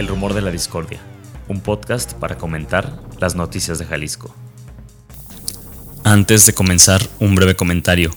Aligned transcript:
El 0.00 0.08
Rumor 0.08 0.32
de 0.32 0.40
la 0.40 0.50
Discordia, 0.50 0.98
un 1.46 1.60
podcast 1.60 2.14
para 2.14 2.38
comentar 2.38 3.02
las 3.20 3.34
noticias 3.34 3.78
de 3.78 3.84
Jalisco. 3.84 4.34
Antes 6.04 6.46
de 6.46 6.54
comenzar, 6.54 7.06
un 7.18 7.34
breve 7.34 7.54
comentario. 7.54 8.16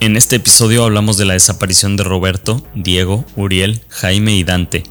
En 0.00 0.16
este 0.16 0.34
episodio 0.34 0.82
hablamos 0.82 1.18
de 1.18 1.26
la 1.26 1.34
desaparición 1.34 1.96
de 1.96 2.02
Roberto, 2.02 2.66
Diego, 2.74 3.24
Uriel, 3.36 3.80
Jaime 3.90 4.34
y 4.34 4.42
Dante, 4.42 4.82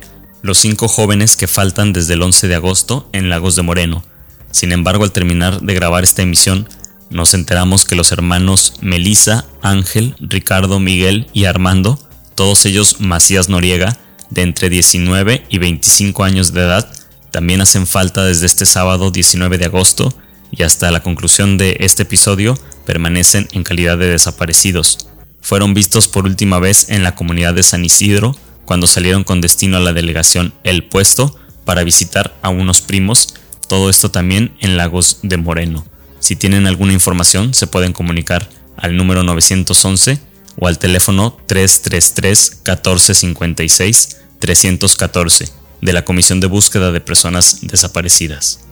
los 0.42 0.60
cinco 0.60 0.88
jóvenes 0.88 1.36
que 1.36 1.48
faltan 1.48 1.92
desde 1.92 2.14
el 2.14 2.22
11 2.22 2.48
de 2.48 2.56
agosto 2.56 3.10
en 3.12 3.30
Lagos 3.30 3.58
de 3.58 3.64
Moreno. 3.64 4.06
Sin 4.50 4.72
embargo, 4.72 5.04
al 5.04 5.12
terminar 5.12 5.60
de 5.60 5.74
grabar 5.74 6.06
esta 6.06 6.22
emisión, 6.22 6.70
nos 7.10 7.34
enteramos 7.34 7.84
que 7.84 7.96
los 7.96 8.14
hermanos 8.14 8.76
Melisa, 8.80 9.44
Ángel, 9.62 10.16
Ricardo, 10.22 10.80
Miguel 10.80 11.28
y 11.34 11.46
Armando, 11.46 12.00
todos 12.34 12.66
ellos 12.66 13.02
Macías 13.02 13.50
Noriega, 13.50 13.98
de 14.30 14.42
entre 14.42 14.70
19 14.70 15.46
y 15.50 15.58
25 15.58 16.24
años 16.24 16.54
de 16.54 16.62
edad, 16.62 16.92
también 17.32 17.62
hacen 17.62 17.88
falta 17.88 18.24
desde 18.24 18.46
este 18.46 18.66
sábado 18.66 19.12
19 19.12 19.58
de 19.58 19.66
agosto 19.66 20.14
y 20.52 20.64
hasta 20.64 20.92
la 20.92 21.04
conclusión 21.04 21.58
de 21.58 21.78
este 21.80 22.04
episodio 22.04 22.58
permanecen 22.86 23.48
en 23.52 23.64
calidad 23.64 23.98
de 23.98 24.08
desaparecidos. 24.08 25.10
Fueron 25.42 25.74
vistos 25.74 26.08
por 26.08 26.26
última 26.26 26.60
vez 26.60 26.90
en 26.90 27.04
la 27.04 27.16
comunidad 27.16 27.54
de 27.54 27.64
San 27.64 27.86
Isidro 27.86 28.36
cuando 28.66 28.88
salieron 28.88 29.24
con 29.24 29.42
destino 29.42 29.78
a 29.78 29.80
la 29.80 29.94
delegación 29.94 30.54
El 30.64 30.84
Puesto 30.84 31.36
para 31.66 31.84
visitar 31.84 32.36
a 32.42 32.50
unos 32.50 32.82
primos, 32.82 33.36
todo 33.68 33.90
esto 33.90 34.10
también 34.10 34.56
en 34.60 34.78
Lagos 34.78 35.20
de 35.22 35.38
Moreno. 35.38 35.86
Si 36.20 36.36
tienen 36.36 36.68
alguna 36.68 36.94
información 36.94 37.54
se 37.54 37.68
pueden 37.68 37.94
comunicar 37.94 38.50
al 38.76 38.98
número 38.98 39.24
911 39.24 40.20
o 40.58 40.68
al 40.68 40.80
teléfono 40.80 41.38
333 41.48 42.62
1456 42.66 44.19
314 44.40 45.50
de 45.82 45.94
la 45.94 46.06
Comisión 46.06 46.40
de 46.40 46.48
Búsqueda 46.48 46.94
de 46.94 47.02
Personas 47.02 47.60
Desaparecidas. 47.62 48.66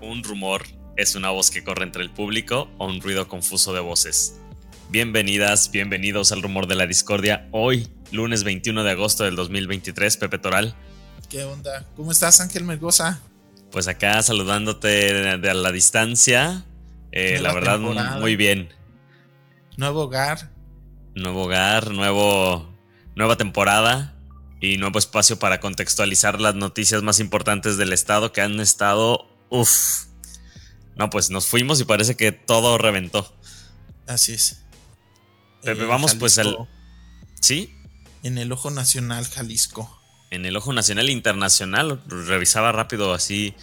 Un 0.00 0.24
rumor 0.24 0.64
es 0.96 1.14
una 1.14 1.30
voz 1.30 1.50
que 1.50 1.62
corre 1.62 1.84
entre 1.84 2.02
el 2.02 2.10
público 2.10 2.68
o 2.78 2.86
un 2.86 3.00
ruido 3.00 3.28
confuso 3.28 3.72
de 3.72 3.80
voces. 3.80 4.34
Bienvenidas, 4.90 5.70
bienvenidos 5.70 6.32
al 6.32 6.42
rumor 6.42 6.66
de 6.66 6.74
la 6.74 6.86
discordia. 6.86 7.48
Hoy, 7.52 7.88
lunes 8.10 8.42
21 8.42 8.82
de 8.82 8.90
agosto 8.90 9.22
del 9.22 9.36
2023, 9.36 10.16
Pepe 10.16 10.38
Toral. 10.38 10.74
¿Qué 11.30 11.44
onda? 11.44 11.86
¿Cómo 11.96 12.10
estás, 12.10 12.40
Ángel 12.40 12.64
Mergosa? 12.64 13.20
Pues 13.70 13.86
acá 13.86 14.20
saludándote 14.20 14.88
de, 15.38 15.50
a 15.50 15.54
la 15.54 15.70
distancia. 15.70 16.64
Eh, 17.12 17.38
la 17.40 17.54
verdad, 17.54 17.78
muy 17.78 18.34
bien. 18.34 18.68
Nuevo 19.76 20.02
hogar. 20.02 20.51
Nuevo 21.14 21.44
hogar, 21.44 21.90
nuevo, 21.90 22.74
nueva 23.14 23.36
temporada 23.36 24.14
y 24.60 24.78
nuevo 24.78 24.98
espacio 24.98 25.38
para 25.38 25.60
contextualizar 25.60 26.40
las 26.40 26.54
noticias 26.54 27.02
más 27.02 27.20
importantes 27.20 27.76
del 27.76 27.92
estado 27.92 28.32
que 28.32 28.40
han 28.40 28.60
estado, 28.60 29.28
uff. 29.50 30.06
No, 30.96 31.10
pues 31.10 31.30
nos 31.30 31.46
fuimos 31.46 31.80
y 31.80 31.84
parece 31.84 32.16
que 32.16 32.32
todo 32.32 32.78
reventó. 32.78 33.34
Así 34.06 34.32
es. 34.32 34.62
Pepe, 35.62 35.84
vamos 35.84 36.14
pues 36.14 36.38
al... 36.38 36.56
¿Sí? 37.40 37.74
En 38.22 38.38
el 38.38 38.52
Ojo 38.52 38.70
Nacional 38.70 39.26
Jalisco. 39.26 40.00
En 40.30 40.46
el 40.46 40.56
Ojo 40.56 40.72
Nacional 40.72 41.10
Internacional, 41.10 42.00
revisaba 42.06 42.72
rápido 42.72 43.12
así, 43.12 43.54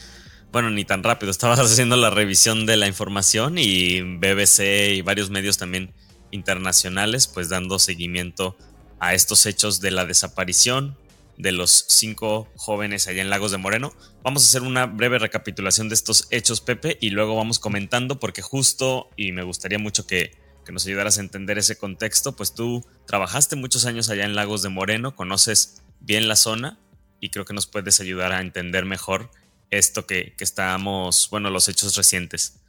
bueno, 0.51 0.69
ni 0.69 0.85
tan 0.85 1.03
rápido, 1.03 1.31
estabas 1.31 1.59
haciendo 1.59 1.95
la 1.95 2.09
revisión 2.09 2.65
de 2.65 2.77
la 2.77 2.87
información 2.87 3.57
y 3.57 4.01
BBC 4.01 4.95
y 4.95 5.01
varios 5.01 5.29
medios 5.29 5.57
también 5.57 5.93
internacionales, 6.31 7.27
pues 7.27 7.49
dando 7.49 7.79
seguimiento 7.79 8.57
a 8.99 9.13
estos 9.13 9.45
hechos 9.45 9.79
de 9.81 9.91
la 9.91 10.05
desaparición 10.05 10.97
de 11.37 11.53
los 11.53 11.85
cinco 11.87 12.49
jóvenes 12.57 13.07
allá 13.07 13.21
en 13.21 13.29
Lagos 13.29 13.51
de 13.51 13.57
Moreno. 13.57 13.93
Vamos 14.23 14.43
a 14.43 14.47
hacer 14.47 14.61
una 14.61 14.85
breve 14.85 15.19
recapitulación 15.19 15.87
de 15.87 15.95
estos 15.95 16.27
hechos, 16.31 16.59
Pepe, 16.59 16.97
y 16.99 17.11
luego 17.11 17.35
vamos 17.35 17.59
comentando, 17.59 18.19
porque 18.19 18.41
justo, 18.41 19.09
y 19.15 19.31
me 19.31 19.43
gustaría 19.43 19.79
mucho 19.79 20.05
que, 20.05 20.37
que 20.65 20.73
nos 20.73 20.85
ayudaras 20.85 21.17
a 21.17 21.21
entender 21.21 21.57
ese 21.57 21.77
contexto, 21.77 22.35
pues 22.35 22.53
tú 22.53 22.85
trabajaste 23.07 23.55
muchos 23.55 23.85
años 23.85 24.09
allá 24.09 24.25
en 24.25 24.35
Lagos 24.35 24.61
de 24.61 24.69
Moreno, 24.69 25.15
conoces 25.15 25.81
bien 26.01 26.27
la 26.27 26.35
zona 26.35 26.77
y 27.21 27.29
creo 27.29 27.45
que 27.45 27.53
nos 27.53 27.67
puedes 27.67 28.01
ayudar 28.01 28.33
a 28.33 28.41
entender 28.41 28.83
mejor 28.83 29.31
esto 29.71 30.05
que, 30.05 30.33
que 30.37 30.43
estamos, 30.43 31.29
bueno, 31.31 31.49
los 31.49 31.69
hechos 31.69 31.95
recientes. 31.95 32.59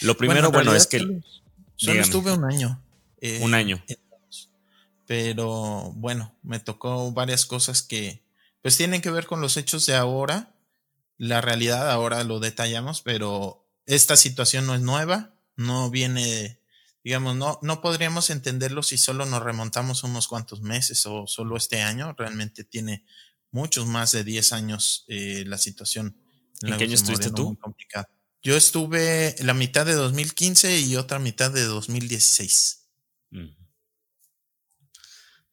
Lo 0.00 0.16
primero, 0.16 0.52
bueno, 0.52 0.74
es 0.74 0.86
que... 0.86 0.98
Solo, 1.76 2.00
estuve 2.00 2.32
un 2.32 2.44
año. 2.44 2.80
Eh, 3.22 3.40
un 3.40 3.54
año 3.54 3.82
pero 5.12 5.92
bueno, 5.92 6.34
me 6.42 6.58
tocó 6.58 7.12
varias 7.12 7.44
cosas 7.44 7.82
que 7.82 8.24
pues 8.62 8.78
tienen 8.78 9.02
que 9.02 9.10
ver 9.10 9.26
con 9.26 9.42
los 9.42 9.58
hechos 9.58 9.84
de 9.84 9.94
ahora, 9.94 10.54
la 11.18 11.42
realidad 11.42 11.90
ahora 11.90 12.24
lo 12.24 12.40
detallamos, 12.40 13.02
pero 13.02 13.68
esta 13.84 14.16
situación 14.16 14.66
no 14.66 14.74
es 14.74 14.80
nueva, 14.80 15.34
no 15.54 15.90
viene, 15.90 16.60
digamos, 17.04 17.36
no, 17.36 17.58
no 17.60 17.82
podríamos 17.82 18.30
entenderlo 18.30 18.82
si 18.82 18.96
solo 18.96 19.26
nos 19.26 19.42
remontamos 19.42 20.02
unos 20.02 20.28
cuantos 20.28 20.62
meses 20.62 21.04
o 21.04 21.26
solo 21.26 21.58
este 21.58 21.82
año, 21.82 22.14
realmente 22.16 22.64
tiene 22.64 23.04
muchos 23.50 23.86
más 23.86 24.12
de 24.12 24.24
10 24.24 24.52
años 24.54 25.04
eh, 25.08 25.44
la 25.46 25.58
situación. 25.58 26.16
¿En 26.62 26.78
qué 26.78 26.84
año 26.84 26.94
estuviste 26.94 27.30
tú? 27.30 27.58
Yo 28.40 28.56
estuve 28.56 29.34
la 29.40 29.52
mitad 29.52 29.84
de 29.84 29.92
2015 29.92 30.80
y 30.80 30.96
otra 30.96 31.18
mitad 31.18 31.50
de 31.50 31.64
2016. 31.64 32.81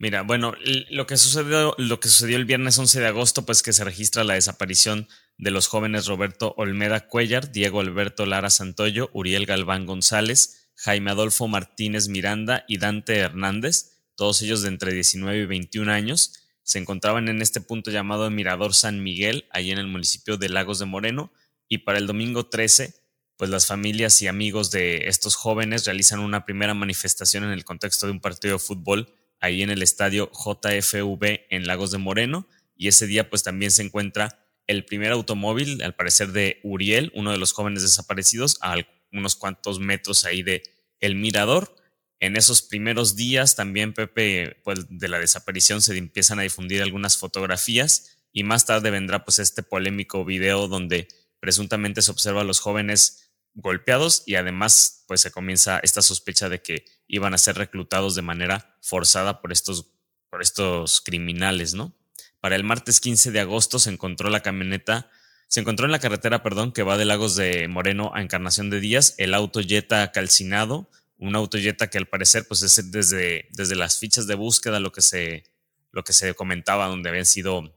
Mira, 0.02 0.22
bueno, 0.22 0.54
lo 0.90 1.06
que 1.08 1.18
sucedió, 1.18 1.76
el 1.78 2.46
viernes 2.46 2.80
11 2.80 3.02
de 3.02 3.08
agosto, 3.08 3.46
pues 3.46 3.62
que 3.62 3.74
se 3.74 3.84
registra 3.84 4.24
la 4.24 4.36
desaparición 4.36 5.10
de 5.38 5.52
los 5.52 5.68
jóvenes 5.68 6.06
Roberto 6.06 6.54
Olmeda 6.58 7.08
Cuellar, 7.08 7.52
Diego 7.52 7.82
Alberto 7.82 8.26
Lara 8.26 8.50
Santoyo, 8.50 9.10
Uriel 9.12 9.46
Galván 9.46 9.86
González, 9.86 10.70
Jaime 10.76 11.12
Adolfo 11.12 11.50
Martínez 11.50 12.08
Miranda 12.08 12.64
y 12.66 12.78
Dante 12.78 13.18
Hernández, 13.18 13.92
todos 14.16 14.42
ellos 14.42 14.62
de 14.62 14.70
entre 14.70 14.94
19 14.94 15.40
y 15.40 15.46
21 15.46 15.92
años, 15.92 16.48
se 16.64 16.80
encontraban 16.80 17.28
en 17.28 17.42
este 17.42 17.60
punto 17.60 17.92
llamado 17.92 18.30
Mirador 18.30 18.74
San 18.74 19.04
Miguel, 19.04 19.48
allí 19.52 19.72
en 19.72 19.80
el 19.80 19.88
municipio 19.88 20.38
de 20.38 20.48
Lagos 20.48 20.80
de 20.80 20.86
Moreno, 20.86 21.34
y 21.68 21.80
para 21.80 21.98
el 21.98 22.08
domingo 22.08 22.46
13, 22.46 22.94
pues 23.40 23.50
las 23.50 23.68
familias 23.68 24.22
y 24.22 24.28
amigos 24.28 24.70
de 24.70 25.08
estos 25.08 25.36
jóvenes 25.36 25.86
realizan 25.86 26.20
una 26.20 26.44
primera 26.44 26.74
manifestación 26.74 27.46
en 27.46 27.52
el 27.52 27.64
contexto 27.64 28.06
de 28.06 28.12
un 28.12 28.20
partido 28.20 28.56
de 28.56 28.60
fútbol 28.60 29.14
ahí 29.40 29.62
en 29.62 29.70
el 29.70 29.82
estadio 29.82 30.30
JFV 30.34 31.46
en 31.50 31.66
Lagos 31.66 31.92
de 31.92 32.00
Moreno. 32.00 32.50
Y 32.76 32.90
ese 32.90 33.08
día 33.08 33.30
pues 33.30 33.42
también 33.42 33.72
se 33.72 33.82
encuentra 33.82 34.46
el 34.68 34.84
primer 34.84 35.14
automóvil, 35.14 35.82
al 35.84 35.96
parecer 35.96 36.34
de 36.34 36.60
Uriel, 36.64 37.14
uno 37.16 37.32
de 37.32 37.38
los 37.38 37.54
jóvenes 37.54 37.82
desaparecidos, 37.82 38.58
a 38.60 38.76
unos 39.14 39.38
cuantos 39.38 39.80
metros 39.80 40.26
ahí 40.26 40.44
de 40.44 40.62
El 41.00 41.16
Mirador. 41.16 41.74
En 42.20 42.36
esos 42.36 42.62
primeros 42.62 43.16
días 43.16 43.56
también, 43.56 43.94
Pepe, 43.94 44.58
pues 44.66 44.86
de 44.90 45.08
la 45.08 45.18
desaparición 45.18 45.82
se 45.82 45.98
empiezan 45.98 46.40
a 46.40 46.44
difundir 46.44 46.82
algunas 46.82 47.16
fotografías 47.16 48.18
y 48.34 48.44
más 48.44 48.66
tarde 48.66 48.92
vendrá 48.92 49.24
pues 49.24 49.40
este 49.40 49.64
polémico 49.64 50.26
video 50.26 50.68
donde 50.68 51.08
presuntamente 51.40 52.02
se 52.02 52.12
observa 52.12 52.42
a 52.42 52.44
los 52.44 52.60
jóvenes 52.60 53.29
golpeados 53.62 54.24
y 54.25 54.36
además 54.36 55.03
pues 55.08 55.22
se 55.22 55.31
comienza 55.31 55.80
esta 55.84 56.02
sospecha 56.02 56.50
de 56.50 56.62
que 56.62 56.86
iban 57.08 57.34
a 57.34 57.38
ser 57.38 57.58
reclutados 57.58 58.16
de 58.16 58.22
manera 58.22 58.78
forzada 58.81 59.42
por 59.42 59.52
estos, 59.52 59.92
por 60.30 60.42
estos 60.42 61.02
criminales, 61.02 61.74
¿no? 61.74 61.96
Para 62.40 62.56
el 62.56 62.64
martes 62.64 63.00
15 63.00 63.31
de 63.31 63.40
agosto 63.40 63.80
se 63.80 63.90
encontró 63.90 64.30
la 64.30 64.42
camioneta, 64.42 65.09
se 65.48 65.59
encontró 65.59 65.86
en 65.86 65.92
la 65.92 66.00
carretera, 66.00 66.42
perdón, 66.44 66.72
que 66.72 66.84
va 66.84 66.98
de 66.98 67.06
Lagos 67.06 67.36
de 67.36 67.68
Moreno 67.68 68.12
a 68.13 68.22
Encarnación 68.22 68.69
de 68.69 68.80
Díaz, 68.80 69.16
el 69.18 69.34
auto 69.34 69.62
Jetta 69.62 70.12
calcinado, 70.12 70.89
un 71.18 71.36
auto 71.36 71.57
Jetta 71.57 71.89
que 71.89 71.98
al 71.98 72.07
parecer 72.07 72.48
pues 72.48 72.62
es 72.62 72.92
desde, 72.92 73.50
desde 73.51 73.75
las 73.75 74.00
fichas 74.00 74.25
de 74.28 74.36
búsqueda 74.36 74.80
lo 74.80 74.92
que 74.92 75.01
se, 75.01 75.44
lo 75.92 76.04
que 76.04 76.13
se 76.13 76.34
comentaba, 76.34 76.88
donde 76.88 77.10
habían 77.10 77.25
sido, 77.25 77.75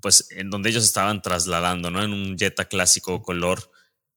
pues 0.00 0.28
en 0.30 0.48
donde 0.48 0.70
ellos 0.70 0.84
estaban 0.84 1.20
trasladando, 1.20 1.90
¿no? 1.90 2.02
En 2.02 2.12
un 2.12 2.38
Jetta 2.38 2.66
clásico 2.66 3.22
color 3.22 3.70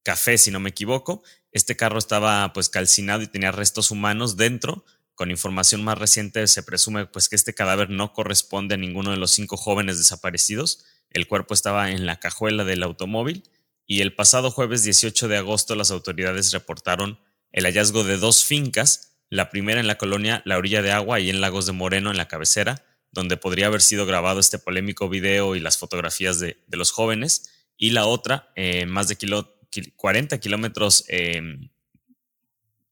café, 0.03 0.37
si 0.37 0.51
no 0.51 0.59
me 0.59 0.69
equivoco. 0.69 1.23
Este 1.51 1.75
carro 1.75 1.99
estaba 1.99 2.51
pues 2.53 2.69
calcinado 2.69 3.21
y 3.21 3.27
tenía 3.27 3.51
restos 3.51 3.91
humanos 3.91 4.37
dentro. 4.37 4.85
Con 5.15 5.31
información 5.31 5.83
más 5.83 5.97
reciente 5.97 6.47
se 6.47 6.63
presume 6.63 7.05
pues 7.05 7.27
que 7.27 7.35
este 7.35 7.53
cadáver 7.53 7.89
no 7.89 8.13
corresponde 8.13 8.75
a 8.75 8.77
ninguno 8.77 9.11
de 9.11 9.17
los 9.17 9.31
cinco 9.31 9.57
jóvenes 9.57 9.97
desaparecidos. 9.97 10.85
El 11.09 11.27
cuerpo 11.27 11.53
estaba 11.53 11.91
en 11.91 12.05
la 12.05 12.19
cajuela 12.19 12.63
del 12.63 12.83
automóvil 12.83 13.43
y 13.85 14.01
el 14.01 14.13
pasado 14.13 14.51
jueves 14.51 14.83
18 14.83 15.27
de 15.27 15.37
agosto 15.37 15.75
las 15.75 15.91
autoridades 15.91 16.51
reportaron 16.51 17.19
el 17.51 17.65
hallazgo 17.65 18.03
de 18.03 18.17
dos 18.17 18.45
fincas, 18.45 19.17
la 19.29 19.49
primera 19.49 19.79
en 19.79 19.87
la 19.87 19.97
colonia 19.97 20.43
La 20.45 20.57
Orilla 20.57 20.81
de 20.81 20.91
Agua 20.91 21.19
y 21.19 21.29
en 21.29 21.41
Lagos 21.41 21.65
de 21.65 21.71
Moreno 21.71 22.11
en 22.11 22.17
la 22.17 22.27
cabecera, 22.27 22.85
donde 23.11 23.37
podría 23.37 23.65
haber 23.65 23.81
sido 23.81 24.05
grabado 24.05 24.39
este 24.39 24.59
polémico 24.59 25.09
video 25.09 25.55
y 25.55 25.59
las 25.59 25.77
fotografías 25.77 26.39
de, 26.39 26.57
los 26.69 26.91
jóvenes, 26.91 27.49
y 27.77 27.89
la 27.91 28.05
otra, 28.05 28.51
eh, 28.55 28.85
más 28.85 29.07
de 29.07 29.15
kilo, 29.15 29.58
40 29.95 30.39
kilómetros 30.39 31.05
em, 31.07 31.69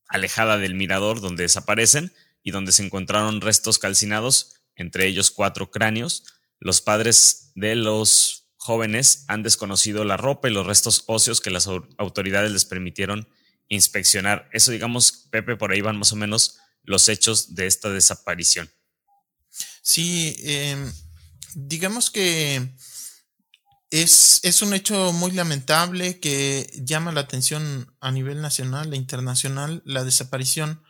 alejada 0.08 0.58
del 0.58 0.74
mirador 0.74 1.20
donde 1.20 1.44
desaparecen 1.44 2.12
y 2.42 2.50
donde 2.50 2.72
se 2.72 2.84
encontraron 2.84 3.40
restos 3.40 3.78
calcinados 3.78 4.54
entre 4.74 5.06
ellos 5.06 5.30
cuatro 5.30 5.70
cráneos. 5.70 6.24
Los 6.58 6.80
padres 6.80 7.52
de 7.54 7.74
los 7.74 8.48
jóvenes 8.56 9.24
han 9.28 9.42
desconocido 9.42 10.04
la 10.04 10.16
ropa 10.16 10.48
y 10.48 10.52
los 10.52 10.66
restos 10.66 11.04
óseos 11.06 11.40
que 11.40 11.50
las 11.50 11.68
autoridades 11.98 12.50
les 12.50 12.64
permitieron 12.64 13.28
inspeccionar. 13.68 14.48
Eso, 14.52 14.72
digamos, 14.72 15.28
Pepe, 15.30 15.56
por 15.56 15.72
ahí 15.72 15.80
van 15.80 15.98
más 15.98 16.12
o 16.12 16.16
menos 16.16 16.58
los 16.82 17.08
hechos 17.08 17.54
de 17.54 17.66
esta 17.66 17.90
desaparición. 17.90 18.70
Sí, 19.82 20.36
em, 20.40 20.92
digamos 21.54 22.10
que 22.10 22.74
es, 23.90 24.40
es, 24.42 24.62
un 24.62 24.74
hecho 24.74 25.12
muy 25.12 25.30
lamentable 25.30 26.20
que 26.20 26.70
llama 26.82 27.12
la 27.12 27.20
atención 27.20 27.94
a 28.00 28.10
nivel 28.10 28.42
nacional 28.42 28.92
e 28.92 28.96
internacional 28.96 29.82
la 29.84 30.04
desaparición, 30.04 30.82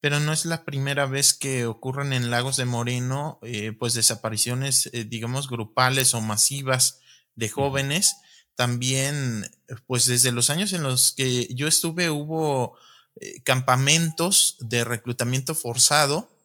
pero 0.00 0.20
no 0.20 0.32
es 0.32 0.44
la 0.46 0.64
primera 0.64 1.06
vez 1.06 1.34
que 1.34 1.66
ocurren 1.66 2.12
en 2.12 2.30
Lagos 2.30 2.56
de 2.56 2.64
Moreno, 2.64 3.38
eh, 3.42 3.72
pues 3.72 3.94
desapariciones, 3.94 4.88
eh, 4.92 5.04
digamos, 5.04 5.48
grupales 5.48 6.14
o 6.14 6.20
masivas 6.20 7.00
de 7.34 7.48
jóvenes. 7.48 8.16
También, 8.54 9.50
pues 9.86 10.06
desde 10.06 10.32
los 10.32 10.48
años 10.48 10.72
en 10.72 10.82
los 10.82 11.12
que 11.12 11.48
yo 11.54 11.66
estuve 11.68 12.08
hubo 12.08 12.78
eh, 13.20 13.42
campamentos 13.42 14.56
de 14.60 14.84
reclutamiento 14.84 15.54
forzado 15.54 16.35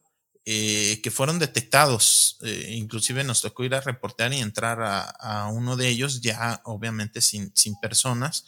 eh, 0.45 0.99
que 1.03 1.11
fueron 1.11 1.39
detectados. 1.39 2.37
Eh, 2.41 2.73
inclusive 2.75 3.23
nos 3.23 3.41
tocó 3.41 3.63
ir 3.63 3.75
a 3.75 3.81
reportar 3.81 4.33
y 4.33 4.39
entrar 4.39 4.79
a, 4.81 5.47
uno 5.53 5.77
de 5.77 5.87
ellos, 5.87 6.21
ya 6.21 6.61
obviamente 6.65 7.21
sin, 7.21 7.55
sin 7.55 7.79
personas. 7.79 8.45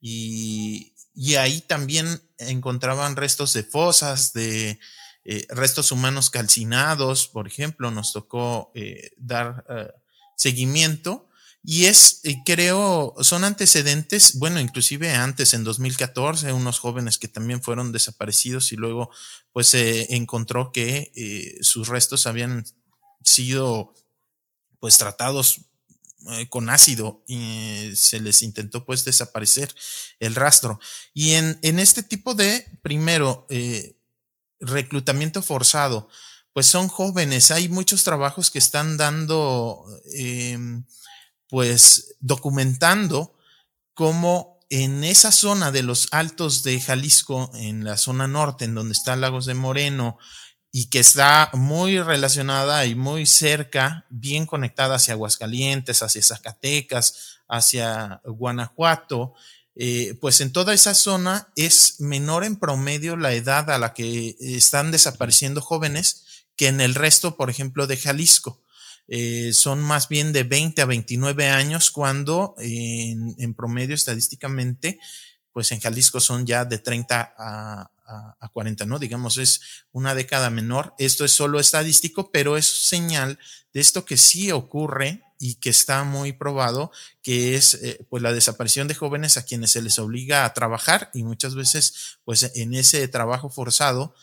Y, 0.00 0.92
ahí 1.38 1.62
también 1.62 2.22
encontraban 2.38 3.16
restos 3.16 3.52
de 3.54 3.62
fosas, 3.62 4.32
de 4.32 4.78
eh, 5.24 5.46
restos 5.48 5.92
humanos 5.92 6.28
calcinados, 6.30 7.26
por 7.26 7.46
ejemplo, 7.46 7.90
nos 7.90 8.12
tocó 8.12 8.70
dar 9.16 9.64
seguimiento 10.36 11.28
y 11.68 11.86
es, 11.86 12.20
eh, 12.22 12.42
creo, 12.44 13.16
son 13.22 13.42
antecedentes, 13.42 14.38
bueno, 14.38 14.60
inclusive 14.60 15.10
antes, 15.10 15.52
en 15.52 15.64
2014, 15.64 16.52
unos 16.52 16.78
jóvenes 16.78 17.18
que 17.18 17.26
también 17.26 17.60
fueron 17.60 17.90
desaparecidos 17.90 18.70
y 18.70 18.76
luego 18.76 19.10
pues 19.52 19.66
se 19.66 20.14
encontró 20.14 20.70
que 20.70 21.10
eh, 21.16 21.58
sus 21.62 21.88
restos 21.88 22.28
habían 22.28 22.64
sido 23.24 23.92
pues 24.78 24.96
tratados 24.96 25.62
eh, 26.30 26.48
con 26.48 26.70
ácido 26.70 27.24
y 27.26 27.90
se 27.96 28.20
les 28.20 28.42
intentó 28.42 28.84
pues 28.84 29.04
desaparecer 29.04 29.74
el 30.20 30.36
rastro. 30.36 30.78
Y 31.14 31.32
en, 31.32 31.58
en 31.62 31.80
este 31.80 32.04
tipo 32.04 32.34
de, 32.34 32.64
primero, 32.80 33.44
reclutamiento 34.60 35.42
forzado, 35.42 36.08
pues 36.52 36.68
son 36.68 36.86
jóvenes, 36.86 37.50
hay 37.50 37.68
muchos 37.68 38.04
trabajos 38.04 38.52
que 38.52 38.60
están 38.60 38.96
dando 38.96 39.84
em, 40.14 40.84
pues 41.48 42.16
documentando 42.20 43.34
cómo 43.94 44.58
en 44.68 45.04
esa 45.04 45.30
zona 45.30 45.70
de 45.70 45.82
los 45.82 46.08
altos 46.10 46.62
de 46.62 46.80
Jalisco, 46.80 47.50
en 47.54 47.84
la 47.84 47.96
zona 47.96 48.26
norte, 48.26 48.64
en 48.64 48.74
donde 48.74 48.92
está 48.92 49.16
Lagos 49.16 49.46
de 49.46 49.54
Moreno, 49.54 50.18
y 50.72 50.86
que 50.90 50.98
está 50.98 51.50
muy 51.54 52.00
relacionada 52.00 52.84
y 52.84 52.94
muy 52.94 53.24
cerca, 53.26 54.04
bien 54.10 54.44
conectada 54.44 54.96
hacia 54.96 55.14
Aguascalientes, 55.14 56.02
hacia 56.02 56.22
Zacatecas, 56.22 57.40
hacia 57.48 58.20
Guanajuato, 58.24 59.34
eh, 59.74 60.18
pues 60.20 60.40
en 60.40 60.52
toda 60.52 60.74
esa 60.74 60.94
zona 60.94 61.52
es 61.54 62.00
menor 62.00 62.44
en 62.44 62.56
promedio 62.56 63.16
la 63.16 63.34
edad 63.34 63.70
a 63.70 63.78
la 63.78 63.94
que 63.94 64.36
están 64.40 64.90
desapareciendo 64.90 65.60
jóvenes 65.60 66.46
que 66.56 66.68
en 66.68 66.80
el 66.80 66.94
resto, 66.94 67.36
por 67.36 67.50
ejemplo, 67.50 67.86
de 67.86 67.98
Jalisco. 67.98 68.62
Eh, 69.08 69.52
son 69.52 69.82
más 69.82 70.08
bien 70.08 70.32
de 70.32 70.42
20 70.42 70.82
a 70.82 70.86
29 70.86 71.48
años, 71.48 71.90
cuando 71.90 72.54
en, 72.58 73.54
promedio 73.54 73.94
estadísticamente, 73.94 74.98
pues 75.52 75.72
en 75.72 75.80
Jalisco 75.80 76.20
son 76.20 76.46
ya 76.46 76.64
de 76.64 76.78
30 76.78 77.34
a, 77.36 77.90
a, 78.40 78.48
40, 78.48 78.86
¿no? 78.86 78.98
Digamos, 78.98 79.36
es 79.36 79.60
una 79.92 80.14
década 80.14 80.50
menor. 80.50 80.94
Esto 80.98 81.24
es 81.24 81.32
solo 81.32 81.60
estadístico, 81.60 82.30
pero 82.30 82.56
es 82.56 82.66
señal 82.66 83.38
de 83.72 83.80
esto 83.80 84.04
que 84.04 84.16
sí 84.16 84.52
ocurre 84.52 85.22
y 85.38 85.56
que 85.56 85.70
está 85.70 86.04
muy 86.04 86.32
probado, 86.32 86.90
que 87.22 87.56
es 87.56 87.74
eh, 87.74 88.06
pues 88.08 88.22
la 88.22 88.32
desaparición 88.32 88.88
de 88.88 88.94
jóvenes 88.94 89.36
a 89.36 89.44
quienes 89.44 89.72
se 89.72 89.82
les 89.82 89.98
obliga 89.98 90.44
a 90.44 90.54
trabajar 90.54 91.10
y 91.12 91.24
muchas 91.24 91.54
veces 91.54 92.18
pues 92.24 92.50
en 92.54 92.74
ese 92.74 93.06
trabajo 93.08 93.50
forzado 93.50 94.14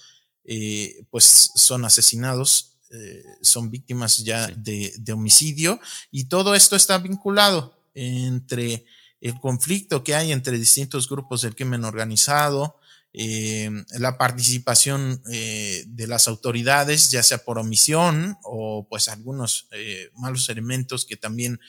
eh, 0.45 1.05
pues 1.11 1.51
son 1.55 1.85
asesinados 1.85 2.72
eh, 2.95 3.23
son 3.41 3.71
víctimas 3.71 4.19
ya 4.19 4.45
de, 4.55 4.93
homicidio 5.11 5.79
y 6.11 6.25
todo 6.25 6.53
esto 6.53 6.75
está 6.75 6.99
vinculado 6.99 7.75
entre 7.95 8.85
el 9.19 9.39
conflicto 9.39 10.03
que 10.03 10.13
hay 10.13 10.31
entre 10.31 10.59
distintos 10.59 11.09
grupos 11.09 11.41
del 11.41 11.55
crimen 11.55 11.85
organizado, 11.85 12.77
eh, 13.11 13.71
la 13.97 14.19
participación 14.19 15.23
eh, 15.31 15.85
de 15.87 16.05
las 16.05 16.27
autoridades, 16.27 17.09
ya 17.09 17.23
sea 17.23 17.39
por 17.39 17.57
omisión 17.57 18.37
o 18.43 18.87
pues 18.87 19.07
algunos 19.07 19.69
malos 20.13 20.47
elementos 20.49 21.03
que 21.03 21.17
también 21.17 21.59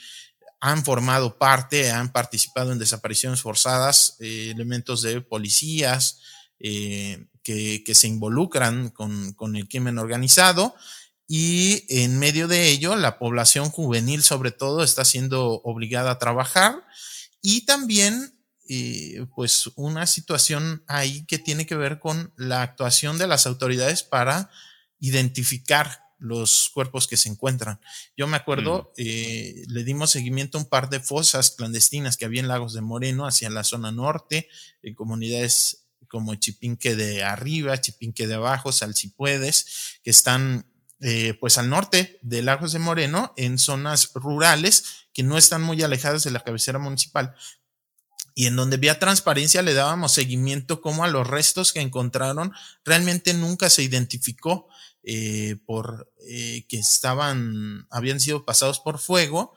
han 0.60 0.84
formado 0.84 1.38
parte, 1.38 1.90
han 1.90 2.12
participado 2.12 2.70
en 2.70 2.78
desapariciones 2.78 3.40
forzadas, 3.40 4.16
elementos 4.20 5.00
de 5.00 5.22
policías 5.22 6.20
que, 6.58 7.26
que, 7.42 7.94
se 7.94 8.08
involucran 8.08 8.90
con, 8.90 9.32
con 9.32 9.56
el 9.56 9.68
crimen 9.68 9.98
organizado 9.98 10.74
y 11.26 11.84
en 11.88 12.18
medio 12.18 12.48
de 12.48 12.68
ello 12.68 12.96
la 12.96 13.18
población 13.18 13.70
juvenil 13.70 14.22
sobre 14.22 14.50
todo 14.50 14.82
está 14.82 15.04
siendo 15.04 15.60
obligada 15.62 16.12
a 16.12 16.18
trabajar 16.18 16.84
y 17.40 17.64
también 17.66 18.34
eh, 18.68 19.26
pues 19.34 19.70
una 19.76 20.06
situación 20.06 20.82
ahí 20.86 21.26
que 21.26 21.38
tiene 21.38 21.66
que 21.66 21.76
ver 21.76 21.98
con 21.98 22.32
la 22.36 22.62
actuación 22.62 23.18
de 23.18 23.26
las 23.26 23.46
autoridades 23.46 24.02
para 24.02 24.50
identificar 25.00 26.00
los 26.18 26.70
cuerpos 26.72 27.06
que 27.06 27.18
se 27.18 27.28
encuentran. 27.28 27.78
Yo 28.16 28.26
me 28.26 28.38
acuerdo, 28.38 28.84
mm. 28.84 28.92
eh, 28.96 29.64
le 29.68 29.84
dimos 29.84 30.10
seguimiento 30.10 30.56
a 30.56 30.62
un 30.62 30.68
par 30.68 30.88
de 30.88 31.00
fosas 31.00 31.50
clandestinas 31.50 32.16
que 32.16 32.24
había 32.24 32.40
en 32.40 32.48
Lagos 32.48 32.72
de 32.72 32.80
Moreno 32.80 33.26
hacia 33.26 33.50
la 33.50 33.64
zona 33.64 33.92
norte, 33.92 34.48
en 34.82 34.94
comunidades 34.94 35.84
como 36.08 36.34
Chipinque 36.34 36.96
de 36.96 37.22
arriba, 37.22 37.78
Chipinque 37.80 38.26
de 38.26 38.34
abajo, 38.34 38.72
Salsipuedes, 38.72 39.98
que 40.02 40.10
están 40.10 40.64
eh, 41.06 41.34
pues 41.38 41.58
al 41.58 41.68
norte 41.68 42.18
de 42.22 42.40
Lagos 42.40 42.72
de 42.72 42.78
Moreno, 42.78 43.34
en 43.36 43.58
zonas 43.58 44.10
rurales 44.14 45.08
que 45.12 45.22
no 45.22 45.36
están 45.36 45.60
muy 45.60 45.82
alejadas 45.82 46.24
de 46.24 46.30
la 46.30 46.40
cabecera 46.40 46.78
municipal. 46.78 47.34
Y 48.34 48.46
en 48.46 48.56
donde 48.56 48.78
vía 48.78 48.98
transparencia 48.98 49.60
le 49.60 49.74
dábamos 49.74 50.12
seguimiento 50.12 50.80
como 50.80 51.04
a 51.04 51.08
los 51.08 51.26
restos 51.26 51.74
que 51.74 51.82
encontraron 51.82 52.54
realmente 52.86 53.34
nunca 53.34 53.68
se 53.68 53.82
identificó 53.82 54.66
eh, 55.02 55.56
por 55.66 56.10
eh, 56.26 56.64
que 56.70 56.78
estaban, 56.78 57.86
habían 57.90 58.18
sido 58.18 58.46
pasados 58.46 58.80
por 58.80 58.98
fuego, 58.98 59.54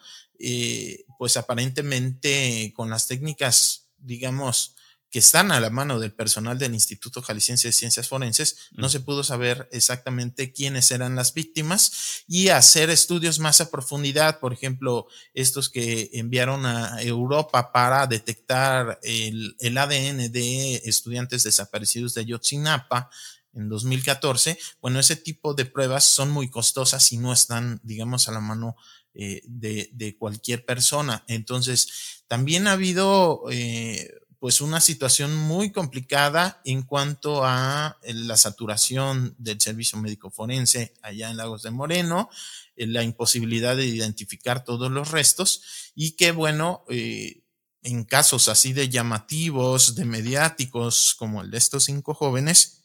pues 1.18 1.38
aparentemente 1.38 2.74
con 2.76 2.90
las 2.90 3.08
técnicas, 3.08 3.88
digamos, 4.00 4.76
que 5.10 5.20
están 5.20 5.52
a 5.52 5.60
la 5.60 5.70
mano 5.70 6.00
del 6.00 6.14
personal 6.14 6.58
del 6.58 6.74
Instituto 6.74 7.22
Jalisciense 7.22 7.70
de 7.70 7.72
Ciencias 7.72 8.08
Forenses, 8.08 8.70
no 8.72 8.90
se 8.90 9.00
pudo 9.00 9.24
saber 9.24 9.70
exactamente 9.72 10.52
quiénes 10.52 10.92
eran 10.92 11.16
las 11.16 11.34
víctimas 11.34 12.24
y 12.28 12.50
hacer 12.50 12.90
estudios 12.90 13.40
más 13.40 13.62
a 13.62 13.72
profundidad, 13.72 14.40
por 14.40 14.52
ejemplo, 14.52 15.08
estos 15.34 15.70
que 15.70 16.10
enviaron 16.14 16.66
a 16.66 17.02
Europa 17.02 17.72
para 17.72 18.06
detectar 18.08 19.00
el, 19.02 19.56
ADN 19.78 20.32
de 20.32 20.82
estudiantes 20.86 21.44
desaparecidos 21.44 22.14
de 22.14 22.22
Ayotzinapa 22.22 23.10
en 23.54 23.70
2014, 23.70 24.60
bueno, 24.82 25.00
ese 25.00 25.16
tipo 25.16 25.54
de 25.54 25.66
pruebas 25.66 26.04
son 26.04 26.30
muy 26.32 26.50
costosas 26.50 27.12
y 27.12 27.18
no 27.18 27.34
están, 27.34 27.80
digamos, 27.84 28.28
a 28.28 28.32
la 28.32 28.40
mano 28.40 28.76
eh, 29.14 29.42
de, 29.46 30.16
cualquier 30.20 30.64
persona. 30.66 31.24
Entonces, 31.28 32.24
también 32.28 32.68
ha 32.68 32.74
habido... 32.74 33.46
Eh, 33.50 34.12
pues 34.40 34.62
una 34.62 34.82
situación 34.82 35.36
muy 35.36 35.72
complicada 35.72 36.62
en 36.64 36.84
cuanto 36.84 37.44
a 37.44 37.98
eh, 38.04 38.14
la 38.14 38.38
saturación 38.38 39.36
del 39.38 39.60
servicio 39.60 39.98
médico 39.98 40.30
forense 40.30 40.94
allá 41.02 41.30
en 41.30 41.38
Lagos 41.38 41.64
de 41.64 41.72
Moreno, 41.72 42.30
eh, 42.76 42.86
la 42.86 43.04
imposibilidad 43.04 43.76
de 43.76 43.86
identificar 43.86 44.64
todos 44.64 44.92
los 44.92 45.12
restos 45.12 45.92
y 45.96 46.12
que 46.12 46.32
bueno, 46.32 46.86
eh, 46.90 47.42
en 47.82 48.04
casos 48.04 48.48
así 48.50 48.74
de 48.74 48.90
llamativos, 48.90 49.96
de 49.96 50.06
mediáticos 50.06 51.16
como 51.18 51.42
el 51.42 51.50
de 51.50 51.58
estos 51.58 51.86
cinco 51.86 52.14
jóvenes, 52.14 52.84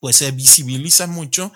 pues 0.00 0.16
se 0.16 0.32
visibiliza 0.32 1.06
mucho 1.06 1.52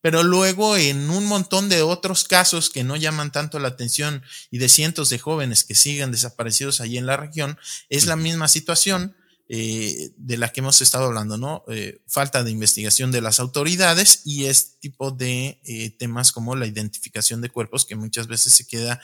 pero 0.00 0.22
luego 0.22 0.76
en 0.76 1.10
un 1.10 1.26
montón 1.26 1.68
de 1.68 1.82
otros 1.82 2.24
casos 2.24 2.70
que 2.70 2.84
no 2.84 2.96
llaman 2.96 3.32
tanto 3.32 3.58
la 3.58 3.68
atención 3.68 4.22
y 4.50 4.58
de 4.58 4.68
cientos 4.68 5.10
de 5.10 5.18
jóvenes 5.18 5.64
que 5.64 5.74
siguen 5.74 6.12
desaparecidos 6.12 6.80
allí 6.80 6.98
en 6.98 7.06
la 7.06 7.16
región, 7.16 7.58
es 7.88 8.06
la 8.06 8.16
misma 8.16 8.48
situación. 8.48 9.16
eh, 9.52 10.12
de 10.16 10.36
la 10.36 10.50
que 10.50 10.60
hemos 10.60 10.80
estado 10.80 11.06
hablando, 11.06 11.36
¿no? 11.36 11.64
Eh, 11.66 12.02
falta 12.06 12.44
de 12.44 12.52
investigación 12.52 13.10
de 13.10 13.20
las 13.20 13.40
autoridades 13.40 14.22
y 14.24 14.44
este 14.44 14.78
tipo 14.78 15.10
de 15.10 15.60
eh, 15.64 15.90
temas 15.98 16.30
como 16.30 16.54
la 16.54 16.66
identificación 16.68 17.40
de 17.40 17.50
cuerpos 17.50 17.84
que 17.84 17.96
muchas 17.96 18.28
veces 18.28 18.52
se 18.52 18.68
queda 18.68 19.02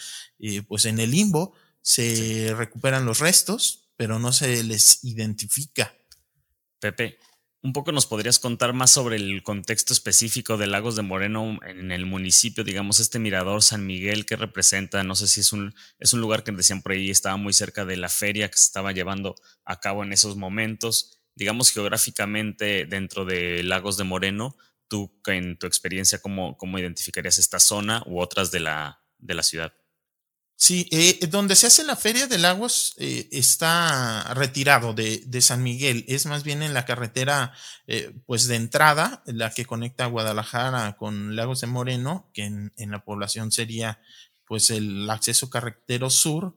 pues 0.69 0.85
en 0.85 1.01
el 1.01 1.11
limbo, 1.11 1.53
se 1.83 2.55
recuperan 2.57 3.05
los 3.05 3.19
restos, 3.19 3.89
pero 3.97 4.21
no 4.21 4.33
se 4.33 4.63
les 4.63 5.03
identifica. 5.03 5.93
Pepe, 6.79 7.19
un 7.67 7.73
poco 7.73 7.91
nos 7.91 8.07
podrías 8.07 8.39
contar 8.39 8.75
más 8.75 8.93
sobre 8.93 9.17
el 9.17 9.43
contexto 9.43 9.93
específico 9.93 10.57
de 10.57 10.69
Lagos 10.69 10.95
de 10.95 11.03
Moreno 11.03 11.59
en 11.67 11.91
el 11.91 12.07
municipio, 12.07 12.63
digamos, 12.63 13.01
este 13.01 13.19
mirador 13.19 13.61
San 13.61 13.85
Miguel 13.85 14.25
que 14.25 14.37
representa, 14.37 15.03
no 15.03 15.17
sé 15.17 15.27
si 15.27 15.41
es 15.41 15.53
un, 15.53 15.75
es 15.99 16.13
un 16.13 16.21
lugar 16.21 16.45
que 16.45 16.53
decían 16.53 16.81
por 16.81 16.93
ahí 16.93 17.11
estaba 17.11 17.37
muy 17.37 17.53
cerca 17.53 17.85
de 17.85 17.97
la 17.97 18.09
feria 18.09 18.49
que 18.49 18.57
se 18.57 18.67
estaba 18.67 18.93
llevando 18.93 19.35
a 19.65 19.81
cabo 19.81 20.05
en 20.05 20.13
esos 20.13 20.37
momentos, 20.37 21.19
digamos 21.35 21.73
geográficamente 21.73 22.87
dentro 22.87 23.25
de 23.25 23.65
Lagos 23.65 23.97
de 23.97 24.05
Moreno, 24.05 24.57
tú 24.87 25.21
en 25.27 25.59
tu 25.59 25.67
experiencia, 25.67 26.21
¿cómo, 26.21 26.57
cómo 26.57 26.79
identificarías 26.79 27.39
esta 27.39 27.59
zona 27.59 28.01
u 28.07 28.21
otras 28.21 28.53
de 28.53 28.61
la, 28.61 29.03
de 29.19 29.35
la 29.35 29.43
ciudad? 29.43 29.73
Sí, 30.59 30.89
eh, 30.91 31.27
donde 31.29 31.55
se 31.55 31.67
hace 31.67 31.85
la 31.85 31.97
Feria 31.97 32.27
de 32.27 32.39
Lagos 32.39 32.95
eh, 32.97 33.29
está 33.31 34.33
retirado 34.35 34.95
de, 34.95 35.23
de, 35.27 35.43
San 35.43 35.63
Miguel, 35.63 36.07
es 36.09 36.25
más 36.25 36.45
bien 36.45 36.63
en 36.63 36.73
la 36.73 36.87
carretera 36.87 37.53
eh, 37.87 38.15
pues 38.25 38.49
de 38.49 38.57
entrada, 38.57 39.23
la 39.27 39.51
que 39.51 39.67
conecta 39.67 40.07
Guadalajara 40.07 40.97
con 40.97 41.37
Lagos 41.37 41.61
de 41.61 41.67
Moreno, 41.67 42.31
que 42.33 42.45
en, 42.45 42.73
en 42.79 42.91
la 42.91 43.05
población 43.05 43.53
sería 43.53 44.01
pues 44.47 44.71
el 44.71 45.11
acceso 45.11 45.51
carretero 45.51 46.09
sur, 46.09 46.57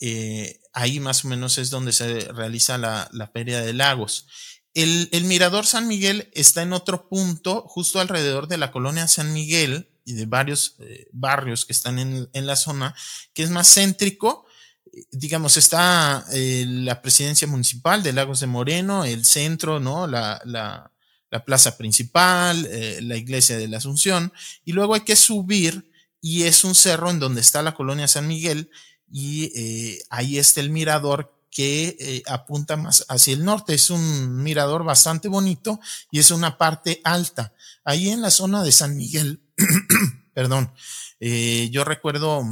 eh, 0.00 0.60
ahí 0.72 1.00
más 1.00 1.24
o 1.24 1.28
menos 1.28 1.58
es 1.58 1.70
donde 1.70 1.92
se 1.92 2.20
realiza 2.32 2.78
la, 2.78 3.08
la 3.12 3.28
Feria 3.28 3.60
de 3.60 3.72
Lagos. 3.72 4.26
El, 4.74 5.08
el 5.12 5.24
Mirador 5.24 5.66
San 5.66 5.88
Miguel 5.88 6.30
está 6.34 6.62
en 6.62 6.72
otro 6.72 7.08
punto, 7.08 7.62
justo 7.62 8.00
alrededor 8.00 8.46
de 8.46 8.58
la 8.58 8.72
colonia 8.72 9.08
San 9.08 9.32
Miguel, 9.32 9.88
y 10.06 10.14
de 10.14 10.24
varios 10.24 10.76
eh, 10.78 11.08
barrios 11.12 11.66
que 11.66 11.74
están 11.74 11.98
en, 11.98 12.28
en, 12.32 12.46
la 12.46 12.56
zona, 12.56 12.94
que 13.34 13.42
es 13.42 13.50
más 13.50 13.68
céntrico. 13.74 14.46
Digamos, 15.10 15.58
está 15.58 16.24
eh, 16.32 16.64
la 16.66 17.02
presidencia 17.02 17.46
municipal 17.46 18.02
de 18.02 18.14
Lagos 18.14 18.40
de 18.40 18.46
Moreno, 18.46 19.04
el 19.04 19.26
centro, 19.26 19.78
¿no? 19.78 20.06
La, 20.06 20.40
la, 20.46 20.90
la 21.30 21.44
plaza 21.44 21.76
principal, 21.76 22.66
eh, 22.70 23.00
la 23.02 23.16
iglesia 23.16 23.58
de 23.58 23.68
la 23.68 23.78
Asunción, 23.78 24.32
y 24.64 24.72
luego 24.72 24.94
hay 24.94 25.02
que 25.02 25.16
subir 25.16 25.90
y 26.20 26.44
es 26.44 26.64
un 26.64 26.74
cerro 26.74 27.10
en 27.10 27.18
donde 27.18 27.40
está 27.40 27.62
la 27.62 27.74
colonia 27.74 28.08
San 28.08 28.26
Miguel 28.26 28.70
y 29.10 29.52
eh, 29.54 30.02
ahí 30.10 30.38
está 30.38 30.60
el 30.60 30.70
mirador 30.70 31.32
que 31.50 31.96
eh, 31.98 32.22
apunta 32.26 32.76
más 32.76 33.04
hacia 33.08 33.34
el 33.34 33.44
norte. 33.44 33.74
Es 33.74 33.90
un 33.90 34.42
mirador 34.42 34.84
bastante 34.84 35.28
bonito 35.28 35.80
y 36.10 36.18
es 36.18 36.30
una 36.30 36.58
parte 36.58 37.00
alta. 37.04 37.54
Ahí 37.86 38.10
en 38.10 38.20
la 38.20 38.30
zona 38.30 38.62
de 38.62 38.72
San 38.72 38.96
Miguel 38.96 39.40
perdón, 40.36 40.70
eh, 41.18 41.70
yo 41.70 41.82
recuerdo, 41.82 42.44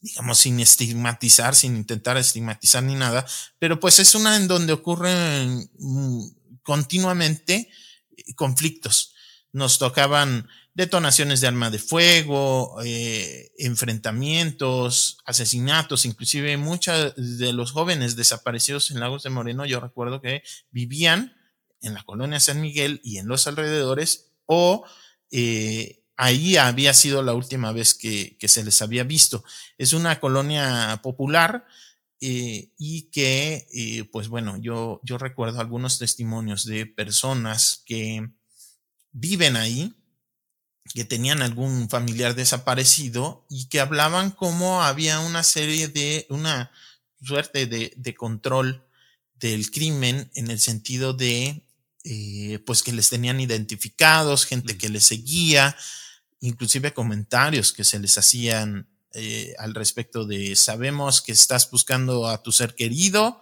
digamos, 0.00 0.38
sin 0.38 0.60
estigmatizar, 0.60 1.56
sin 1.56 1.74
intentar 1.74 2.16
estigmatizar 2.16 2.80
ni 2.84 2.94
nada, 2.94 3.26
pero 3.58 3.80
pues 3.80 3.98
es 3.98 4.14
una 4.14 4.36
en 4.36 4.46
donde 4.46 4.72
ocurren 4.72 5.68
mm, 5.80 6.22
continuamente 6.62 7.68
eh, 8.16 8.34
conflictos. 8.36 9.14
Nos 9.52 9.80
tocaban 9.80 10.48
detonaciones 10.74 11.40
de 11.40 11.48
arma 11.48 11.70
de 11.70 11.80
fuego, 11.80 12.80
eh, 12.84 13.50
enfrentamientos, 13.58 15.18
asesinatos, 15.24 16.04
inclusive 16.04 16.56
muchos 16.56 17.14
de 17.16 17.52
los 17.52 17.72
jóvenes 17.72 18.14
desaparecidos 18.14 18.92
en 18.92 19.00
Lagos 19.00 19.24
de 19.24 19.30
Moreno, 19.30 19.66
yo 19.66 19.80
recuerdo 19.80 20.20
que 20.22 20.44
vivían 20.70 21.34
en 21.82 21.94
la 21.94 22.02
colonia 22.02 22.40
San 22.40 22.60
Miguel 22.60 23.00
y 23.04 23.18
en 23.18 23.28
los 23.28 23.46
alrededores 23.46 24.32
o 24.46 24.84
eh, 25.30 26.02
ahí 26.16 26.56
había 26.56 26.92
sido 26.92 27.22
la 27.22 27.34
última 27.34 27.72
vez 27.72 27.94
que, 27.94 28.36
que, 28.38 28.48
se 28.48 28.64
les 28.64 28.82
había 28.82 29.04
visto. 29.04 29.44
Es 29.78 29.92
una 29.92 30.20
colonia 30.20 31.00
popular 31.02 31.64
eh, 32.20 32.70
y 32.76 33.10
que, 33.10 33.66
eh, 33.72 34.04
pues 34.12 34.28
bueno, 34.28 34.58
yo, 34.58 35.00
yo 35.02 35.16
recuerdo 35.16 35.60
algunos 35.60 35.98
testimonios 35.98 36.66
de 36.66 36.84
personas 36.84 37.82
que 37.86 38.28
viven 39.12 39.56
ahí, 39.56 39.94
que 40.92 41.06
tenían 41.06 41.40
algún 41.40 41.88
familiar 41.88 42.34
desaparecido 42.34 43.46
y 43.48 43.68
que 43.68 43.80
hablaban 43.80 44.32
como 44.32 44.82
había 44.82 45.20
una 45.20 45.42
serie 45.42 45.88
de, 45.88 46.26
una 46.28 46.70
suerte 47.22 47.66
de, 47.66 47.94
de 47.96 48.14
control 48.14 48.86
del 49.34 49.70
crimen 49.70 50.30
en 50.34 50.50
el 50.50 50.60
sentido 50.60 51.14
de 51.14 51.64
eh, 52.04 52.60
pues 52.64 52.82
que 52.82 52.92
les 52.92 53.10
tenían 53.10 53.40
identificados, 53.40 54.46
gente 54.46 54.78
que 54.78 54.88
les 54.88 55.04
seguía, 55.04 55.76
inclusive 56.40 56.94
comentarios 56.94 57.72
que 57.72 57.84
se 57.84 57.98
les 57.98 58.16
hacían 58.16 58.88
eh, 59.12 59.54
al 59.58 59.74
respecto 59.74 60.24
de 60.24 60.56
sabemos 60.56 61.20
que 61.20 61.32
estás 61.32 61.70
buscando 61.70 62.28
a 62.28 62.42
tu 62.42 62.52
ser 62.52 62.74
querido, 62.74 63.40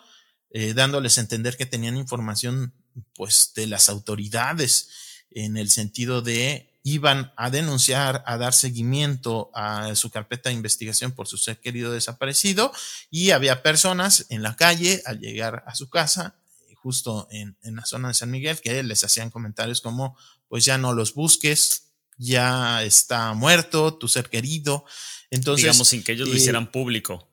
eh, 0.50 0.75
dándoles 0.75 1.19
a 1.19 1.21
entender 1.21 1.57
que 1.57 1.67
tenían 1.67 1.97
información 1.97 2.73
pues 3.15 3.53
de 3.55 3.67
las 3.67 3.88
autoridades 3.88 4.88
en 5.31 5.57
el 5.57 5.71
sentido 5.71 6.23
de 6.23 6.81
iban 6.83 7.33
a 7.37 7.50
denunciar, 7.50 8.25
a 8.27 8.38
dar 8.38 8.55
seguimiento 8.55 9.50
a 9.55 9.95
su 9.95 10.11
carpeta 10.11 10.49
de 10.49 10.57
investigación 10.57 11.12
por 11.12 11.29
su 11.29 11.37
ser 11.37 11.61
querido 11.61 11.93
desaparecido 11.93 12.73
y 13.11 13.31
había 13.31 13.62
personas 13.62 14.27
en 14.31 14.43
la 14.43 14.57
calle 14.57 15.03
al 15.05 15.21
llegar 15.21 15.65
a 15.67 15.75
su 15.75 15.91
casa 15.91 16.35
justo 16.83 17.29
en, 17.31 17.57
en, 17.63 17.77
la 17.77 17.85
zona 17.85 18.09
de 18.09 18.15
San 18.15 18.31
Miguel, 18.31 18.61
que 18.61 18.83
les 18.83 19.05
hacían 19.05 19.31
comentarios 19.31 19.81
como, 19.81 20.17
pues 20.49 20.65
ya 20.65 20.79
no 20.79 20.93
los 20.93 21.15
busques, 21.15 21.89
ya 22.19 22.83
está 22.83 23.33
muerto 23.35 23.95
tu 23.95 24.09
ser 24.09 24.29
querido. 24.29 24.85
Entonces, 25.31 25.65
digamos, 25.65 25.89
sin 25.89 26.03
que 26.03 26.13
ellos 26.13 26.29
eh, 26.29 26.33
lo 26.33 26.37
hicieran 26.37 26.71
público. 26.71 27.29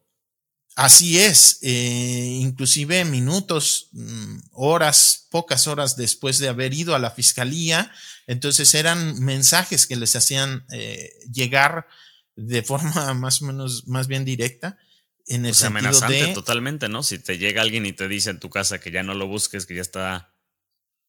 Así 0.76 1.20
es, 1.20 1.60
eh, 1.62 2.38
inclusive 2.42 3.06
minutos, 3.06 3.88
mm, 3.94 4.40
horas, 4.52 5.28
pocas 5.32 5.68
horas 5.68 5.96
después 5.96 6.38
de 6.38 6.50
haber 6.50 6.74
ido 6.74 6.96
a 6.96 7.00
la 7.00 7.12
fiscalía, 7.12 7.90
entonces 8.28 8.74
eran 8.76 9.18
mensajes 9.24 9.88
que 9.88 9.96
les 9.96 10.18
hacían 10.18 10.66
eh, 10.74 11.14
llegar 11.32 11.88
de 12.36 12.62
forma 12.62 12.92
más 13.14 13.42
o 13.42 13.46
menos, 13.46 13.88
más 13.88 14.08
bien 14.08 14.26
directa, 14.26 14.78
en 15.28 15.46
el 15.46 15.52
pues 15.52 15.64
amenazante 15.64 16.34
totalmente, 16.34 16.90
¿no? 16.90 17.04
Si 17.04 17.20
te 17.20 17.38
llega 17.38 17.62
alguien 17.62 17.86
y 17.86 17.94
te 17.94 18.08
dice 18.08 18.30
en 18.30 18.40
tu 18.40 18.50
casa 18.50 18.80
que 18.80 18.92
ya 18.92 19.04
no 19.04 19.14
lo 19.14 19.28
busques, 19.28 19.66
que 19.66 19.76
ya 19.76 19.82
está, 19.82 20.34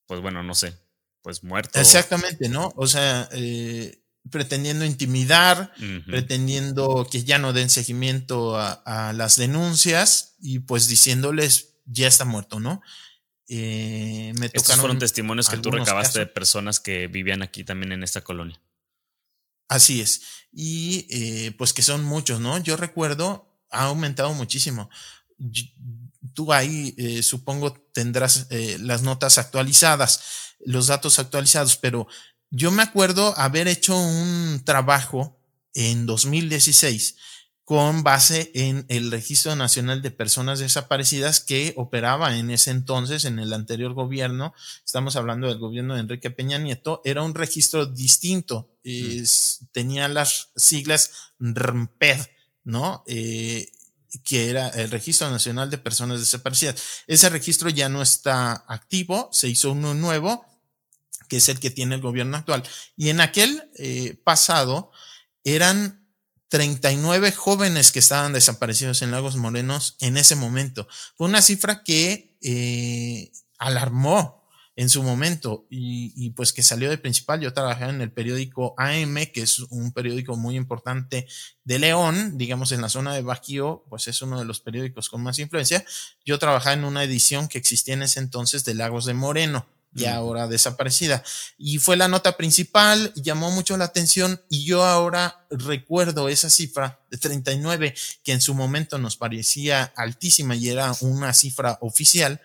pues 0.06 0.20
bueno, 0.20 0.42
no 0.42 0.54
sé, 0.54 0.75
pues 1.23 1.42
muerto. 1.44 1.78
Exactamente, 1.78 2.49
¿no? 2.49 2.73
O 2.76 2.87
sea, 2.87 3.28
eh, 3.32 4.02
pretendiendo 4.30 4.85
intimidar, 4.85 5.73
uh 5.78 5.82
-huh. 5.82 6.04
pretendiendo 6.06 7.06
que 7.11 7.25
ya 7.25 7.38
no 7.38 7.52
den 7.52 7.70
seguimiento 7.70 8.58
a, 8.58 8.73
a, 8.73 9.12
las 9.12 9.37
denuncias 9.37 10.37
y 10.40 10.61
pues 10.61 10.88
diciéndoles 10.88 11.75
ya 11.85 12.08
está 12.08 12.25
muerto, 12.25 12.58
¿no? 12.58 12.82
Eh, 13.49 14.32
me 14.38 14.46
Estos 14.46 14.76
fueron 14.76 14.99
testimonios 14.99 15.49
que 15.49 15.58
tú 15.58 15.70
recabaste 15.70 16.14
casos. 16.14 16.14
de 16.14 16.26
personas 16.26 16.80
que 16.80 17.06
vivían 17.06 17.42
aquí 17.42 17.62
también 17.64 17.92
en 17.92 18.02
esta 18.02 18.23
colonia. 18.23 18.61
Así 19.68 20.00
es. 20.00 20.23
Y 20.52 21.06
eh, 21.11 21.52
pues 21.56 21.73
que 21.73 21.82
son 21.82 22.04
muchos, 22.04 22.40
¿no? 22.40 22.58
Yo 22.58 22.76
recuerdo 22.76 23.45
ha 23.70 23.85
aumentado 23.85 24.32
muchísimo. 24.35 24.90
Tú 26.35 26.52
ahí 26.52 26.94
eh, 26.96 27.23
supongo 27.23 27.73
tendrás 27.92 28.46
eh, 28.50 28.78
las 28.80 29.02
notas 29.02 29.38
actualizadas, 29.38 30.20
los 30.64 30.87
datos 30.88 31.18
actualizados, 31.18 31.76
pero 31.76 32.06
yo 32.50 32.70
me 32.70 32.82
acuerdo 32.82 33.37
haber 33.38 33.68
hecho 33.68 33.96
un 33.96 34.62
trabajo 34.64 35.38
en 35.75 36.06
2016 36.06 37.16
con 37.66 38.04
base 38.04 38.52
en 38.54 38.87
el 38.88 39.11
Registro 39.11 39.56
Nacional 39.56 40.00
de 40.00 40.12
Personas 40.12 40.61
Desaparecidas 40.61 41.40
que 41.40 41.75
operaba 41.76 42.38
en 42.38 42.52
ese 42.52 42.70
entonces, 42.70 43.25
en 43.25 43.40
el 43.40 43.52
anterior 43.52 43.92
gobierno, 43.92 44.54
estamos 44.85 45.16
hablando 45.16 45.49
del 45.49 45.58
gobierno 45.58 45.94
de 45.94 46.00
Enrique 46.00 46.30
Peña 46.30 46.58
Nieto, 46.58 47.02
era 47.04 47.25
un 47.25 47.35
registro 47.35 47.85
distinto, 47.85 48.70
mm. 48.85 49.20
es, 49.20 49.66
tenía 49.73 50.06
las 50.06 50.50
siglas 50.54 51.11
RMPED, 51.40 52.20
¿no? 52.66 53.04
Eh, 53.06 53.70
que 54.25 54.50
era 54.50 54.68
el 54.68 54.90
Registro 54.90 55.30
Nacional 55.30 55.70
de 55.70 55.78
Personas 55.78 56.20
Desaparecidas. 56.20 56.76
Ese 57.06 57.28
registro 57.30 57.70
ya 57.70 57.88
no 57.88 58.02
está 58.02 58.64
activo, 58.68 59.30
se 59.32 59.49
hizo 59.49 59.73
uno 59.73 59.94
nuevo, 59.94 60.44
que 61.28 61.38
es 61.38 61.49
el 61.49 61.61
que 61.61 61.70
tiene 61.70 61.94
el 61.94 62.00
gobierno 62.00 62.37
actual. 62.37 62.62
Y 62.96 63.08
en 63.08 63.20
aquel 63.20 63.70
eh, 63.78 64.20
pasado 64.25 64.90
eran 65.44 66.06
39 66.49 67.32
jóvenes 67.32 67.92
que 67.92 67.99
estaban 67.99 68.32
desaparecidos 68.32 69.02
en 69.02 69.11
Lagos 69.11 69.37
Morenos 69.37 69.96
en 70.00 70.16
ese 70.16 70.35
momento. 70.37 70.88
Fue 71.16 71.28
una 71.28 71.42
cifra 71.42 71.82
que 71.82 72.37
eh, 72.42 73.32
alarmó 73.58 74.45
en 74.76 74.90
su 74.90 75.02
momento 75.02 75.66
y, 75.71 76.30
pues 76.30 76.52
que 76.52 76.62
salió 76.62 76.90
de 76.90 76.99
principal. 76.99 77.40
Yo 77.40 77.52
trabajaba 77.54 77.90
en 77.90 78.02
el 78.02 78.12
periódico 78.12 78.75
AM, 78.76 79.14
que 79.33 79.42
es 79.42 79.59
un 79.59 79.92
periódico 79.92 80.37
muy 80.37 80.54
importante 80.56 81.26
de 81.64 81.78
León, 81.78 82.37
digamos 82.37 82.73
en 82.73 82.83
la 82.83 82.90
zona 82.90 83.14
de 83.14 83.23
Bajío, 83.23 83.85
pues 83.88 84.06
es 84.06 84.21
uno 84.21 84.38
de 84.38 84.45
los 84.45 84.61
periódicos 84.61 85.09
con 85.09 85.23
más 85.23 85.38
influencia. 85.38 85.85
Yo 86.26 86.38
trabajaba 86.38 86.75
en 86.75 86.85
una 86.85 87.02
edición 87.02 87.49
que 87.49 87.59
existía 87.59 87.95
en 87.95 88.02
ese 88.02 88.21
entonces 88.21 88.64
de 88.64 88.75
Lagos 88.75 89.06
de 89.06 89.14
Moreno 89.14 89.66
ya 89.97 90.14
ahora 90.14 90.47
desaparecida. 90.47 91.25
Y 91.56 91.78
fue 91.78 91.97
la 91.97 92.06
nota 92.06 92.37
principal, 92.37 93.12
llamó 93.14 93.50
mucho 93.50 93.76
la 93.76 93.87
atención 93.87 94.42
y 94.50 94.64
yo 94.64 94.85
ahora 94.85 95.47
recuerdo 95.50 96.28
esa 96.28 96.50
cifra 96.50 97.00
de 97.11 97.16
39 97.16 97.95
que 98.23 98.33
en 98.33 98.42
su 98.42 98.54
momento 98.54 98.99
nos 98.99 99.16
parecía 99.16 99.85
altísima 99.97 100.54
y 100.54 100.68
era 100.68 100.95
una 101.00 101.33
cifra 101.33 101.78
oficial 101.80 102.42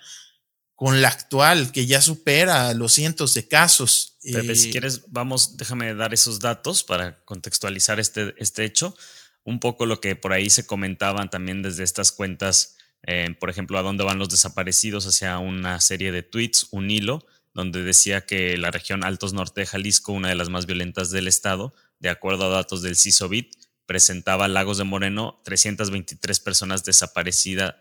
con 0.81 0.99
la 0.99 1.09
actual 1.09 1.71
que 1.71 1.85
ya 1.85 2.01
supera 2.01 2.73
los 2.73 2.93
cientos 2.93 3.35
de 3.35 3.47
casos. 3.47 4.17
Pepe, 4.23 4.55
si 4.55 4.69
eh, 4.69 4.71
quieres, 4.71 5.03
vamos, 5.09 5.55
déjame 5.55 5.93
dar 5.93 6.11
esos 6.11 6.39
datos 6.39 6.83
para 6.83 7.23
contextualizar 7.23 7.99
este, 7.99 8.33
este 8.39 8.65
hecho. 8.65 8.95
Un 9.43 9.59
poco 9.59 9.85
lo 9.85 10.01
que 10.01 10.15
por 10.15 10.33
ahí 10.33 10.49
se 10.49 10.65
comentaban 10.65 11.29
también 11.29 11.61
desde 11.61 11.83
estas 11.83 12.11
cuentas, 12.11 12.77
eh, 13.03 13.35
por 13.39 13.51
ejemplo, 13.51 13.77
a 13.77 13.83
dónde 13.83 14.03
van 14.03 14.17
los 14.17 14.29
desaparecidos, 14.29 15.05
hacia 15.05 15.37
una 15.37 15.79
serie 15.81 16.11
de 16.11 16.23
tweets, 16.23 16.69
un 16.71 16.89
hilo 16.89 17.27
donde 17.53 17.83
decía 17.83 18.25
que 18.25 18.57
la 18.57 18.71
región 18.71 19.03
Altos 19.03 19.33
Norte 19.33 19.61
de 19.61 19.67
Jalisco, 19.67 20.13
una 20.13 20.29
de 20.29 20.35
las 20.35 20.49
más 20.49 20.65
violentas 20.65 21.11
del 21.11 21.27
estado, 21.27 21.75
de 21.99 22.09
acuerdo 22.09 22.45
a 22.45 22.49
datos 22.49 22.81
del 22.81 22.95
CISOBIT, 22.95 23.53
presentaba 23.85 24.47
Lagos 24.47 24.79
de 24.79 24.85
Moreno 24.85 25.43
323 25.45 26.39
personas 26.39 26.83
desaparecidas 26.83 27.75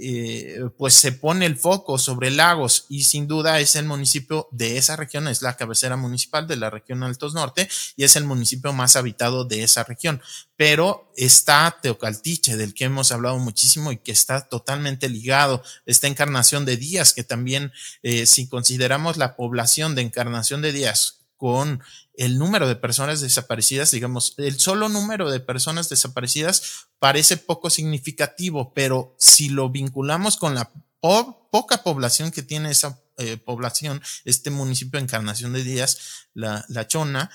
eh, 0.00 0.64
pues 0.78 0.94
se 0.94 1.12
pone 1.12 1.44
el 1.44 1.58
foco 1.58 1.98
sobre 1.98 2.30
Lagos 2.30 2.86
y 2.88 3.04
sin 3.04 3.28
duda 3.28 3.60
es 3.60 3.76
el 3.76 3.84
municipio 3.84 4.48
de 4.50 4.78
esa 4.78 4.96
región, 4.96 5.28
es 5.28 5.42
la 5.42 5.58
cabecera 5.58 5.98
municipal 5.98 6.48
de 6.48 6.56
la 6.56 6.70
región 6.70 7.02
Altos 7.02 7.34
Norte 7.34 7.68
y 7.96 8.04
es 8.04 8.16
el 8.16 8.24
municipio 8.24 8.72
más 8.72 8.96
habitado 8.96 9.44
de 9.44 9.62
esa 9.62 9.84
región. 9.84 10.22
Pero 10.56 11.12
está 11.18 11.80
Teocaltiche, 11.82 12.56
del 12.56 12.72
que 12.72 12.84
hemos 12.84 13.12
hablado 13.12 13.38
muchísimo 13.38 13.92
y 13.92 13.98
que 13.98 14.12
está 14.12 14.48
totalmente 14.48 15.10
ligado. 15.10 15.62
Está 15.84 16.06
Encarnación 16.06 16.64
de 16.64 16.78
Díaz, 16.78 17.12
que 17.12 17.24
también, 17.24 17.72
eh, 18.02 18.26
si 18.26 18.48
consideramos 18.48 19.16
la 19.16 19.36
población 19.36 19.94
de 19.94 20.02
Encarnación 20.02 20.62
de 20.62 20.72
Díaz 20.72 21.20
con 21.36 21.82
el 22.16 22.38
número 22.38 22.68
de 22.68 22.76
personas 22.76 23.20
desaparecidas, 23.20 23.90
digamos, 23.90 24.34
el 24.38 24.58
solo 24.58 24.88
número 24.88 25.30
de 25.30 25.40
personas 25.40 25.88
desaparecidas 25.88 26.86
parece 26.98 27.36
poco 27.36 27.70
significativo, 27.70 28.72
pero 28.72 29.14
si 29.18 29.48
lo 29.48 29.68
vinculamos 29.68 30.36
con 30.36 30.54
la 30.54 30.70
poca 31.00 31.82
población 31.82 32.30
que 32.30 32.42
tiene 32.42 32.70
esa 32.70 33.00
eh, 33.18 33.36
población, 33.36 34.00
este 34.24 34.50
municipio 34.50 34.98
de 34.98 35.04
Encarnación 35.04 35.52
de 35.52 35.64
Díaz, 35.64 36.28
la, 36.34 36.64
la 36.68 36.86
Chona, 36.88 37.30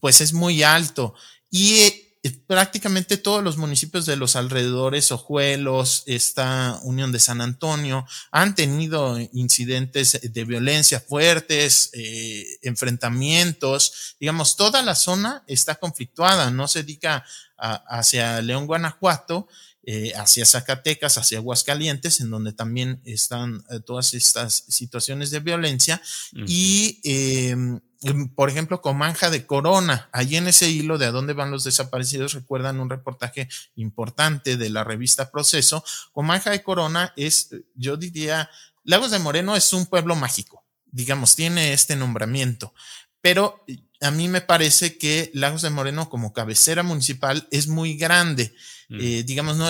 pues 0.00 0.20
es 0.20 0.32
muy 0.32 0.62
alto. 0.62 1.14
Y 1.50 2.11
prácticamente 2.30 3.16
todos 3.16 3.42
los 3.42 3.56
municipios 3.56 4.06
de 4.06 4.16
los 4.16 4.36
alrededores, 4.36 5.10
Ojuelos, 5.10 6.04
esta 6.06 6.78
Unión 6.84 7.10
de 7.10 7.18
San 7.18 7.40
Antonio, 7.40 8.06
han 8.30 8.54
tenido 8.54 9.18
incidentes 9.32 10.20
de 10.22 10.44
violencia 10.44 11.00
fuertes, 11.00 11.90
eh, 11.94 12.46
enfrentamientos, 12.62 14.16
digamos, 14.20 14.56
toda 14.56 14.82
la 14.82 14.94
zona 14.94 15.42
está 15.48 15.74
conflictuada, 15.74 16.50
no 16.50 16.68
se 16.68 16.84
diga 16.84 17.24
hacia 17.56 18.40
León, 18.40 18.66
Guanajuato, 18.66 19.48
eh, 19.84 20.12
hacia 20.14 20.46
Zacatecas, 20.46 21.18
hacia 21.18 21.38
Aguascalientes, 21.38 22.20
en 22.20 22.30
donde 22.30 22.52
también 22.52 23.00
están 23.04 23.64
eh, 23.68 23.80
todas 23.80 24.14
estas 24.14 24.64
situaciones 24.68 25.32
de 25.32 25.40
violencia, 25.40 26.00
y 26.46 27.00
em, 27.02 27.80
por 28.34 28.50
ejemplo, 28.50 28.80
Comanja 28.80 29.30
de 29.30 29.46
Corona, 29.46 30.08
ahí 30.12 30.36
en 30.36 30.48
ese 30.48 30.68
hilo 30.70 30.98
de 30.98 31.06
a 31.06 31.10
dónde 31.10 31.32
van 31.32 31.50
los 31.50 31.64
desaparecidos, 31.64 32.34
recuerdan 32.34 32.80
un 32.80 32.90
reportaje 32.90 33.48
importante 33.76 34.56
de 34.56 34.70
la 34.70 34.84
revista 34.84 35.30
Proceso. 35.30 35.84
Comanja 36.12 36.50
de 36.50 36.62
Corona 36.62 37.12
es, 37.16 37.50
yo 37.74 37.96
diría, 37.96 38.50
Lagos 38.84 39.10
de 39.10 39.18
Moreno 39.18 39.56
es 39.56 39.72
un 39.72 39.86
pueblo 39.86 40.16
mágico, 40.16 40.64
digamos, 40.86 41.36
tiene 41.36 41.72
este 41.72 41.96
nombramiento, 41.96 42.74
pero 43.20 43.64
a 44.02 44.10
mí 44.10 44.28
me 44.28 44.40
parece 44.40 44.98
que 44.98 45.30
Lagos 45.32 45.62
de 45.62 45.70
Moreno 45.70 46.10
como 46.10 46.32
cabecera 46.32 46.82
municipal 46.82 47.46
es 47.50 47.68
muy 47.68 47.94
grande. 47.94 48.52
Mm. 48.88 48.98
Eh, 49.00 49.22
digamos, 49.22 49.56
no, 49.56 49.68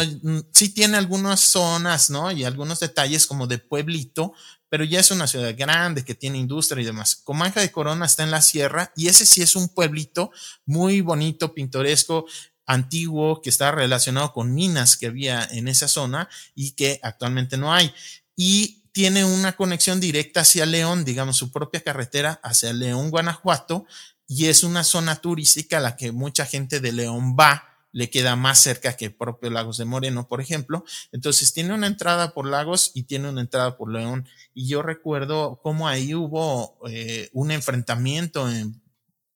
sí 0.52 0.70
tiene 0.70 0.96
algunas 0.96 1.40
zonas, 1.40 2.08
¿no? 2.08 2.32
Y 2.32 2.44
algunos 2.44 2.80
detalles 2.80 3.26
como 3.26 3.46
de 3.46 3.58
pueblito, 3.58 4.32
pero 4.72 4.84
ya 4.84 5.00
es 5.00 5.10
una 5.10 5.26
ciudad 5.26 5.54
grande 5.54 6.02
que 6.02 6.14
tiene 6.14 6.38
industria 6.38 6.80
y 6.80 6.86
demás. 6.86 7.16
Comanja 7.16 7.60
de 7.60 7.70
Corona 7.70 8.06
está 8.06 8.22
en 8.22 8.30
la 8.30 8.40
sierra 8.40 8.90
y 8.96 9.08
ese 9.08 9.26
sí 9.26 9.42
es 9.42 9.54
un 9.54 9.68
pueblito 9.68 10.30
muy 10.64 11.02
bonito, 11.02 11.52
pintoresco, 11.52 12.24
antiguo, 12.64 13.42
que 13.42 13.50
está 13.50 13.70
relacionado 13.70 14.32
con 14.32 14.54
minas 14.54 14.96
que 14.96 15.08
había 15.08 15.46
en 15.50 15.68
esa 15.68 15.88
zona 15.88 16.26
y 16.54 16.70
que 16.70 16.98
actualmente 17.02 17.58
no 17.58 17.74
hay. 17.74 17.92
Y 18.34 18.88
tiene 18.92 19.26
una 19.26 19.56
conexión 19.56 20.00
directa 20.00 20.40
hacia 20.40 20.64
León, 20.64 21.04
digamos, 21.04 21.36
su 21.36 21.52
propia 21.52 21.82
carretera 21.82 22.40
hacia 22.42 22.72
León, 22.72 23.10
Guanajuato, 23.10 23.84
y 24.26 24.46
es 24.46 24.64
una 24.64 24.84
zona 24.84 25.16
turística 25.16 25.76
a 25.76 25.80
la 25.80 25.96
que 25.98 26.12
mucha 26.12 26.46
gente 26.46 26.80
de 26.80 26.92
León 26.92 27.36
va 27.38 27.71
le 27.92 28.10
queda 28.10 28.36
más 28.36 28.58
cerca 28.58 28.96
que 28.96 29.06
el 29.06 29.14
propio 29.14 29.50
Lagos 29.50 29.78
de 29.78 29.84
Moreno, 29.84 30.26
por 30.26 30.40
ejemplo. 30.40 30.84
Entonces 31.12 31.52
tiene 31.52 31.74
una 31.74 31.86
entrada 31.86 32.32
por 32.32 32.46
Lagos 32.46 32.90
y 32.94 33.04
tiene 33.04 33.28
una 33.28 33.42
entrada 33.42 33.76
por 33.76 33.92
León. 33.92 34.26
Y 34.54 34.66
yo 34.66 34.82
recuerdo 34.82 35.60
cómo 35.62 35.88
ahí 35.88 36.14
hubo 36.14 36.78
eh, 36.88 37.28
un 37.32 37.50
enfrentamiento 37.50 38.50
en 38.50 38.82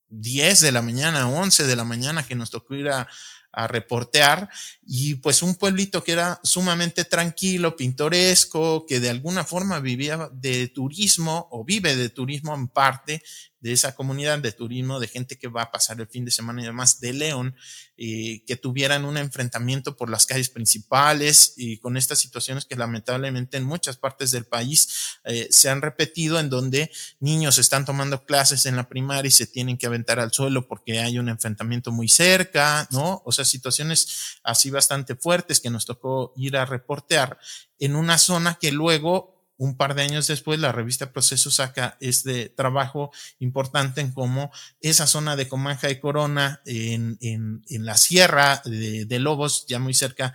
10 0.08 0.60
de 0.60 0.72
la 0.72 0.82
mañana, 0.82 1.28
11 1.28 1.66
de 1.66 1.76
la 1.76 1.84
mañana 1.84 2.26
que 2.26 2.34
nos 2.34 2.50
tocó 2.50 2.74
ir 2.74 2.88
a, 2.88 3.08
a 3.56 3.66
reportear 3.66 4.50
y 4.86 5.14
pues 5.16 5.42
un 5.42 5.54
pueblito 5.54 6.04
que 6.04 6.12
era 6.12 6.38
sumamente 6.44 7.06
tranquilo, 7.06 7.74
pintoresco, 7.74 8.84
que 8.86 9.00
de 9.00 9.08
alguna 9.08 9.44
forma 9.44 9.80
vivía 9.80 10.28
de 10.30 10.68
turismo 10.68 11.48
o 11.50 11.64
vive 11.64 11.96
de 11.96 12.10
turismo 12.10 12.54
en 12.54 12.68
parte 12.68 13.22
de 13.60 13.72
esa 13.72 13.94
comunidad 13.94 14.38
de 14.38 14.52
turismo, 14.52 15.00
de 15.00 15.08
gente 15.08 15.38
que 15.38 15.48
va 15.48 15.62
a 15.62 15.70
pasar 15.70 16.00
el 16.00 16.06
fin 16.06 16.24
de 16.24 16.30
semana 16.30 16.62
y 16.62 16.64
demás 16.64 17.00
de 17.00 17.12
León, 17.12 17.56
eh, 17.96 18.42
que 18.46 18.56
tuvieran 18.56 19.04
un 19.04 19.16
enfrentamiento 19.16 19.96
por 19.96 20.10
las 20.10 20.26
calles 20.26 20.50
principales 20.50 21.54
y 21.56 21.78
con 21.78 21.96
estas 21.96 22.18
situaciones 22.18 22.66
que 22.66 22.76
lamentablemente 22.76 23.56
en 23.56 23.64
muchas 23.64 23.96
partes 23.96 24.30
del 24.30 24.44
país 24.44 25.18
eh, 25.24 25.48
se 25.50 25.70
han 25.70 25.82
repetido, 25.82 26.38
en 26.38 26.50
donde 26.50 26.90
niños 27.20 27.58
están 27.58 27.84
tomando 27.84 28.24
clases 28.24 28.66
en 28.66 28.76
la 28.76 28.88
primaria 28.88 29.28
y 29.28 29.32
se 29.32 29.46
tienen 29.46 29.78
que 29.78 29.86
aventar 29.86 30.20
al 30.20 30.32
suelo 30.32 30.68
porque 30.68 31.00
hay 31.00 31.18
un 31.18 31.28
enfrentamiento 31.28 31.92
muy 31.92 32.08
cerca, 32.08 32.86
¿no? 32.90 33.22
O 33.24 33.32
sea, 33.32 33.44
situaciones 33.44 34.38
así 34.42 34.70
bastante 34.70 35.16
fuertes 35.16 35.60
que 35.60 35.70
nos 35.70 35.86
tocó 35.86 36.32
ir 36.36 36.56
a 36.56 36.66
reportear 36.66 37.38
en 37.78 37.96
una 37.96 38.18
zona 38.18 38.58
que 38.60 38.72
luego 38.72 39.35
un 39.58 39.76
par 39.76 39.94
de 39.94 40.02
años 40.02 40.26
después, 40.26 40.58
la 40.60 40.72
revista 40.72 41.12
Proceso 41.12 41.50
saca 41.50 41.96
este 42.00 42.48
trabajo 42.48 43.10
importante 43.38 44.00
en 44.00 44.12
cómo 44.12 44.50
esa 44.80 45.06
zona 45.06 45.36
de 45.36 45.48
Comanja 45.48 45.90
y 45.90 45.98
Corona, 45.98 46.60
en, 46.66 47.18
en, 47.20 47.62
la 47.84 47.96
sierra 47.96 48.62
de, 48.64 49.18
Lobos, 49.18 49.66
ya 49.66 49.78
muy 49.78 49.94
cerca, 49.94 50.34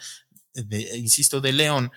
de, 0.53 0.97
insisto, 0.97 1.39
de 1.39 1.53
León, 1.53 1.91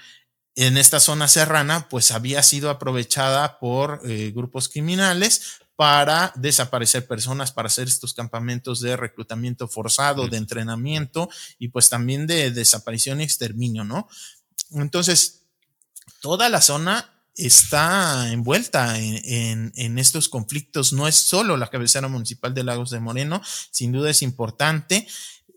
en 0.55 0.77
esta 0.77 1.01
zona 1.01 1.27
serrana, 1.27 1.89
pues 1.89 2.13
había 2.13 2.43
sido 2.43 2.71
aprovechada 2.71 3.59
por 3.59 4.01
eh, 4.05 4.31
grupos 4.35 4.69
criminales 4.69 5.61
para 5.77 6.33
desaparecer 6.37 7.09
personas, 7.09 7.51
para 7.51 7.67
hacer 7.67 7.89
estos 7.89 8.15
campamentos 8.15 8.81
de 8.81 8.97
reclutamiento 8.97 9.67
forzado, 9.67 10.29
de 10.29 10.37
entrenamiento 10.37 11.29
y 11.59 11.69
pues 11.69 11.89
también 11.91 12.29
de 12.29 12.53
desaparición 12.53 13.21
y 13.21 13.25
exterminio, 13.25 13.83
¿no? 13.83 14.09
Entonces, 14.71 15.43
toda 16.21 16.49
la 16.49 16.61
zona 16.61 17.14
está 17.37 18.33
envuelta 18.33 18.99
en, 18.99 19.73
en, 19.75 19.99
estos 19.99 20.29
conflictos. 20.29 20.93
No 20.93 21.09
es 21.09 21.17
solo 21.17 21.57
la 21.57 21.69
cabecera 21.69 22.09
municipal 22.09 22.55
de 22.55 22.65
Lagos 22.65 22.91
de 22.91 23.01
Moreno, 23.01 23.43
sin 23.71 23.93
duda 23.93 24.11
es 24.11 24.23
importante 24.23 25.07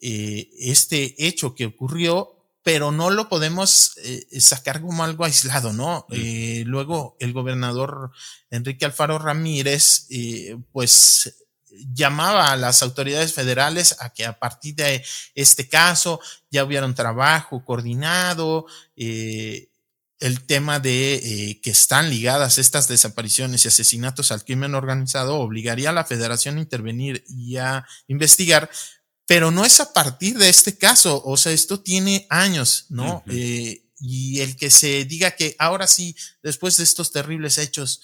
eh, 0.01 0.49
este 0.59 1.15
hecho 1.25 1.55
que 1.55 1.65
ocurrió, 1.65 2.33
pero 2.63 2.91
no 2.91 3.09
lo 3.09 3.29
podemos 3.29 3.93
eh, 3.97 4.39
sacar 4.39 4.81
como 4.81 5.03
algo 5.03 5.23
aislado, 5.23 5.73
¿no? 5.73 6.05
Eh, 6.11 6.63
luego 6.65 7.15
el 7.19 7.33
gobernador 7.33 8.11
Enrique 8.49 8.85
Alfaro 8.85 9.19
Ramírez, 9.19 10.07
pues 10.71 11.33
llamaba 11.93 12.51
a 12.51 12.57
las 12.57 12.81
autoridades 12.83 13.33
federales 13.33 13.95
a 13.99 14.11
que 14.11 14.25
a 14.25 14.37
partir 14.37 14.75
de 14.75 15.03
este 15.35 15.67
caso 15.67 16.19
ya 16.49 16.63
hubiera 16.63 16.85
un 16.85 16.95
trabajo 16.95 17.63
coordinado, 17.63 18.65
eh, 18.95 19.66
el 20.19 20.45
tema 20.45 20.79
de 20.79 21.15
eh, 21.15 21.61
que 21.61 21.69
están 21.69 22.09
ligadas 22.09 22.57
estas 22.57 22.87
desapariciones 22.87 23.63
y 23.63 23.67
asesinatos 23.67 24.31
al 24.31 24.43
crimen 24.43 24.75
organizado 24.75 25.37
obligaría 25.37 25.89
a 25.89 25.93
la 25.93 26.05
federación 26.05 26.57
a 26.57 26.61
intervenir 26.61 27.23
y 27.27 27.57
a 27.57 27.85
investigar, 28.07 28.69
pero 29.27 29.51
no 29.51 29.65
es 29.65 29.79
a 29.79 29.93
partir 29.93 30.37
de 30.37 30.49
este 30.49 30.77
caso, 30.77 31.21
o 31.23 31.37
sea, 31.37 31.51
esto 31.51 31.81
tiene 31.81 32.25
años, 32.29 32.85
¿no? 32.89 33.23
Eh, 33.27 33.83
y 33.99 34.41
el 34.41 34.55
que 34.55 34.69
se 34.69 35.05
diga 35.05 35.31
que 35.31 35.55
ahora 35.59 35.87
sí, 35.87 36.15
después 36.41 36.77
de 36.77 36.83
estos 36.83 37.11
terribles 37.11 37.57
hechos, 37.57 38.01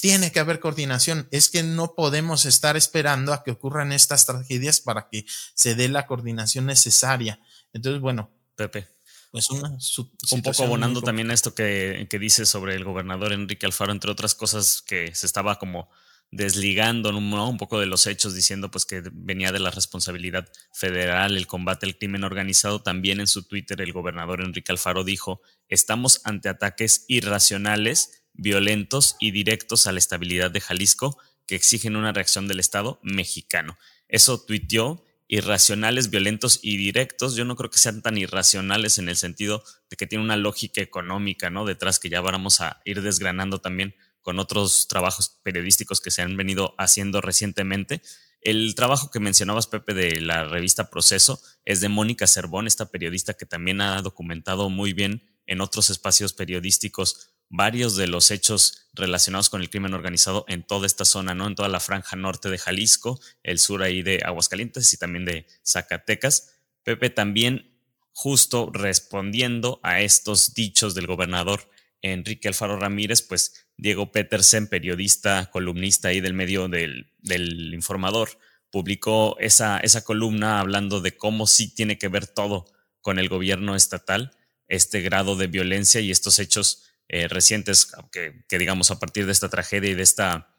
tiene 0.00 0.32
que 0.32 0.40
haber 0.40 0.60
coordinación. 0.60 1.28
Es 1.30 1.48
que 1.48 1.62
no 1.62 1.94
podemos 1.94 2.46
estar 2.46 2.76
esperando 2.76 3.32
a 3.32 3.42
que 3.42 3.50
ocurran 3.50 3.92
estas 3.92 4.26
tragedias 4.26 4.80
para 4.80 5.08
que 5.10 5.26
se 5.54 5.74
dé 5.74 5.88
la 5.88 6.06
coordinación 6.06 6.66
necesaria. 6.66 7.40
Entonces, 7.72 8.00
bueno. 8.00 8.30
Pepe. 8.56 8.97
Pues 9.30 9.50
un 9.50 10.42
poco 10.42 10.64
abonando 10.64 11.02
también 11.02 11.30
a 11.30 11.34
esto 11.34 11.54
que, 11.54 12.06
que 12.08 12.18
dice 12.18 12.46
sobre 12.46 12.74
el 12.74 12.84
gobernador 12.84 13.32
Enrique 13.32 13.66
Alfaro, 13.66 13.92
entre 13.92 14.10
otras 14.10 14.34
cosas 14.34 14.80
que 14.80 15.14
se 15.14 15.26
estaba 15.26 15.58
como 15.58 15.88
desligando 16.30 17.10
un 17.10 17.56
poco 17.56 17.80
de 17.80 17.86
los 17.86 18.06
hechos, 18.06 18.34
diciendo 18.34 18.70
pues 18.70 18.84
que 18.84 19.02
venía 19.12 19.52
de 19.52 19.60
la 19.60 19.70
responsabilidad 19.70 20.48
federal 20.72 21.36
el 21.36 21.46
combate 21.46 21.86
al 21.86 21.96
crimen 21.96 22.24
organizado. 22.24 22.82
También 22.82 23.20
en 23.20 23.26
su 23.26 23.44
Twitter 23.44 23.80
el 23.80 23.92
gobernador 23.92 24.42
Enrique 24.42 24.72
Alfaro 24.72 25.04
dijo, 25.04 25.40
estamos 25.68 26.20
ante 26.24 26.48
ataques 26.48 27.04
irracionales, 27.08 28.24
violentos 28.34 29.16
y 29.18 29.30
directos 29.30 29.86
a 29.86 29.92
la 29.92 29.98
estabilidad 29.98 30.50
de 30.50 30.60
Jalisco 30.60 31.18
que 31.46 31.54
exigen 31.54 31.96
una 31.96 32.12
reacción 32.12 32.46
del 32.46 32.60
Estado 32.60 33.00
mexicano. 33.02 33.78
Eso 34.08 34.40
tuiteó 34.44 35.02
irracionales, 35.28 36.10
violentos 36.10 36.58
y 36.62 36.78
directos, 36.78 37.36
yo 37.36 37.44
no 37.44 37.54
creo 37.54 37.70
que 37.70 37.78
sean 37.78 38.00
tan 38.00 38.16
irracionales 38.16 38.98
en 38.98 39.10
el 39.10 39.16
sentido 39.16 39.62
de 39.90 39.96
que 39.96 40.06
tiene 40.06 40.24
una 40.24 40.36
lógica 40.36 40.80
económica, 40.80 41.50
¿no? 41.50 41.66
Detrás 41.66 41.98
que 41.98 42.08
ya 42.08 42.22
vamos 42.22 42.62
a 42.62 42.80
ir 42.84 43.02
desgranando 43.02 43.60
también 43.60 43.94
con 44.22 44.38
otros 44.38 44.88
trabajos 44.88 45.38
periodísticos 45.42 46.00
que 46.00 46.10
se 46.10 46.22
han 46.22 46.36
venido 46.36 46.74
haciendo 46.78 47.20
recientemente. 47.20 48.02
El 48.40 48.74
trabajo 48.74 49.10
que 49.10 49.20
mencionabas, 49.20 49.66
Pepe, 49.66 49.92
de 49.94 50.20
la 50.20 50.44
revista 50.44 50.90
Proceso 50.90 51.42
es 51.64 51.80
de 51.80 51.88
Mónica 51.88 52.26
Cervón, 52.26 52.66
esta 52.66 52.90
periodista 52.90 53.34
que 53.34 53.46
también 53.46 53.80
ha 53.80 54.00
documentado 54.00 54.70
muy 54.70 54.94
bien 54.94 55.22
en 55.46 55.60
otros 55.60 55.90
espacios 55.90 56.32
periodísticos 56.32 57.30
varios 57.48 57.96
de 57.96 58.06
los 58.06 58.30
hechos 58.30 58.88
relacionados 58.92 59.48
con 59.48 59.60
el 59.60 59.70
crimen 59.70 59.94
organizado 59.94 60.44
en 60.48 60.62
toda 60.62 60.86
esta 60.86 61.04
zona, 61.04 61.34
¿no? 61.34 61.46
En 61.46 61.54
toda 61.54 61.68
la 61.68 61.80
franja 61.80 62.16
norte 62.16 62.50
de 62.50 62.58
Jalisco, 62.58 63.20
el 63.42 63.58
sur 63.58 63.82
ahí 63.82 64.02
de 64.02 64.22
Aguascalientes 64.24 64.92
y 64.92 64.98
también 64.98 65.24
de 65.24 65.46
Zacatecas. 65.64 66.54
Pepe 66.82 67.10
también 67.10 67.78
justo 68.12 68.70
respondiendo 68.72 69.80
a 69.82 70.00
estos 70.00 70.54
dichos 70.54 70.94
del 70.94 71.06
gobernador 71.06 71.70
Enrique 72.02 72.48
Alfaro 72.48 72.78
Ramírez, 72.78 73.22
pues 73.22 73.68
Diego 73.76 74.12
Petersen, 74.12 74.66
periodista, 74.66 75.50
columnista 75.52 76.08
ahí 76.08 76.20
del 76.20 76.34
medio 76.34 76.68
del, 76.68 77.12
del 77.18 77.74
informador, 77.74 78.30
publicó 78.70 79.36
esa, 79.38 79.78
esa 79.78 80.04
columna 80.04 80.60
hablando 80.60 81.00
de 81.00 81.16
cómo 81.16 81.46
sí 81.46 81.74
tiene 81.74 81.98
que 81.98 82.08
ver 82.08 82.26
todo 82.26 82.66
con 83.00 83.18
el 83.18 83.28
gobierno 83.28 83.74
estatal, 83.74 84.32
este 84.66 85.00
grado 85.00 85.36
de 85.36 85.46
violencia 85.46 86.00
y 86.00 86.10
estos 86.10 86.38
hechos 86.38 86.87
eh, 87.08 87.28
recientes, 87.28 87.92
que, 88.12 88.58
digamos 88.58 88.90
a 88.90 88.98
partir 88.98 89.26
de 89.26 89.32
esta 89.32 89.48
tragedia 89.48 89.90
y 89.90 89.94
de 89.94 90.02
esta 90.02 90.54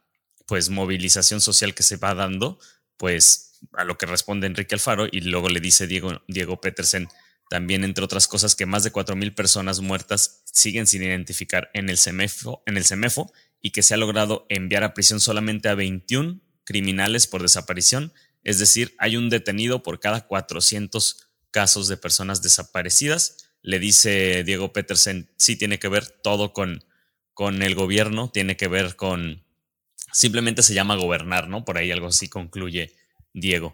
pues 0.47 0.69
movilización 0.69 1.41
social 1.41 1.75
que 1.75 1.83
se 1.83 1.97
va 1.97 2.15
dando, 2.15 2.59
pues 2.97 3.59
a 3.73 3.83
lo 3.83 3.97
que 3.97 4.07
responde 4.07 4.47
Enrique 4.47 4.75
Alfaro 4.75 5.07
y 5.11 5.21
luego 5.21 5.49
le 5.49 5.59
dice 5.59 5.85
Diego, 5.85 6.23
Diego 6.27 6.59
Petersen 6.59 7.07
también 7.49 7.83
entre 7.83 8.03
otras 8.03 8.27
cosas 8.27 8.55
que 8.55 8.65
más 8.65 8.83
de 8.83 8.93
4.000 8.93 9.33
personas 9.33 9.81
muertas 9.81 10.43
siguen 10.45 10.87
sin 10.87 11.03
identificar 11.03 11.69
en 11.73 11.89
el, 11.89 11.97
CEMEFO, 11.97 12.63
en 12.65 12.77
el 12.77 12.85
CEMEFO 12.85 13.31
y 13.61 13.71
que 13.71 13.83
se 13.83 13.95
ha 13.95 13.97
logrado 13.97 14.45
enviar 14.49 14.83
a 14.83 14.93
prisión 14.93 15.19
solamente 15.19 15.67
a 15.67 15.75
21 15.75 16.39
criminales 16.63 17.25
por 17.25 17.41
desaparición, 17.41 18.13
es 18.43 18.59
decir, 18.59 18.95
hay 18.99 19.17
un 19.17 19.29
detenido 19.29 19.83
por 19.83 19.99
cada 19.99 20.27
400 20.27 21.27
casos 21.51 21.87
de 21.87 21.97
personas 21.97 22.41
desaparecidas 22.41 23.48
le 23.61 23.79
dice 23.79 24.43
Diego 24.43 24.73
Petersen, 24.73 25.29
sí 25.37 25.55
tiene 25.55 25.79
que 25.79 25.87
ver 25.87 26.07
todo 26.07 26.53
con, 26.53 26.83
con 27.33 27.61
el 27.61 27.75
gobierno, 27.75 28.29
tiene 28.29 28.57
que 28.57 28.67
ver 28.67 28.95
con, 28.95 29.43
simplemente 30.11 30.63
se 30.63 30.73
llama 30.73 30.95
gobernar, 30.95 31.47
¿no? 31.47 31.65
Por 31.65 31.77
ahí 31.77 31.91
algo 31.91 32.07
así 32.07 32.29
concluye 32.29 32.95
Diego. 33.33 33.73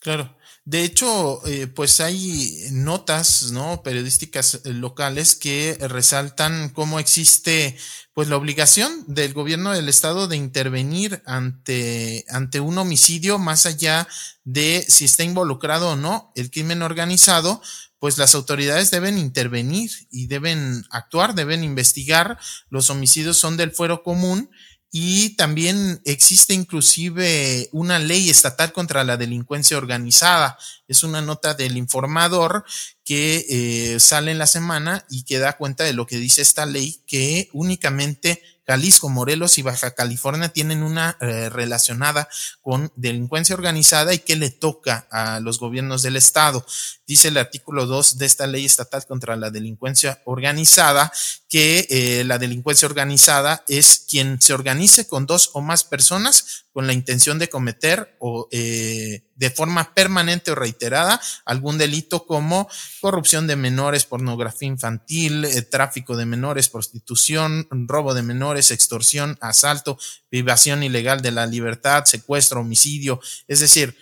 Claro. 0.00 0.36
De 0.66 0.82
hecho, 0.82 1.46
eh, 1.46 1.66
pues 1.66 2.00
hay 2.00 2.68
notas, 2.70 3.52
¿no? 3.52 3.82
Periodísticas 3.82 4.62
eh, 4.64 4.72
locales 4.72 5.34
que 5.34 5.76
resaltan 5.80 6.70
cómo 6.70 6.98
existe, 6.98 7.76
pues, 8.14 8.28
la 8.28 8.36
obligación 8.36 9.04
del 9.06 9.34
gobierno 9.34 9.72
del 9.72 9.90
estado 9.90 10.26
de 10.26 10.36
intervenir 10.36 11.22
ante, 11.26 12.24
ante 12.30 12.60
un 12.60 12.78
homicidio 12.78 13.38
más 13.38 13.66
allá 13.66 14.08
de 14.44 14.84
si 14.88 15.04
está 15.04 15.22
involucrado 15.22 15.90
o 15.90 15.96
no 15.96 16.32
el 16.34 16.50
crimen 16.50 16.80
organizado, 16.80 17.60
pues 18.04 18.18
las 18.18 18.34
autoridades 18.34 18.90
deben 18.90 19.16
intervenir 19.16 19.90
y 20.10 20.26
deben 20.26 20.84
actuar, 20.90 21.34
deben 21.34 21.64
investigar. 21.64 22.38
Los 22.68 22.90
homicidios 22.90 23.38
son 23.38 23.56
del 23.56 23.70
fuero 23.70 24.02
común 24.02 24.50
y 24.90 25.30
también 25.36 26.02
existe 26.04 26.52
inclusive 26.52 27.70
una 27.72 27.98
ley 27.98 28.28
estatal 28.28 28.74
contra 28.74 29.04
la 29.04 29.16
delincuencia 29.16 29.78
organizada. 29.78 30.58
Es 30.86 31.02
una 31.02 31.22
nota 31.22 31.54
del 31.54 31.78
informador 31.78 32.66
que 33.04 33.46
eh, 33.48 34.00
sale 34.00 34.32
en 34.32 34.38
la 34.38 34.46
semana 34.46 35.04
y 35.10 35.24
que 35.24 35.38
da 35.38 35.56
cuenta 35.56 35.84
de 35.84 35.92
lo 35.92 36.06
que 36.06 36.16
dice 36.16 36.42
esta 36.42 36.66
ley, 36.66 37.00
que 37.06 37.50
únicamente 37.52 38.42
Jalisco, 38.66 39.10
Morelos 39.10 39.58
y 39.58 39.62
Baja 39.62 39.90
California 39.90 40.48
tienen 40.48 40.82
una 40.82 41.16
eh, 41.20 41.50
relacionada 41.50 42.28
con 42.62 42.90
delincuencia 42.96 43.54
organizada 43.54 44.14
y 44.14 44.20
que 44.20 44.36
le 44.36 44.50
toca 44.50 45.06
a 45.10 45.38
los 45.40 45.58
gobiernos 45.58 46.02
del 46.02 46.16
estado. 46.16 46.64
Dice 47.06 47.28
el 47.28 47.36
artículo 47.36 47.84
2 47.86 48.16
de 48.16 48.26
esta 48.26 48.46
ley 48.46 48.64
estatal 48.64 49.04
contra 49.06 49.36
la 49.36 49.50
delincuencia 49.50 50.22
organizada 50.24 51.12
que 51.50 51.86
eh, 51.90 52.24
la 52.24 52.38
delincuencia 52.38 52.88
organizada 52.88 53.64
es 53.68 54.06
quien 54.08 54.40
se 54.40 54.54
organice 54.54 55.06
con 55.06 55.26
dos 55.26 55.50
o 55.52 55.60
más 55.60 55.84
personas 55.84 56.64
con 56.72 56.86
la 56.86 56.94
intención 56.94 57.38
de 57.38 57.50
cometer 57.50 58.16
o 58.18 58.48
eh, 58.50 59.23
de 59.36 59.50
forma 59.50 59.94
permanente 59.94 60.50
o 60.50 60.54
reiterada 60.54 61.20
algún 61.44 61.78
delito 61.78 62.26
como 62.26 62.68
corrupción 63.00 63.46
de 63.46 63.56
menores, 63.56 64.04
pornografía 64.04 64.68
infantil, 64.68 65.44
eh, 65.44 65.62
tráfico 65.62 66.16
de 66.16 66.26
menores, 66.26 66.68
prostitución, 66.68 67.66
robo 67.70 68.14
de 68.14 68.22
menores, 68.22 68.70
extorsión, 68.70 69.36
asalto, 69.40 69.98
privación 70.28 70.82
ilegal 70.82 71.20
de 71.20 71.32
la 71.32 71.46
libertad, 71.46 72.04
secuestro, 72.04 72.60
homicidio. 72.60 73.20
Es 73.48 73.60
decir, 73.60 73.96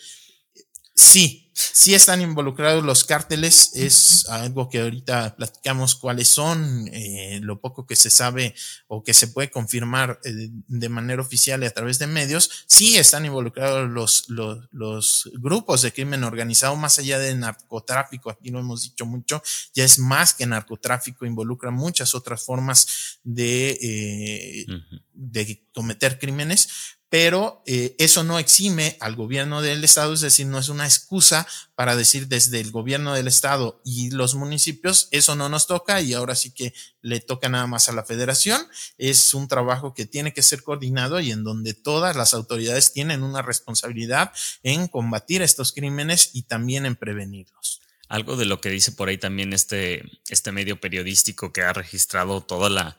sí, 0.94 1.41
sí 1.52 1.94
están 1.94 2.20
involucrados 2.20 2.84
los 2.84 3.04
cárteles, 3.04 3.72
es 3.74 4.28
algo 4.28 4.68
que 4.68 4.80
ahorita 4.80 5.36
platicamos 5.36 5.94
cuáles 5.94 6.28
son, 6.28 6.88
eh, 6.92 7.40
lo 7.42 7.60
poco 7.60 7.86
que 7.86 7.96
se 7.96 8.10
sabe 8.10 8.54
o 8.88 9.02
que 9.02 9.14
se 9.14 9.28
puede 9.28 9.50
confirmar 9.50 10.20
eh, 10.24 10.50
de 10.50 10.88
manera 10.88 11.22
oficial 11.22 11.62
y 11.62 11.66
a 11.66 11.74
través 11.74 11.98
de 11.98 12.06
medios, 12.06 12.64
sí 12.66 12.96
están 12.96 13.26
involucrados 13.26 13.88
los, 13.90 14.28
los, 14.28 14.68
los, 14.72 15.30
grupos 15.34 15.82
de 15.82 15.92
crimen 15.92 16.24
organizado 16.24 16.76
más 16.76 16.98
allá 16.98 17.18
de 17.18 17.34
narcotráfico, 17.34 18.30
aquí 18.30 18.50
lo 18.50 18.60
hemos 18.60 18.82
dicho 18.82 19.06
mucho, 19.06 19.42
ya 19.74 19.84
es 19.84 19.98
más 19.98 20.34
que 20.34 20.46
narcotráfico, 20.46 21.26
involucra 21.26 21.70
muchas 21.70 22.14
otras 22.14 22.42
formas 22.42 23.18
de, 23.22 23.78
eh, 23.82 24.66
de 25.12 25.64
cometer 25.74 26.18
crímenes, 26.18 26.68
pero 27.12 27.62
eh, 27.66 27.94
eso 27.98 28.24
no 28.24 28.38
exime 28.38 28.96
al 28.98 29.16
gobierno 29.16 29.60
del 29.60 29.84
estado, 29.84 30.14
es 30.14 30.22
decir, 30.22 30.46
no 30.46 30.58
es 30.58 30.70
una 30.70 30.86
excusa 30.86 31.46
para 31.74 31.94
decir 31.94 32.26
desde 32.26 32.58
el 32.58 32.70
gobierno 32.70 33.12
del 33.12 33.28
estado 33.28 33.82
y 33.84 34.08
los 34.12 34.34
municipios, 34.34 35.08
eso 35.10 35.36
no 35.36 35.50
nos 35.50 35.66
toca 35.66 36.00
y 36.00 36.14
ahora 36.14 36.34
sí 36.34 36.52
que 36.52 36.72
le 37.02 37.20
toca 37.20 37.50
nada 37.50 37.66
más 37.66 37.90
a 37.90 37.92
la 37.92 38.02
federación. 38.02 38.66
Es 38.96 39.34
un 39.34 39.46
trabajo 39.46 39.92
que 39.92 40.06
tiene 40.06 40.32
que 40.32 40.42
ser 40.42 40.62
coordinado 40.62 41.20
y 41.20 41.32
en 41.32 41.44
donde 41.44 41.74
todas 41.74 42.16
las 42.16 42.32
autoridades 42.32 42.94
tienen 42.94 43.24
una 43.24 43.42
responsabilidad 43.42 44.32
en 44.62 44.88
combatir 44.88 45.42
estos 45.42 45.72
crímenes 45.72 46.30
y 46.32 46.44
también 46.44 46.86
en 46.86 46.96
prevenirlos. 46.96 47.82
Algo 48.08 48.38
de 48.38 48.46
lo 48.46 48.62
que 48.62 48.70
dice 48.70 48.90
por 48.90 49.10
ahí 49.10 49.18
también 49.18 49.52
este, 49.52 50.02
este 50.30 50.50
medio 50.50 50.80
periodístico 50.80 51.52
que 51.52 51.60
ha 51.60 51.74
registrado 51.74 52.40
toda 52.42 52.70
la 52.70 52.96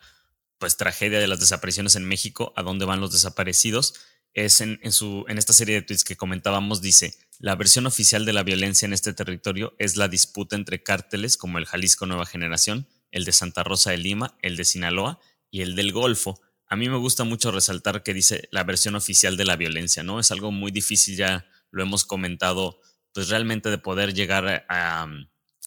pues 0.63 0.77
tragedia 0.77 1.19
de 1.19 1.27
las 1.27 1.41
desapariciones 1.41 1.97
en 1.97 2.05
México, 2.05 2.53
a 2.55 2.63
dónde 2.63 2.85
van 2.85 3.01
los 3.01 3.11
desaparecidos, 3.11 3.95
es 4.33 4.61
en, 4.61 4.79
su, 4.93 5.25
en 5.27 5.37
esta 5.37 5.51
serie 5.51 5.75
de 5.75 5.81
tweets 5.81 6.05
que 6.05 6.15
comentábamos, 6.15 6.81
dice, 6.81 7.17
la 7.37 7.57
versión 7.57 7.85
oficial 7.85 8.23
de 8.23 8.31
la 8.31 8.43
violencia 8.43 8.85
en 8.85 8.93
este 8.93 9.11
territorio 9.11 9.75
es 9.77 9.97
la 9.97 10.07
disputa 10.07 10.55
entre 10.55 10.81
cárteles 10.81 11.35
como 11.35 11.57
el 11.57 11.65
Jalisco 11.65 12.05
Nueva 12.05 12.25
Generación, 12.25 12.87
el 13.11 13.25
de 13.25 13.33
Santa 13.33 13.63
Rosa 13.63 13.91
de 13.91 13.97
Lima, 13.97 14.37
el 14.41 14.55
de 14.55 14.63
Sinaloa 14.63 15.19
y 15.51 15.63
el 15.63 15.75
del 15.75 15.91
Golfo. 15.91 16.39
A 16.65 16.77
mí 16.77 16.87
me 16.87 16.95
gusta 16.95 17.25
mucho 17.25 17.51
resaltar 17.51 18.01
que 18.01 18.13
dice 18.13 18.47
la 18.49 18.63
versión 18.63 18.95
oficial 18.95 19.35
de 19.35 19.43
la 19.43 19.57
violencia, 19.57 20.01
¿no? 20.01 20.21
Es 20.21 20.31
algo 20.31 20.53
muy 20.53 20.71
difícil, 20.71 21.17
ya 21.17 21.45
lo 21.71 21.83
hemos 21.83 22.05
comentado, 22.05 22.79
pues 23.13 23.27
realmente 23.27 23.69
de 23.69 23.79
poder 23.79 24.13
llegar 24.13 24.65
a, 24.69 25.09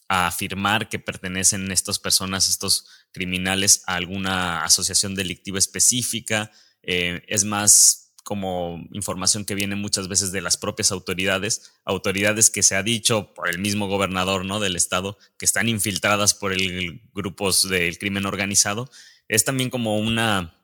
a 0.09 0.27
afirmar 0.27 0.89
que 0.89 0.99
pertenecen 0.99 1.71
estas 1.73 1.99
personas, 1.99 2.49
estos 2.49 2.87
criminales, 3.17 3.83
a 3.87 3.95
alguna 3.95 4.63
asociación 4.63 5.15
delictiva 5.15 5.59
específica. 5.59 6.53
Eh, 6.83 7.23
es 7.29 7.45
más 7.45 8.13
como 8.23 8.87
información 8.93 9.47
que 9.47 9.55
viene 9.55 9.75
muchas 9.75 10.07
veces 10.07 10.33
de 10.33 10.43
las 10.43 10.59
propias 10.59 10.93
autoridades, 10.93 11.73
autoridades 11.87 12.51
que 12.51 12.63
se 12.63 12.77
ha 12.77 12.83
dicho 12.83 13.33
por 13.33 13.49
el 13.49 13.59
mismo 13.59 13.89
gobernador 13.89 14.45
¿no? 14.45 14.61
del 14.61 14.77
estado, 14.77 15.17
que 15.39 15.47
están 15.47 15.71
infiltradas 15.71 16.35
por 16.35 16.53
el 16.53 17.01
grupos 17.15 17.67
del 17.71 17.99
crimen 17.99 18.27
organizado. 18.27 18.91
Es 19.29 19.47
también 19.47 19.71
como 19.71 19.99
una, 19.99 20.55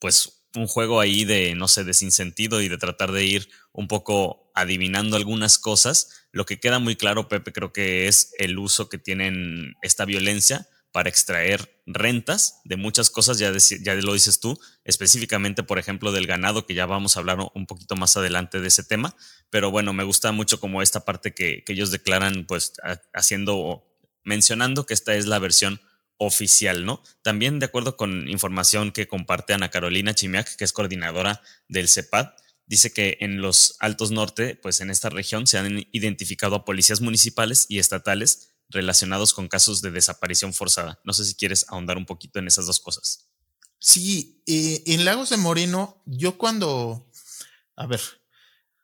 pues, 0.00 0.42
un 0.56 0.66
juego 0.66 0.98
ahí 0.98 1.24
de, 1.24 1.54
no 1.54 1.68
sé, 1.68 1.84
de 1.84 1.94
sinsentido 1.94 2.60
y 2.60 2.68
de 2.68 2.78
tratar 2.78 3.12
de 3.12 3.24
ir 3.24 3.48
un 3.70 3.86
poco 3.86 4.50
adivinando 4.56 5.16
algunas 5.16 5.56
cosas 5.56 6.20
lo 6.32 6.46
que 6.46 6.60
queda 6.60 6.78
muy 6.78 6.96
claro, 6.96 7.28
Pepe, 7.28 7.52
creo 7.52 7.72
que 7.72 8.06
es 8.06 8.32
el 8.38 8.58
uso 8.58 8.88
que 8.88 8.98
tienen 8.98 9.74
esta 9.82 10.04
violencia 10.04 10.68
para 10.92 11.08
extraer 11.08 11.82
rentas 11.86 12.60
de 12.64 12.76
muchas 12.76 13.10
cosas, 13.10 13.38
ya, 13.38 13.50
lo 13.50 14.12
dices 14.12 14.40
tú, 14.40 14.58
específicamente, 14.84 15.62
por 15.62 15.78
ejemplo, 15.78 16.12
del 16.12 16.26
ganado, 16.26 16.66
que 16.66 16.74
ya 16.74 16.86
vamos 16.86 17.16
a 17.16 17.20
hablar 17.20 17.38
un 17.54 17.66
poquito 17.66 17.96
más 17.96 18.16
adelante 18.16 18.60
de 18.60 18.68
ese 18.68 18.82
tema, 18.82 19.16
pero 19.50 19.70
bueno, 19.70 19.92
me 19.92 20.04
gusta 20.04 20.32
mucho 20.32 20.60
como 20.60 20.82
esta 20.82 21.04
parte 21.04 21.32
que, 21.32 21.64
ellos 21.68 21.90
declaran, 21.90 22.46
pues 22.46 22.72
haciendo, 23.14 23.84
mencionando 24.24 24.86
que 24.86 24.94
esta 24.94 25.14
es 25.14 25.26
la 25.26 25.38
versión 25.38 25.80
oficial, 26.16 26.84
¿no? 26.84 27.02
También 27.22 27.60
de 27.60 27.66
acuerdo 27.66 27.96
con 27.96 28.28
información 28.28 28.92
que 28.92 29.06
comparte 29.06 29.54
Ana 29.54 29.70
Carolina 29.70 30.14
Chimiak, 30.14 30.56
que 30.56 30.64
es 30.64 30.72
coordinadora 30.72 31.40
del 31.68 31.88
CEPAD, 31.88 32.30
dice 32.66 32.92
que 32.92 33.16
en 33.20 33.40
los 33.40 33.76
Altos 33.80 34.10
Norte, 34.10 34.54
pues 34.54 34.80
en 34.80 34.90
esta 34.90 35.08
región, 35.08 35.46
se 35.46 35.58
han 35.58 35.86
identificado 35.92 36.56
a 36.56 36.64
policías 36.64 37.00
municipales 37.00 37.66
y 37.68 37.78
estatales 37.78 38.50
relacionados 38.70 39.34
con 39.34 39.48
casos 39.48 39.82
de 39.82 39.90
desaparición 39.90 40.54
forzada. 40.54 41.00
No 41.04 41.12
sé 41.12 41.24
si 41.24 41.34
quieres 41.34 41.66
ahondar 41.68 41.96
un 41.96 42.06
poquito 42.06 42.38
en 42.38 42.46
esas 42.46 42.66
dos 42.66 42.80
cosas. 42.80 43.28
Sí, 43.78 44.42
eh, 44.46 44.82
en 44.86 45.04
Lagos 45.04 45.30
de 45.30 45.36
Moreno, 45.36 46.02
yo 46.06 46.38
cuando, 46.38 47.10
a 47.76 47.86
ver, 47.86 48.00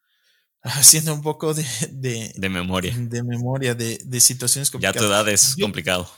haciendo 0.63 1.15
un 1.15 1.23
poco 1.23 1.55
de... 1.55 1.65
De, 1.91 2.49
memoria. 2.49 2.95
De 2.97 3.23
memoria, 3.23 3.75
de, 3.75 3.99
de 4.05 4.21
situaciones 4.21 4.71
complicadas. 4.71 5.03
Ya 5.03 5.07
tu 5.07 5.13
edad 5.13 5.29
es 5.29 5.57
complicado. 5.61 6.11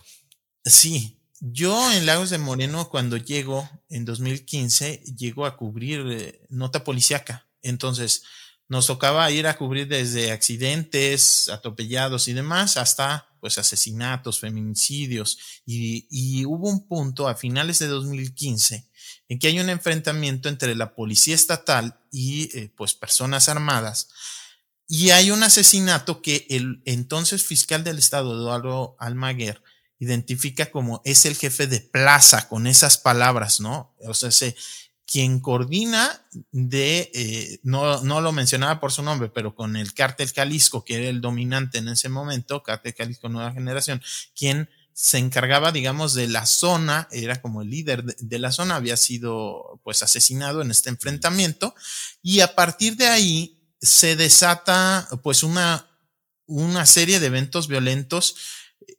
Sí, 0.65 1.19
yo 1.41 1.93
en 1.93 2.07
Lagos 2.07 2.31
de 2.31 2.39
Moreno, 2.39 2.89
cuando 2.89 3.17
llego 3.17 3.69
en 3.89 4.05
2015, 4.05 5.03
llego 5.17 5.47
a 5.47 5.57
cubrir 5.57 6.05
eh, 6.11 6.47
nota 6.49 6.83
policíaca. 6.83 7.47
Entonces, 7.63 8.25
nos 8.69 8.87
tocaba 8.87 9.31
ir 9.31 9.47
a 9.47 9.57
cubrir 9.57 9.89
desde 9.89 10.33
accidentes, 10.33 11.49
atropellados 11.49 12.29
y 12.29 12.33
demás, 12.33 12.77
hasta 12.77 13.28
pues 13.41 13.59
asesinatos, 13.59 14.41
feminicidios. 14.41 15.39
Y, 15.67 16.45
hubo 16.45 16.69
un 16.69 16.87
punto 16.87 17.29
a 17.29 17.35
finales 17.35 17.79
de 17.79 17.87
2015 17.89 18.89
en 19.29 19.39
que 19.39 19.49
hay 19.49 19.61
un 19.61 19.69
enfrentamiento 19.69 20.49
entre 20.49 20.75
la 20.75 20.95
policía 20.95 21.35
estatal 21.35 22.01
y 22.11 22.57
eh, 22.57 22.73
pues 22.77 22.95
personas 22.95 23.49
armadas. 23.49 24.09
Y 24.87 25.11
hay 25.11 25.31
un 25.31 25.43
asesinato 25.43 26.23
que 26.23 26.47
el 26.49 26.83
entonces 26.87 27.45
fiscal 27.45 27.85
del 27.85 27.99
estado, 27.99 28.35
Eduardo 28.35 28.97
Almaguer, 28.99 29.63
identifica 29.99 30.71
como 30.71 31.03
es 31.05 31.27
el 31.27 31.37
jefe 31.37 31.67
de 31.67 31.81
plaza 31.81 32.49
con 32.49 32.67
esas 32.67 32.97
palabras, 32.99 33.61
¿no? 33.61 33.95
O 34.07 34.15
sea, 34.15 34.31
se, 34.31 34.57
quien 35.11 35.41
coordina 35.41 36.23
de, 36.53 37.11
eh, 37.15 37.61
no, 37.63 38.03
no 38.03 38.21
lo 38.21 38.31
mencionaba 38.31 38.79
por 38.79 38.93
su 38.93 39.03
nombre, 39.03 39.31
pero 39.31 39.55
con 39.55 39.75
el 39.77 39.95
cártel 39.95 40.31
Jalisco, 40.31 40.85
que 40.85 40.97
era 40.97 41.09
el 41.09 41.23
dominante 41.23 41.79
en 41.79 41.89
ese 41.89 42.11
momento, 42.11 42.63
cártel 42.63 42.95
Jalisco 42.95 43.31
Nueva 43.31 43.53
Generación, 43.53 44.03
quien 44.37 44.69
se 44.93 45.17
encargaba, 45.17 45.73
digamos, 45.73 46.13
de 46.13 46.29
la 46.29 46.45
zona, 46.45 47.09
era 47.11 47.41
como 47.41 47.63
el 47.63 47.71
líder 47.71 48.05
de, 48.05 48.39
la 48.39 48.53
zona, 48.53 48.77
había 48.77 48.99
sido 48.99 49.81
pues 49.83 50.03
asesinado 50.03 50.61
en 50.61 50.71
este 50.71 50.91
enfrentamiento 50.91 51.75
y 52.21 52.41
a 52.41 52.55
partir 52.55 52.97
de 52.97 53.07
ahí 53.07 53.63
se 53.81 54.15
desata 54.15 55.09
pues 55.23 55.43
una, 55.43 55.89
una 56.45 56.85
serie 56.85 57.19
de 57.19 57.29
eventos 57.29 57.67
violentos 57.67 58.37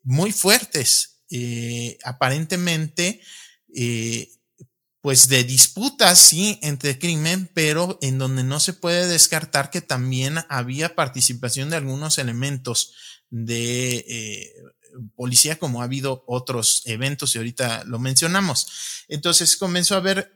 muy 0.01 0.31
fuertes. 0.31 1.21
Eh, 1.29 1.99
aparentemente, 2.03 3.21
eh, 3.75 4.31
pues 5.01 5.29
de 5.29 5.43
disputas, 5.43 6.19
sí, 6.19 6.59
entre 6.61 6.99
crimen, 6.99 7.49
pero 7.53 7.97
en 8.01 8.17
donde 8.17 8.43
no 8.43 8.59
se 8.59 8.73
puede 8.73 9.07
descartar 9.07 9.69
que 9.69 9.81
también 9.81 10.39
había 10.49 10.95
participación 10.95 11.69
de 11.69 11.77
algunos 11.77 12.17
elementos 12.17 12.93
de 13.29 14.05
eh, 14.07 14.53
policía, 15.15 15.57
como 15.57 15.81
ha 15.81 15.85
habido 15.85 16.23
otros 16.27 16.81
eventos 16.85 17.33
y 17.33 17.37
ahorita 17.37 17.85
lo 17.85 17.99
mencionamos. 17.99 19.05
Entonces 19.07 19.55
comenzó 19.55 19.95
a 19.95 19.99
haber 19.99 20.33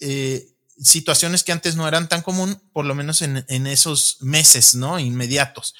eh, 0.00 0.56
situaciones 0.76 1.44
que 1.44 1.52
antes 1.52 1.76
no 1.76 1.86
eran 1.86 2.08
tan 2.08 2.22
común, 2.22 2.60
por 2.72 2.86
lo 2.86 2.94
menos 2.94 3.22
en, 3.22 3.44
en 3.48 3.66
esos 3.66 4.16
meses, 4.22 4.74
¿no? 4.74 4.98
Inmediatos. 4.98 5.74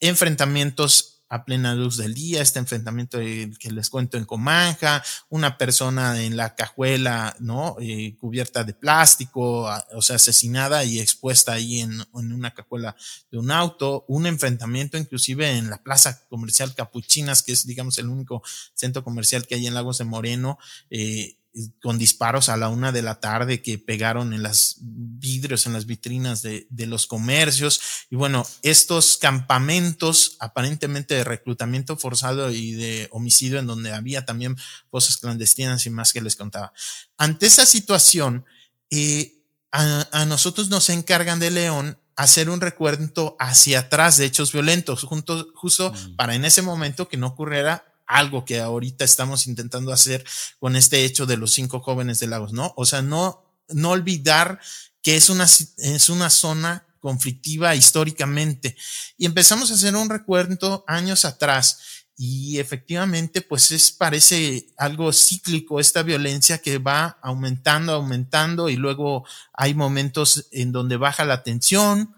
Enfrentamientos 0.00 1.19
a 1.30 1.44
plena 1.44 1.74
luz 1.74 1.96
del 1.96 2.12
día, 2.12 2.42
este 2.42 2.58
enfrentamiento 2.58 3.18
que 3.18 3.70
les 3.70 3.88
cuento 3.88 4.18
en 4.18 4.24
Comanja, 4.24 5.02
una 5.28 5.56
persona 5.56 6.20
en 6.20 6.36
la 6.36 6.56
cajuela, 6.56 7.36
¿no? 7.38 7.76
Eh, 7.80 8.16
cubierta 8.18 8.64
de 8.64 8.74
plástico, 8.74 9.70
o 9.94 10.02
sea, 10.02 10.16
asesinada 10.16 10.84
y 10.84 10.98
expuesta 10.98 11.52
ahí 11.52 11.80
en, 11.80 11.92
en, 12.14 12.32
una 12.32 12.52
cajuela 12.52 12.96
de 13.30 13.38
un 13.38 13.52
auto, 13.52 14.04
un 14.08 14.26
enfrentamiento 14.26 14.98
inclusive 14.98 15.56
en 15.56 15.70
la 15.70 15.82
plaza 15.82 16.26
comercial 16.28 16.74
Capuchinas, 16.74 17.44
que 17.44 17.52
es, 17.52 17.64
digamos, 17.64 17.96
el 17.98 18.08
único 18.08 18.42
centro 18.74 19.04
comercial 19.04 19.46
que 19.46 19.54
hay 19.54 19.68
en 19.68 19.74
Lagos 19.74 19.98
de 19.98 20.04
Moreno, 20.04 20.58
eh, 20.90 21.36
con 21.82 21.98
disparos 21.98 22.48
a 22.48 22.56
la 22.56 22.68
una 22.68 22.92
de 22.92 23.02
la 23.02 23.18
tarde 23.18 23.60
que 23.60 23.78
pegaron 23.78 24.32
en 24.32 24.42
las 24.42 24.76
vidrios, 24.80 25.66
en 25.66 25.72
las 25.72 25.86
vitrinas 25.86 26.42
de, 26.42 26.66
de, 26.70 26.86
los 26.86 27.06
comercios. 27.06 27.80
Y 28.08 28.16
bueno, 28.16 28.46
estos 28.62 29.16
campamentos 29.16 30.36
aparentemente 30.38 31.14
de 31.14 31.24
reclutamiento 31.24 31.96
forzado 31.96 32.50
y 32.50 32.72
de 32.72 33.08
homicidio 33.10 33.58
en 33.58 33.66
donde 33.66 33.92
había 33.92 34.24
también 34.24 34.56
fosas 34.90 35.16
clandestinas 35.16 35.86
y 35.86 35.90
más 35.90 36.12
que 36.12 36.20
les 36.20 36.36
contaba. 36.36 36.72
Ante 37.16 37.46
esa 37.46 37.66
situación, 37.66 38.44
eh, 38.90 39.42
a, 39.72 40.08
a, 40.12 40.26
nosotros 40.26 40.68
nos 40.68 40.88
encargan 40.88 41.40
de 41.40 41.50
León 41.50 41.98
hacer 42.16 42.50
un 42.50 42.60
recuento 42.60 43.36
hacia 43.40 43.80
atrás 43.80 44.16
de 44.16 44.26
hechos 44.26 44.52
violentos, 44.52 45.04
junto, 45.04 45.48
justo 45.54 45.92
mm. 45.92 46.16
para 46.16 46.34
en 46.34 46.44
ese 46.44 46.62
momento 46.62 47.08
que 47.08 47.16
no 47.16 47.28
ocurriera 47.28 47.89
algo 48.10 48.44
que 48.44 48.60
ahorita 48.60 49.04
estamos 49.04 49.46
intentando 49.46 49.92
hacer 49.92 50.24
con 50.58 50.74
este 50.74 51.04
hecho 51.04 51.26
de 51.26 51.36
los 51.36 51.52
cinco 51.52 51.80
jóvenes 51.80 52.18
de 52.18 52.26
Lagos, 52.26 52.52
¿no? 52.52 52.74
O 52.76 52.84
sea, 52.84 53.02
no, 53.02 53.44
no 53.68 53.90
olvidar 53.90 54.60
que 55.00 55.16
es 55.16 55.30
una, 55.30 55.44
es 55.44 56.08
una 56.08 56.28
zona 56.28 56.86
conflictiva 56.98 57.74
históricamente. 57.74 58.76
Y 59.16 59.26
empezamos 59.26 59.70
a 59.70 59.74
hacer 59.74 59.94
un 59.94 60.10
recuento 60.10 60.84
años 60.88 61.24
atrás 61.24 61.78
y 62.16 62.58
efectivamente 62.58 63.40
pues 63.40 63.70
es 63.70 63.92
parece 63.92 64.66
algo 64.76 65.10
cíclico 65.12 65.80
esta 65.80 66.02
violencia 66.02 66.58
que 66.58 66.78
va 66.78 67.18
aumentando, 67.22 67.94
aumentando 67.94 68.68
y 68.68 68.76
luego 68.76 69.24
hay 69.54 69.72
momentos 69.72 70.48
en 70.50 70.72
donde 70.72 70.98
baja 70.98 71.24
la 71.24 71.42
tensión 71.42 72.14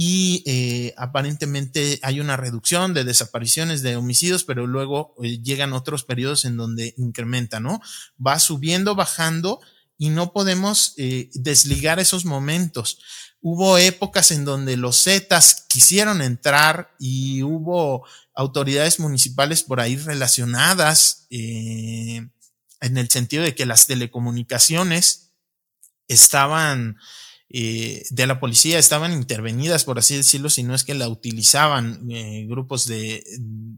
y 0.00 0.44
eh, 0.46 0.94
aparentemente 0.96 1.98
hay 2.04 2.20
una 2.20 2.36
reducción 2.36 2.94
de 2.94 3.02
desapariciones, 3.02 3.82
de 3.82 3.96
homicidios, 3.96 4.44
pero 4.44 4.64
luego 4.64 5.16
eh, 5.24 5.42
llegan 5.42 5.72
otros 5.72 6.04
periodos 6.04 6.44
en 6.44 6.56
donde 6.56 6.94
incrementa, 6.98 7.58
¿no? 7.58 7.80
Va 8.24 8.38
subiendo, 8.38 8.94
bajando 8.94 9.60
y 9.96 10.10
no 10.10 10.32
podemos 10.32 10.94
eh, 10.98 11.30
desligar 11.34 11.98
esos 11.98 12.24
momentos. 12.24 13.00
Hubo 13.40 13.76
épocas 13.76 14.30
en 14.30 14.44
donde 14.44 14.76
los 14.76 15.02
Zetas 15.02 15.66
quisieron 15.68 16.22
entrar 16.22 16.94
y 17.00 17.42
hubo 17.42 18.06
autoridades 18.36 19.00
municipales 19.00 19.64
por 19.64 19.80
ahí 19.80 19.96
relacionadas 19.96 21.26
en 21.28 22.30
el 22.80 23.10
sentido 23.10 23.42
de 23.42 23.56
que 23.56 23.66
las 23.66 23.88
telecomunicaciones 23.88 25.32
estaban 26.06 26.98
eh, 27.50 28.04
de 28.10 28.26
la 28.26 28.40
policía 28.40 28.78
estaban 28.78 29.12
intervenidas, 29.12 29.84
por 29.84 29.98
así 29.98 30.16
decirlo, 30.16 30.50
si 30.50 30.62
no 30.62 30.74
es 30.74 30.84
que 30.84 30.94
la 30.94 31.08
utilizaban 31.08 32.10
eh, 32.10 32.44
grupos 32.46 32.86
de, 32.86 33.24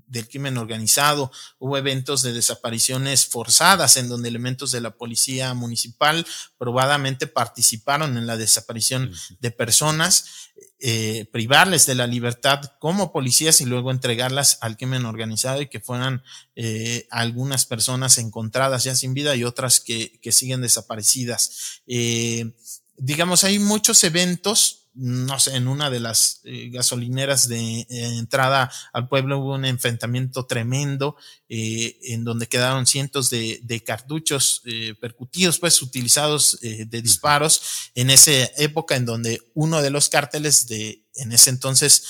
del 0.06 0.28
crimen 0.28 0.59
organizado. 0.59 1.30
Hubo 1.59 1.78
eventos 1.78 2.22
de 2.22 2.33
desapariciones 2.33 3.26
forzadas 3.26 3.96
en 3.96 4.09
donde 4.09 4.28
elementos 4.28 4.72
de 4.72 4.80
la 4.80 4.90
policía 4.90 5.54
municipal 5.54 6.26
probadamente 6.59 7.26
participaron 7.26 8.16
en 8.16 8.26
la 8.26 8.37
desaparición 8.37 9.12
de 9.38 9.50
personas, 9.52 10.50
eh, 10.80 11.26
privarles 11.30 11.87
de 11.87 11.94
la 11.94 12.06
libertad 12.06 12.61
como 12.78 13.12
policías 13.12 13.61
y 13.61 13.66
luego 13.66 13.90
entregarlas 13.90 14.59
al 14.62 14.76
crimen 14.76 15.04
organizado 15.04 15.61
y 15.61 15.68
que 15.68 15.78
fueran 15.78 16.22
eh, 16.56 17.06
algunas 17.11 17.66
personas 17.66 18.18
encontradas 18.18 18.85
ya 18.85 18.96
sin 18.96 19.14
vida 19.14 19.37
y 19.37 19.44
otras 19.44 19.78
que, 19.78 20.18
que 20.20 20.33
siguen 20.33 20.62
desaparecidas. 20.62 21.83
Eh, 21.87 22.52
digamos, 23.01 23.45
hay 23.45 23.59
muchos 23.59 24.05
eventos 24.05 24.81
no 24.93 25.39
sé, 25.39 25.55
en 25.55 25.69
una 25.69 25.89
de 25.89 26.01
las 26.01 26.41
eh, 26.45 26.69
gasolineras 26.71 27.49
de 27.49 27.59
eh, 27.59 27.87
entrada 27.89 28.71
al 28.93 29.09
pueblo 29.09 29.39
hubo 29.39 29.55
un 29.55 29.65
enfrentamiento 29.65 30.47
tremendo 30.47 31.17
eh, 31.49 31.97
en 32.03 32.25
donde 32.25 32.49
quedaron 32.49 32.87
cientos 32.87 33.31
de, 33.31 33.61
de 33.63 33.85
cartuchos 33.85 34.63
percutidos, 35.01 35.59
pues 35.59 35.81
utilizados 35.81 36.59
de 36.61 37.03
disparos. 37.03 37.91
En 37.95 38.11
esa 38.11 38.33
época 38.57 38.97
en 38.97 39.07
donde 39.07 39.41
uno 39.55 39.81
de 39.81 39.91
los 39.91 40.09
cárteles 40.09 40.67
de, 40.67 41.05
en 41.15 41.33
ese 41.33 41.51
entonces, 41.51 42.05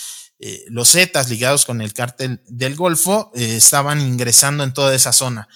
los 0.69 0.93
Zetas 0.93 1.29
ligados 1.29 1.65
con 1.65 1.81
el 1.81 1.93
cártel 1.93 2.43
del 2.47 2.75
Golfo 2.75 3.31
estaban 3.35 4.01
ingresando 4.01 4.65
en 4.65 4.73
toda 4.73 4.95
esa 4.95 5.13
zona 5.13 5.49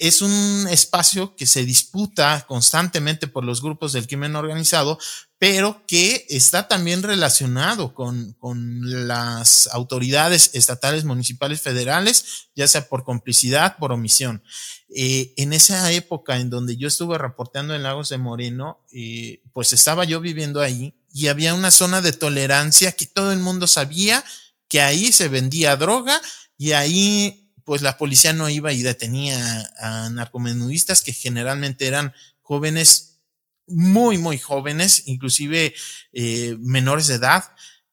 es 0.00 0.22
un 0.22 0.66
espacio 0.70 1.36
que 1.36 1.46
se 1.46 1.62
disputa 1.66 2.46
constantemente 2.48 3.28
por 3.28 3.44
los 3.44 3.60
grupos 3.60 3.92
del 3.92 4.06
crimen 4.06 4.34
organizado, 4.34 4.98
pero 5.38 5.82
que 5.86 6.24
está 6.30 6.68
también 6.68 7.02
relacionado 7.02 7.92
con, 7.92 8.32
con, 8.38 9.06
las 9.06 9.68
autoridades 9.72 10.52
estatales, 10.54 11.04
municipales, 11.04 11.60
federales, 11.60 12.48
ya 12.54 12.66
sea 12.66 12.88
por 12.88 13.04
complicidad, 13.04 13.76
por 13.76 13.92
omisión. 13.92 14.42
Eh, 14.88 15.34
en 15.36 15.52
esa 15.52 15.92
época 15.92 16.38
en 16.38 16.48
donde 16.48 16.78
yo 16.78 16.88
estuve 16.88 17.18
reporteando 17.18 17.74
en 17.74 17.82
Lagos 17.82 18.08
de 18.08 18.16
Moreno, 18.16 18.82
eh, 18.92 19.42
pues 19.52 19.74
estaba 19.74 20.04
yo 20.04 20.20
viviendo 20.20 20.62
ahí 20.62 20.94
y 21.12 21.28
había 21.28 21.52
una 21.52 21.70
zona 21.70 22.00
de 22.00 22.12
tolerancia 22.12 22.92
que 22.92 23.04
todo 23.04 23.32
el 23.32 23.38
mundo 23.38 23.66
sabía 23.66 24.24
que 24.66 24.80
ahí 24.80 25.12
se 25.12 25.28
vendía 25.28 25.76
droga 25.76 26.22
y 26.56 26.72
ahí 26.72 27.39
pues 27.70 27.82
la 27.82 27.96
policía 27.96 28.32
no 28.32 28.48
iba 28.48 28.72
y 28.72 28.82
detenía 28.82 29.70
a 29.78 30.10
narcomenudistas 30.10 31.02
que 31.02 31.12
generalmente 31.12 31.86
eran 31.86 32.12
jóvenes, 32.40 33.20
muy, 33.68 34.18
muy 34.18 34.38
jóvenes, 34.38 35.04
inclusive 35.06 35.72
eh, 36.12 36.56
menores 36.58 37.06
de 37.06 37.14
edad, 37.14 37.44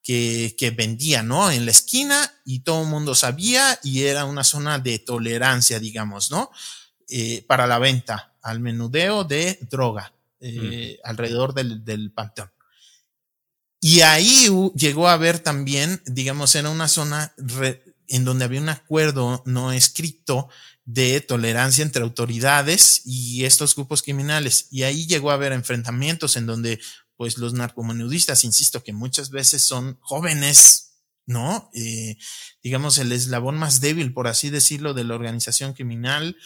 que, 0.02 0.56
que 0.58 0.72
vendían, 0.72 1.28
¿no? 1.28 1.52
En 1.52 1.66
la 1.66 1.70
esquina 1.70 2.34
y 2.44 2.62
todo 2.62 2.82
el 2.82 2.88
mundo 2.88 3.14
sabía 3.14 3.80
y 3.84 4.06
era 4.06 4.26
una 4.26 4.44
zona 4.44 4.80
de 4.80 4.98
tolerancia, 4.98 5.80
digamos, 5.80 6.32
¿no? 6.32 6.50
Eh, 7.08 7.46
para 7.46 7.68
la 7.68 7.78
venta, 7.78 8.34
al 8.42 8.60
menudeo 8.60 9.26
de 9.26 9.60
droga 9.70 10.12
eh, 10.40 10.98
alrededor 11.04 11.54
del, 11.54 11.86
del 11.86 12.12
panteón. 12.12 12.50
Y 13.80 14.02
ahí 14.02 14.50
llegó 14.74 15.08
a 15.08 15.14
haber 15.14 15.38
también, 15.38 16.02
digamos, 16.08 16.56
era 16.56 16.72
una 16.72 16.88
zona 16.88 17.32
en 18.08 18.26
donde 18.26 18.46
había 18.46 18.62
un 18.62 18.70
acuerdo 18.70 19.44
no 19.46 19.72
escrito 19.72 20.50
de 20.86 21.20
tolerancia 21.20 21.84
entre 21.84 22.04
autoridades 22.04 23.02
y 23.06 23.44
estos 23.46 23.76
grupos 23.76 24.02
criminales. 24.02 24.68
Y 24.72 24.84
ahí 24.84 25.06
llegó 25.06 25.32
a 25.32 25.36
haber 25.36 25.52
enfrentamientos 25.52 26.38
en 26.38 26.46
donde, 26.46 26.80
pues, 27.18 27.38
los 27.38 27.54
narcomenudistas, 27.54 28.46
insisto, 28.46 28.84
que 28.84 28.94
muchas 28.94 29.30
veces 29.30 29.62
son 29.62 29.98
jóvenes, 30.00 31.02
¿no? 31.26 31.70
Eh, 31.74 32.18
digamos, 32.64 32.98
el 33.00 33.12
eslabón 33.12 33.58
más 33.58 33.82
débil, 33.82 34.14
por 34.14 34.28
así 34.28 34.50
decirlo, 34.50 34.94
de 34.94 35.04
la 35.04 35.16
organización 35.16 35.74
criminal 35.74 36.38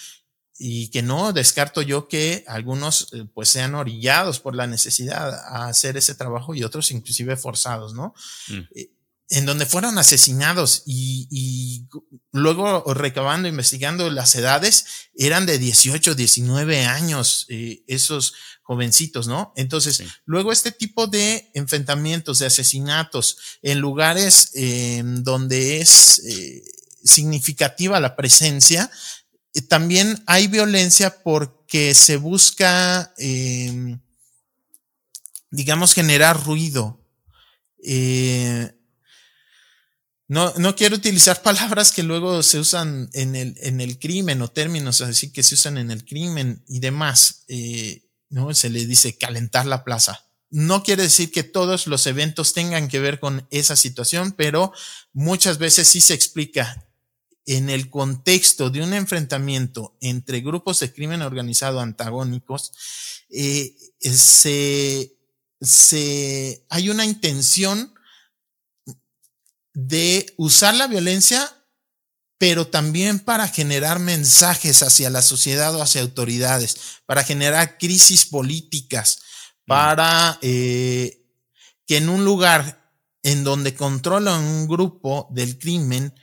y 0.57 0.89
que 0.89 1.01
no 1.01 1.33
descarto 1.33 1.81
yo 1.81 2.07
que 2.07 2.43
algunos 2.47 3.13
eh, 3.13 3.25
pues 3.33 3.49
sean 3.49 3.73
orillados 3.73 4.39
por 4.39 4.55
la 4.55 4.67
necesidad 4.67 5.33
a 5.33 5.67
hacer 5.67 5.97
ese 5.97 6.13
trabajo 6.13 6.53
y 6.53 6.63
otros 6.63 6.91
inclusive 6.91 7.35
forzados, 7.35 7.93
¿no? 7.93 8.13
Mm. 8.47 8.59
Eh, 8.75 8.91
en 9.31 9.45
donde 9.45 9.65
fueron 9.65 9.97
asesinados 9.97 10.83
y, 10.85 11.27
y, 11.31 11.87
luego 12.31 12.93
recabando, 12.93 13.47
investigando 13.47 14.09
las 14.11 14.35
edades, 14.35 14.85
eran 15.15 15.45
de 15.45 15.57
18, 15.57 16.15
19 16.15 16.85
años 16.85 17.45
eh, 17.49 17.83
esos 17.87 18.33
jovencitos, 18.61 19.27
¿no? 19.27 19.53
Entonces, 19.55 20.03
luego 20.25 20.51
este 20.51 20.71
tipo 20.71 21.07
de 21.07 21.49
enfrentamientos, 21.53 22.39
de 22.39 22.45
asesinatos 22.45 23.37
en 23.61 23.79
lugares 23.79 24.51
eh, 24.53 25.01
donde 25.03 25.79
es 25.79 26.19
eh, 26.25 26.63
significativa 27.03 27.99
la 27.99 28.15
presencia, 28.15 28.91
eh, 29.53 29.61
también 29.61 30.23
hay 30.27 30.47
violencia 30.47 31.23
porque 31.23 31.93
se 31.93 32.17
busca, 32.17 33.13
em, 33.17 34.01
digamos, 35.49 35.93
generar 35.93 36.45
ruido. 36.45 37.01
Eh, 37.83 38.71
no, 40.31 40.53
no 40.55 40.77
quiero 40.77 40.95
utilizar 40.95 41.41
palabras 41.43 41.91
que 41.91 42.03
luego 42.03 42.41
se 42.41 42.57
usan 42.57 43.09
en 43.11 43.35
el, 43.35 43.53
en 43.57 43.81
el 43.81 43.99
crimen 43.99 44.41
o 44.41 44.47
términos 44.47 45.01
así 45.01 45.33
que 45.33 45.43
se 45.43 45.55
usan 45.55 45.77
en 45.77 45.91
el 45.91 46.05
crimen 46.05 46.63
y 46.69 46.79
demás. 46.79 47.43
Eh, 47.49 48.07
¿no? 48.29 48.53
Se 48.53 48.69
le 48.69 48.85
dice 48.85 49.17
calentar 49.17 49.65
la 49.65 49.83
plaza. 49.83 50.25
No 50.49 50.83
quiere 50.83 51.03
decir 51.03 51.31
que 51.31 51.43
todos 51.43 51.85
los 51.85 52.07
eventos 52.07 52.53
tengan 52.53 52.87
que 52.87 53.01
ver 53.01 53.19
con 53.19 53.45
esa 53.51 53.75
situación, 53.75 54.31
pero 54.31 54.71
muchas 55.11 55.57
veces 55.57 55.89
sí 55.89 55.99
se 55.99 56.13
explica 56.13 56.87
en 57.45 57.69
el 57.69 57.89
contexto 57.89 58.69
de 58.69 58.83
un 58.83 58.93
enfrentamiento 58.93 59.97
entre 59.99 60.39
grupos 60.39 60.79
de 60.79 60.93
crimen 60.93 61.23
organizado 61.23 61.81
antagónicos, 61.81 62.71
eh, 63.29 63.75
se, 63.99 65.13
se, 65.59 66.65
hay 66.69 66.89
una 66.89 67.03
intención 67.03 67.90
de 69.73 70.33
usar 70.37 70.75
la 70.75 70.87
violencia, 70.87 71.49
pero 72.37 72.67
también 72.67 73.19
para 73.19 73.47
generar 73.47 73.99
mensajes 73.99 74.81
hacia 74.83 75.09
la 75.09 75.21
sociedad 75.21 75.75
o 75.75 75.81
hacia 75.81 76.01
autoridades, 76.01 76.77
para 77.05 77.23
generar 77.23 77.77
crisis 77.77 78.25
políticas, 78.25 79.19
mm. 79.19 79.67
para 79.67 80.39
eh, 80.41 81.23
que 81.85 81.97
en 81.97 82.09
un 82.09 82.25
lugar 82.25 82.81
en 83.23 83.43
donde 83.43 83.75
controlan 83.75 84.41
un 84.41 84.67
grupo 84.67 85.27
del 85.31 85.59
crimen 85.59 86.13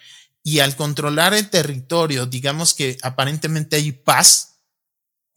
y 0.43 0.61
al 0.61 0.77
controlar 0.77 1.35
el 1.35 1.51
territorio, 1.51 2.27
digamos 2.27 2.75
que 2.75 2.99
aparentemente 3.03 3.77
hay 3.77 3.93
paz, 3.93 4.61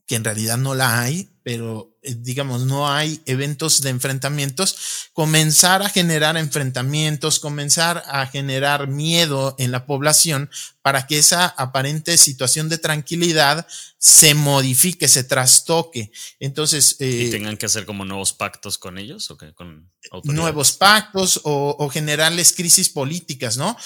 que 0.07 0.15
en 0.15 0.23
realidad 0.23 0.57
no 0.57 0.73
la 0.73 1.01
hay, 1.01 1.30
pero 1.43 1.97
eh, 2.03 2.15
digamos, 2.17 2.65
no 2.65 2.89
hay 2.89 3.21
eventos 3.25 3.81
de 3.81 3.89
enfrentamientos, 3.89 5.09
comenzar 5.13 5.81
a 5.81 5.89
generar 5.89 6.37
enfrentamientos, 6.37 7.39
comenzar 7.39 8.03
a 8.07 8.25
generar 8.27 8.87
miedo 8.87 9.55
en 9.57 9.71
la 9.71 9.85
población 9.85 10.49
para 10.81 11.07
que 11.07 11.17
esa 11.17 11.45
aparente 11.45 12.17
situación 12.17 12.69
de 12.69 12.77
tranquilidad 12.77 13.67
se 13.97 14.33
modifique, 14.33 15.07
se 15.07 15.23
trastoque. 15.23 16.11
Entonces... 16.39 16.97
¿Y 16.99 17.27
eh, 17.27 17.31
tengan 17.31 17.57
que 17.57 17.65
hacer 17.65 17.85
como 17.85 18.05
nuevos 18.05 18.33
pactos 18.33 18.77
con 18.77 18.97
ellos 18.97 19.29
o 19.31 19.37
con 19.37 19.89
Nuevos 20.23 20.71
pactos 20.71 21.41
o, 21.43 21.89
generarles 21.89 22.53
crisis 22.53 22.89
políticas, 22.89 23.57
¿no? 23.57 23.77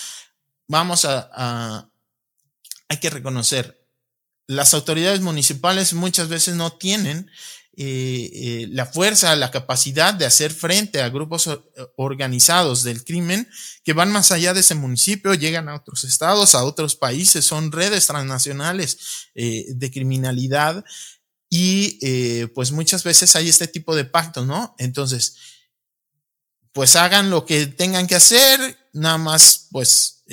Vamos 0.68 1.06
a, 1.06 1.30
a 1.34 1.90
hay 2.88 2.98
que 2.98 3.10
reconocer, 3.10 3.85
las 4.48 4.74
autoridades 4.74 5.22
municipales 5.22 5.94
muchas 5.94 6.30
veces 6.30 6.56
no 6.56 6.74
tienen 6.74 7.30
eh, 7.78 8.32
eh, 8.34 8.68
la 8.70 8.86
fuerza, 8.86 9.36
la 9.36 9.52
capacidad 9.52 10.14
de 10.14 10.26
hacer 10.26 10.54
frente 10.54 11.02
a 11.02 11.10
grupos 11.10 11.50
organizados 11.98 12.84
del 12.84 13.04
crimen 13.04 13.50
que 13.84 13.92
van 13.92 14.14
más 14.14 14.32
allá 14.32 14.54
de 14.54 14.62
ese 14.62 14.76
municipio, 14.76 15.34
llegan 15.34 15.68
a 15.68 15.76
otros 15.76 16.06
estados, 16.06 16.56
a 16.56 16.64
otros 16.64 16.96
países, 16.96 17.44
son 17.44 17.74
redes 17.74 18.08
transnacionales 18.08 19.28
eh, 19.36 19.66
de 19.68 19.92
criminalidad 19.92 20.86
y 21.50 22.00
pues 22.48 22.72
muchas 22.72 23.04
veces 23.04 23.36
hay 23.36 23.48
este 23.48 23.68
tipo 23.68 23.96
de 23.96 24.04
pactos, 24.04 24.46
¿no? 24.46 24.76
Entonces, 24.78 25.38
pues 26.74 26.98
hagan 26.98 27.30
lo 27.30 27.46
que 27.46 27.68
tengan 27.68 28.08
que 28.08 28.16
hacer, 28.16 28.78
nada 28.92 29.18
más 29.18 29.68
pues 29.72 30.24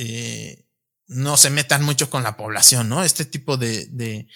no 1.14 1.36
se 1.36 1.50
metan 1.50 1.82
mucho 1.82 2.10
con 2.10 2.22
la 2.22 2.36
población, 2.36 2.88
¿no? 2.88 3.02
Este 3.02 3.24
tipo 3.24 3.56
de, 3.56 3.86
de 3.86 4.28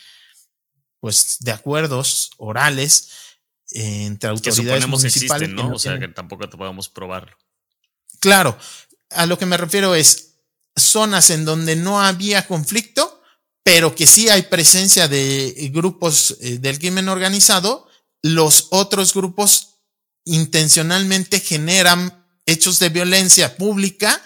pues 1.00 1.38
de 1.40 1.52
acuerdos 1.52 2.30
orales 2.38 3.10
entre 3.70 4.30
autoridades 4.30 4.84
que 4.84 4.90
municipales. 4.90 5.48
¿no? 5.50 5.74
o 5.74 5.78
sea, 5.78 5.98
que 5.98 6.08
tampoco 6.08 6.48
te 6.48 6.56
podamos 6.56 6.88
probarlo. 6.88 7.36
Claro, 8.20 8.58
a 9.10 9.26
lo 9.26 9.38
que 9.38 9.46
me 9.46 9.56
refiero 9.56 9.94
es 9.94 10.38
zonas 10.74 11.30
en 11.30 11.44
donde 11.44 11.76
no 11.76 12.00
había 12.00 12.46
conflicto, 12.46 13.22
pero 13.62 13.94
que 13.94 14.06
sí 14.06 14.28
hay 14.28 14.42
presencia 14.42 15.08
de 15.08 15.70
grupos 15.72 16.36
eh, 16.40 16.58
del 16.58 16.78
crimen 16.78 17.08
organizado, 17.08 17.88
los 18.22 18.68
otros 18.70 19.14
grupos 19.14 19.80
intencionalmente 20.24 21.40
generan 21.40 22.26
hechos 22.46 22.78
de 22.78 22.88
violencia 22.88 23.56
pública 23.56 24.22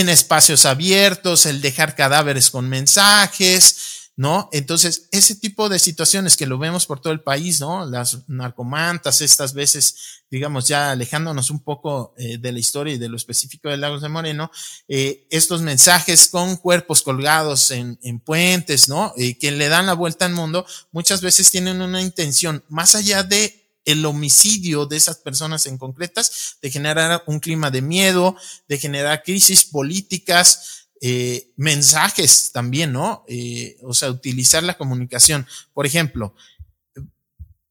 en 0.00 0.10
espacios 0.10 0.66
abiertos, 0.66 1.46
el 1.46 1.62
dejar 1.62 1.94
cadáveres 1.94 2.50
con 2.50 2.68
mensajes, 2.68 4.10
¿no? 4.14 4.50
Entonces, 4.52 5.08
ese 5.10 5.36
tipo 5.36 5.70
de 5.70 5.78
situaciones 5.78 6.36
que 6.36 6.46
lo 6.46 6.58
vemos 6.58 6.86
por 6.86 7.00
todo 7.00 7.14
el 7.14 7.20
país, 7.20 7.60
¿no? 7.60 7.86
Las 7.86 8.28
narcomantas, 8.28 9.22
estas 9.22 9.54
veces, 9.54 10.22
digamos, 10.30 10.68
ya 10.68 10.90
alejándonos 10.90 11.50
un 11.50 11.60
poco 11.60 12.14
eh, 12.18 12.36
de 12.36 12.52
la 12.52 12.58
historia 12.58 12.94
y 12.94 12.98
de 12.98 13.08
lo 13.08 13.16
específico 13.16 13.70
de 13.70 13.78
Lagos 13.78 14.02
de 14.02 14.08
Moreno, 14.10 14.50
eh, 14.86 15.26
estos 15.30 15.62
mensajes 15.62 16.28
con 16.28 16.56
cuerpos 16.56 17.02
colgados 17.02 17.70
en, 17.70 17.98
en 18.02 18.20
puentes, 18.20 18.88
¿no? 18.88 19.14
Eh, 19.16 19.38
que 19.38 19.50
le 19.50 19.68
dan 19.68 19.86
la 19.86 19.94
vuelta 19.94 20.26
al 20.26 20.32
mundo, 20.32 20.66
muchas 20.92 21.22
veces 21.22 21.50
tienen 21.50 21.80
una 21.80 22.02
intención 22.02 22.62
más 22.68 22.94
allá 22.94 23.22
de 23.22 23.65
el 23.86 24.04
homicidio 24.04 24.84
de 24.84 24.98
esas 24.98 25.16
personas 25.16 25.64
en 25.66 25.78
concretas, 25.78 26.58
de 26.60 26.70
generar 26.70 27.22
un 27.26 27.40
clima 27.40 27.70
de 27.70 27.80
miedo, 27.80 28.36
de 28.68 28.78
generar 28.78 29.22
crisis 29.22 29.64
políticas, 29.64 30.88
eh, 31.00 31.52
mensajes 31.56 32.50
también, 32.52 32.92
¿no? 32.92 33.24
Eh, 33.28 33.78
o 33.82 33.94
sea, 33.94 34.10
utilizar 34.10 34.62
la 34.62 34.76
comunicación. 34.76 35.46
Por 35.72 35.86
ejemplo, 35.86 36.34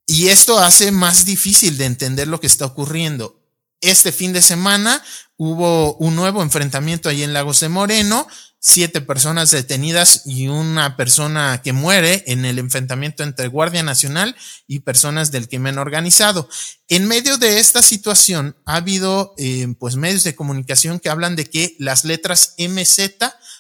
y 0.07 0.29
esto 0.29 0.59
hace 0.59 0.91
más 0.91 1.25
difícil 1.25 1.77
de 1.77 1.85
entender 1.85 2.27
lo 2.27 2.39
que 2.39 2.47
está 2.47 2.65
ocurriendo. 2.65 3.41
Este 3.81 4.11
fin 4.11 4.33
de 4.33 4.41
semana 4.41 5.03
hubo 5.35 5.95
un 5.95 6.15
nuevo 6.15 6.41
enfrentamiento 6.41 7.09
ahí 7.09 7.23
en 7.23 7.33
Lagos 7.33 7.59
de 7.59 7.69
Moreno, 7.69 8.27
siete 8.67 8.99
personas 8.99 9.51
detenidas 9.51 10.23
y 10.25 10.47
una 10.47 10.97
persona 10.97 11.61
que 11.63 11.71
muere 11.71 12.23
en 12.25 12.45
el 12.45 12.57
enfrentamiento 12.57 13.21
entre 13.21 13.47
Guardia 13.47 13.83
Nacional 13.83 14.35
y 14.65 14.79
personas 14.79 15.31
del 15.31 15.47
crimen 15.47 15.77
organizado. 15.77 16.49
En 16.87 17.07
medio 17.07 17.37
de 17.37 17.59
esta 17.59 17.83
situación 17.83 18.57
ha 18.65 18.77
habido 18.77 19.35
eh, 19.37 19.67
pues 19.77 19.97
medios 19.97 20.23
de 20.23 20.33
comunicación 20.33 20.99
que 20.99 21.09
hablan 21.09 21.35
de 21.35 21.45
que 21.45 21.75
las 21.77 22.05
letras 22.05 22.55
MZ 22.57 23.01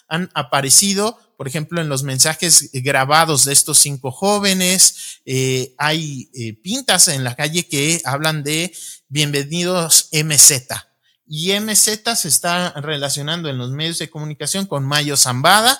han 0.07 0.31
aparecido, 0.33 1.19
por 1.37 1.47
ejemplo, 1.47 1.81
en 1.81 1.87
los 1.87 2.01
mensajes 2.01 2.71
grabados 2.73 3.45
de 3.45 3.53
estos 3.53 3.77
cinco 3.77 4.11
jóvenes. 4.11 5.19
Eh, 5.23 5.75
hay 5.77 6.31
eh, 6.33 6.53
pintas 6.53 7.09
en 7.09 7.23
la 7.23 7.35
calle 7.35 7.67
que 7.67 8.01
hablan 8.05 8.41
de 8.41 8.75
bienvenidos 9.09 10.09
MZ 10.11 10.94
y 11.27 11.57
MZ 11.59 12.15
se 12.15 12.27
está 12.27 12.71
relacionando 12.81 13.49
en 13.49 13.57
los 13.57 13.71
medios 13.71 13.97
de 13.99 14.09
comunicación 14.09 14.65
con 14.65 14.85
Mayo 14.85 15.17
Zambada, 15.17 15.79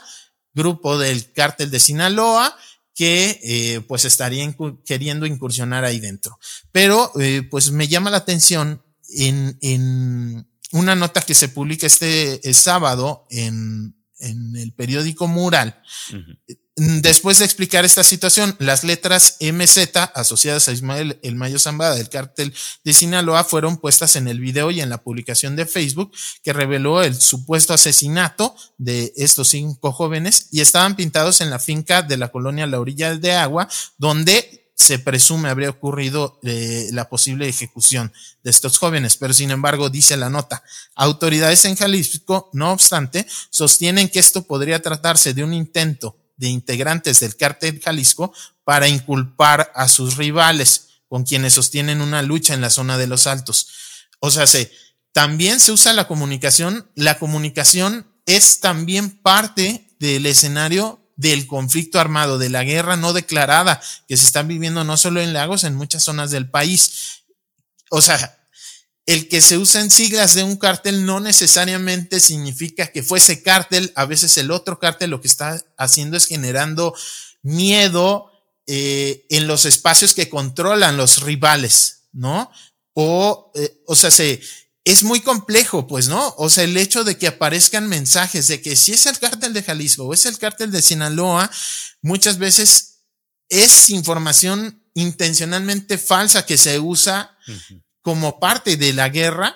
grupo 0.53 0.97
del 0.97 1.31
cártel 1.33 1.69
de 1.69 1.79
Sinaloa, 1.79 2.57
que 2.93 3.39
eh, 3.43 3.81
pues 3.87 4.05
estaría 4.05 4.55
queriendo 4.85 5.25
incursionar 5.25 5.83
ahí 5.83 5.99
dentro. 5.99 6.39
Pero 6.71 7.11
eh, 7.19 7.43
pues 7.49 7.71
me 7.71 7.87
llama 7.87 8.09
la 8.09 8.17
atención 8.17 8.81
en, 9.09 9.57
en 9.61 10.47
una 10.71 10.95
nota 10.95 11.21
que 11.21 11.35
se 11.35 11.49
publica 11.49 11.85
este 11.85 12.53
sábado 12.53 13.27
en, 13.29 13.95
en 14.19 14.55
el 14.55 14.73
periódico 14.73 15.27
Mural. 15.27 15.81
Después 16.77 17.39
de 17.39 17.45
explicar 17.45 17.85
esta 17.85 18.03
situación, 18.03 18.53
las 18.59 18.83
letras 18.83 19.37
MZ 19.39 19.95
asociadas 20.13 20.67
a 20.67 20.73
Ismael 20.73 21.17
El 21.23 21.37
Mayo 21.37 21.57
Zambada 21.57 21.95
del 21.95 22.09
cártel 22.09 22.53
de 22.83 22.91
Sinaloa 22.91 23.45
fueron 23.45 23.77
puestas 23.77 24.17
en 24.17 24.27
el 24.27 24.41
video 24.41 24.71
y 24.71 24.81
en 24.81 24.89
la 24.89 25.01
publicación 25.01 25.55
de 25.55 25.65
Facebook 25.65 26.11
que 26.43 26.51
reveló 26.51 27.01
el 27.01 27.15
supuesto 27.15 27.73
asesinato 27.73 28.53
de 28.77 29.13
estos 29.15 29.47
cinco 29.47 29.93
jóvenes 29.93 30.49
y 30.51 30.59
estaban 30.59 30.97
pintados 30.97 31.39
en 31.39 31.49
la 31.49 31.59
finca 31.59 32.01
de 32.01 32.17
la 32.17 32.27
colonia 32.27 32.67
La 32.67 32.81
Orilla 32.81 33.15
de 33.15 33.31
Agua, 33.31 33.69
donde 33.97 34.69
se 34.75 34.99
presume 34.99 35.47
habría 35.47 35.69
ocurrido 35.69 36.41
eh, 36.43 36.89
la 36.91 37.07
posible 37.07 37.47
ejecución 37.47 38.11
de 38.43 38.51
estos 38.51 38.79
jóvenes, 38.79 39.15
pero 39.15 39.33
sin 39.33 39.51
embargo, 39.51 39.89
dice 39.89 40.17
la 40.17 40.29
nota, 40.29 40.61
autoridades 40.95 41.63
en 41.63 41.77
Jalisco, 41.77 42.49
no 42.51 42.73
obstante, 42.73 43.25
sostienen 43.49 44.09
que 44.09 44.19
esto 44.19 44.43
podría 44.43 44.81
tratarse 44.81 45.33
de 45.33 45.45
un 45.45 45.53
intento 45.53 46.17
de 46.37 46.47
integrantes 46.47 47.19
del 47.19 47.35
cártel 47.35 47.81
Jalisco 47.81 48.33
para 48.63 48.87
inculpar 48.87 49.71
a 49.75 49.87
sus 49.87 50.17
rivales 50.17 50.87
con 51.07 51.23
quienes 51.23 51.53
sostienen 51.53 52.01
una 52.01 52.21
lucha 52.21 52.53
en 52.53 52.61
la 52.61 52.69
zona 52.69 52.97
de 52.97 53.07
los 53.07 53.27
altos. 53.27 53.67
O 54.19 54.31
sea, 54.31 54.47
se, 54.47 54.71
también 55.11 55.59
se 55.59 55.71
usa 55.71 55.93
la 55.93 56.07
comunicación. 56.07 56.89
La 56.95 57.19
comunicación 57.19 58.07
es 58.25 58.59
también 58.59 59.11
parte 59.11 59.87
del 59.99 60.25
escenario 60.25 61.01
del 61.15 61.47
conflicto 61.47 61.99
armado, 61.99 62.37
de 62.37 62.49
la 62.49 62.63
guerra 62.63 62.97
no 62.97 63.13
declarada 63.13 63.81
que 64.07 64.17
se 64.17 64.25
está 64.25 64.43
viviendo 64.43 64.83
no 64.83 64.97
solo 64.97 65.21
en 65.21 65.31
Lagos, 65.31 65.63
en 65.63 65.75
muchas 65.75 66.03
zonas 66.03 66.31
del 66.31 66.49
país. 66.49 67.23
O 67.89 68.01
sea, 68.01 68.37
el 69.05 69.27
que 69.27 69.41
se 69.41 69.57
usen 69.57 69.91
siglas 69.91 70.33
de 70.33 70.43
un 70.43 70.57
cártel 70.57 71.05
no 71.05 71.19
necesariamente 71.19 72.19
significa 72.19 72.87
que 72.87 73.03
fuese 73.03 73.43
cártel. 73.43 73.91
A 73.95 74.05
veces 74.05 74.37
el 74.37 74.49
otro 74.49 74.79
cártel 74.79 75.11
lo 75.11 75.21
que 75.21 75.27
está 75.27 75.63
haciendo 75.77 76.17
es 76.17 76.25
generando 76.25 76.95
miedo 77.43 78.31
eh, 78.65 79.27
en 79.29 79.47
los 79.47 79.65
espacios 79.65 80.15
que 80.15 80.27
controlan 80.27 80.97
los 80.97 81.21
rivales, 81.21 82.07
¿no? 82.13 82.49
O, 82.93 83.51
eh, 83.53 83.83
o 83.85 83.95
sea, 83.95 84.09
se, 84.09 84.41
es 84.83 85.03
muy 85.03 85.19
complejo, 85.19 85.85
pues, 85.85 86.07
¿no? 86.07 86.33
O 86.37 86.49
sea, 86.49 86.63
el 86.63 86.75
hecho 86.75 87.03
de 87.03 87.17
que 87.17 87.27
aparezcan 87.27 87.87
mensajes 87.87 88.47
de 88.47 88.61
que 88.61 88.75
si 88.75 88.93
es 88.93 89.05
el 89.05 89.19
cártel 89.19 89.53
de 89.53 89.61
Jalisco 89.61 90.05
o 90.05 90.13
es 90.13 90.25
el 90.25 90.39
cártel 90.39 90.71
de 90.71 90.81
Sinaloa, 90.81 91.51
muchas 92.01 92.39
veces 92.39 93.03
es 93.49 93.91
información 93.91 94.83
intencionalmente 94.95 95.99
falsa 95.99 96.45
que 96.45 96.57
se 96.57 96.79
usa 96.79 97.37
como 98.05 98.39
parte 98.39 98.77
de 98.77 98.93
la 98.93 99.09
guerra 99.09 99.55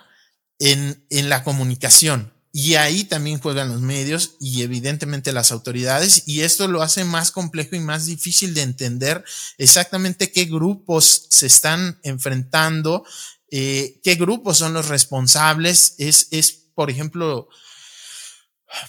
en, 0.57 1.05
en 1.11 1.29
la 1.29 1.43
comunicación. 1.43 2.33
Y 2.51 2.73
ahí 2.73 3.03
también 3.03 3.39
juegan 3.39 3.69
los 3.69 3.79
medios 3.79 4.37
y 4.39 4.63
evidentemente 4.63 5.31
las 5.33 5.51
autoridades 5.51 6.23
y 6.25 6.41
esto 6.41 6.67
lo 6.67 6.81
hace 6.81 7.03
más 7.03 7.29
complejo 7.29 7.75
y 7.75 7.79
más 7.79 8.07
difícil 8.07 8.55
de 8.55 8.63
entender 8.63 9.23
exactamente 9.59 10.31
qué 10.31 10.45
grupos 10.45 11.27
se 11.29 11.45
están 11.45 11.99
enfrentando, 12.01 13.05
eh, 13.51 13.99
qué 14.03 14.15
grupos 14.15 14.57
son 14.57 14.73
los 14.73 14.87
responsables. 14.87 15.93
Es, 15.99 16.27
es, 16.31 16.69
por 16.73 16.89
ejemplo, 16.89 17.49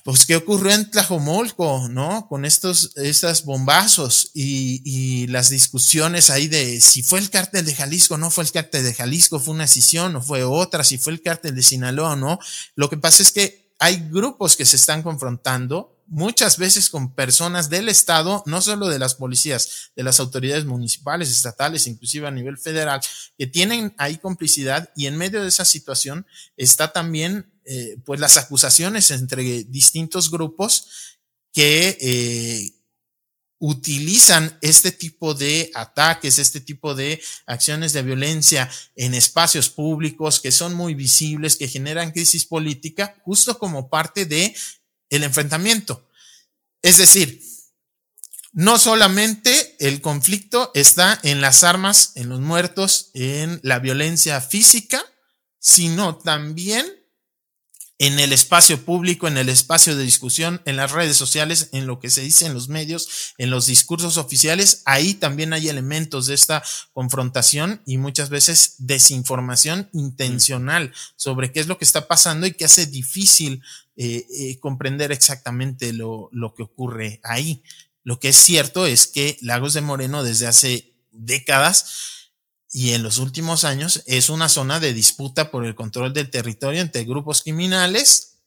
pues 0.04 0.26
qué 0.26 0.36
ocurrió 0.36 0.72
en 0.72 0.90
Tlajomolco, 0.90 1.88
¿no? 1.88 2.26
Con 2.28 2.44
estos, 2.44 2.96
estas 2.96 3.44
bombazos 3.44 4.30
y, 4.34 4.82
y, 4.84 5.26
las 5.28 5.48
discusiones 5.48 6.30
ahí 6.30 6.48
de 6.48 6.80
si 6.80 7.02
fue 7.02 7.18
el 7.18 7.30
cártel 7.30 7.64
de 7.64 7.74
Jalisco, 7.74 8.18
no 8.18 8.30
fue 8.30 8.44
el 8.44 8.52
cártel 8.52 8.84
de 8.84 8.94
Jalisco, 8.94 9.40
fue 9.40 9.54
una 9.54 9.64
decisión 9.64 10.16
o 10.16 10.22
fue 10.22 10.44
otra, 10.44 10.84
si 10.84 10.98
fue 10.98 11.12
el 11.12 11.22
cártel 11.22 11.54
de 11.54 11.62
Sinaloa 11.62 12.12
o 12.12 12.16
no. 12.16 12.38
Lo 12.74 12.90
que 12.90 12.98
pasa 12.98 13.22
es 13.22 13.32
que 13.32 13.70
hay 13.78 14.08
grupos 14.10 14.56
que 14.56 14.66
se 14.66 14.76
están 14.76 15.02
confrontando 15.02 15.96
muchas 16.10 16.58
veces 16.58 16.90
con 16.90 17.14
personas 17.14 17.70
del 17.70 17.88
Estado, 17.88 18.42
no 18.44 18.60
solo 18.60 18.88
de 18.88 18.98
las 18.98 19.14
policías, 19.14 19.92
de 19.94 20.02
las 20.02 20.18
autoridades 20.20 20.66
municipales, 20.66 21.30
estatales, 21.30 21.86
inclusive 21.86 22.26
a 22.26 22.32
nivel 22.32 22.58
federal, 22.58 23.00
que 23.38 23.46
tienen 23.46 23.94
ahí 23.96 24.18
complicidad 24.18 24.90
y 24.96 25.06
en 25.06 25.16
medio 25.16 25.40
de 25.40 25.48
esa 25.48 25.64
situación 25.64 26.26
está 26.56 26.92
también 26.92 27.50
eh, 27.64 27.96
pues 28.04 28.20
las 28.20 28.36
acusaciones 28.36 29.10
entre 29.10 29.64
distintos 29.64 30.30
grupos 30.30 30.88
que 31.52 31.98
eh, 32.00 32.72
utilizan 33.58 34.58
este 34.62 34.90
tipo 34.90 35.34
de 35.34 35.70
ataques, 35.74 36.38
este 36.38 36.60
tipo 36.60 36.94
de 36.94 37.22
acciones 37.46 37.92
de 37.92 38.02
violencia 38.02 38.70
en 38.96 39.14
espacios 39.14 39.68
públicos 39.68 40.40
que 40.40 40.50
son 40.50 40.74
muy 40.74 40.94
visibles, 40.94 41.56
que 41.56 41.68
generan 41.68 42.12
crisis 42.12 42.46
política, 42.46 43.16
justo 43.22 43.58
como 43.58 43.90
parte 43.90 44.24
de 44.24 44.54
el 45.10 45.24
enfrentamiento. 45.24 46.08
Es 46.82 46.96
decir, 46.96 47.42
no 48.52 48.78
solamente 48.78 49.76
el 49.78 50.00
conflicto 50.00 50.70
está 50.74 51.20
en 51.22 51.40
las 51.40 51.62
armas, 51.62 52.12
en 52.14 52.30
los 52.30 52.40
muertos, 52.40 53.10
en 53.12 53.60
la 53.62 53.78
violencia 53.78 54.40
física, 54.40 55.04
sino 55.58 56.16
también 56.16 56.86
en 58.00 58.18
el 58.18 58.32
espacio 58.32 58.82
público, 58.82 59.28
en 59.28 59.36
el 59.36 59.50
espacio 59.50 59.94
de 59.94 60.04
discusión, 60.04 60.62
en 60.64 60.76
las 60.76 60.92
redes 60.92 61.18
sociales, 61.18 61.68
en 61.72 61.86
lo 61.86 62.00
que 62.00 62.08
se 62.08 62.22
dice 62.22 62.46
en 62.46 62.54
los 62.54 62.70
medios, 62.70 63.34
en 63.36 63.50
los 63.50 63.66
discursos 63.66 64.16
oficiales, 64.16 64.80
ahí 64.86 65.12
también 65.12 65.52
hay 65.52 65.68
elementos 65.68 66.26
de 66.26 66.32
esta 66.32 66.62
confrontación 66.94 67.82
y 67.84 67.98
muchas 67.98 68.30
veces 68.30 68.76
desinformación 68.78 69.90
intencional 69.92 70.94
sobre 71.14 71.52
qué 71.52 71.60
es 71.60 71.66
lo 71.66 71.76
que 71.76 71.84
está 71.84 72.08
pasando 72.08 72.46
y 72.46 72.54
que 72.54 72.64
hace 72.64 72.86
difícil 72.86 73.62
eh, 73.96 74.24
eh, 74.34 74.58
comprender 74.60 75.12
exactamente 75.12 75.92
lo, 75.92 76.30
lo 76.32 76.54
que 76.54 76.62
ocurre 76.62 77.20
ahí. 77.22 77.62
Lo 78.02 78.18
que 78.18 78.30
es 78.30 78.36
cierto 78.36 78.86
es 78.86 79.08
que 79.08 79.36
Lagos 79.42 79.74
de 79.74 79.82
Moreno 79.82 80.24
desde 80.24 80.46
hace 80.46 80.94
décadas 81.12 82.19
y 82.72 82.92
en 82.92 83.02
los 83.02 83.18
últimos 83.18 83.64
años 83.64 84.02
es 84.06 84.30
una 84.30 84.48
zona 84.48 84.78
de 84.78 84.94
disputa 84.94 85.50
por 85.50 85.64
el 85.64 85.74
control 85.74 86.12
del 86.12 86.30
territorio 86.30 86.80
entre 86.80 87.04
grupos 87.04 87.42
criminales 87.42 88.38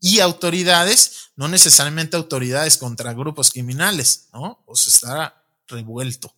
y 0.00 0.20
autoridades, 0.20 1.30
no 1.36 1.48
necesariamente 1.48 2.16
autoridades 2.16 2.76
contra 2.76 3.14
grupos 3.14 3.50
criminales, 3.50 4.28
¿no? 4.32 4.62
O 4.66 4.74
está 4.74 5.42
revuelto. 5.68 6.34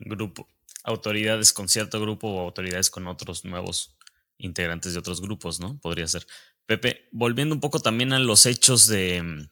Grupo, 0.00 0.48
autoridades 0.82 1.52
con 1.52 1.68
cierto 1.68 2.00
grupo 2.00 2.28
o 2.28 2.40
autoridades 2.40 2.90
con 2.90 3.06
otros 3.06 3.44
nuevos 3.44 3.94
integrantes 4.38 4.94
de 4.94 4.98
otros 4.98 5.20
grupos, 5.20 5.60
¿no? 5.60 5.78
Podría 5.78 6.08
ser. 6.08 6.26
Pepe, 6.66 7.08
volviendo 7.12 7.54
un 7.54 7.60
poco 7.60 7.78
también 7.78 8.12
a 8.12 8.18
los 8.18 8.46
hechos 8.46 8.88
de, 8.88 9.48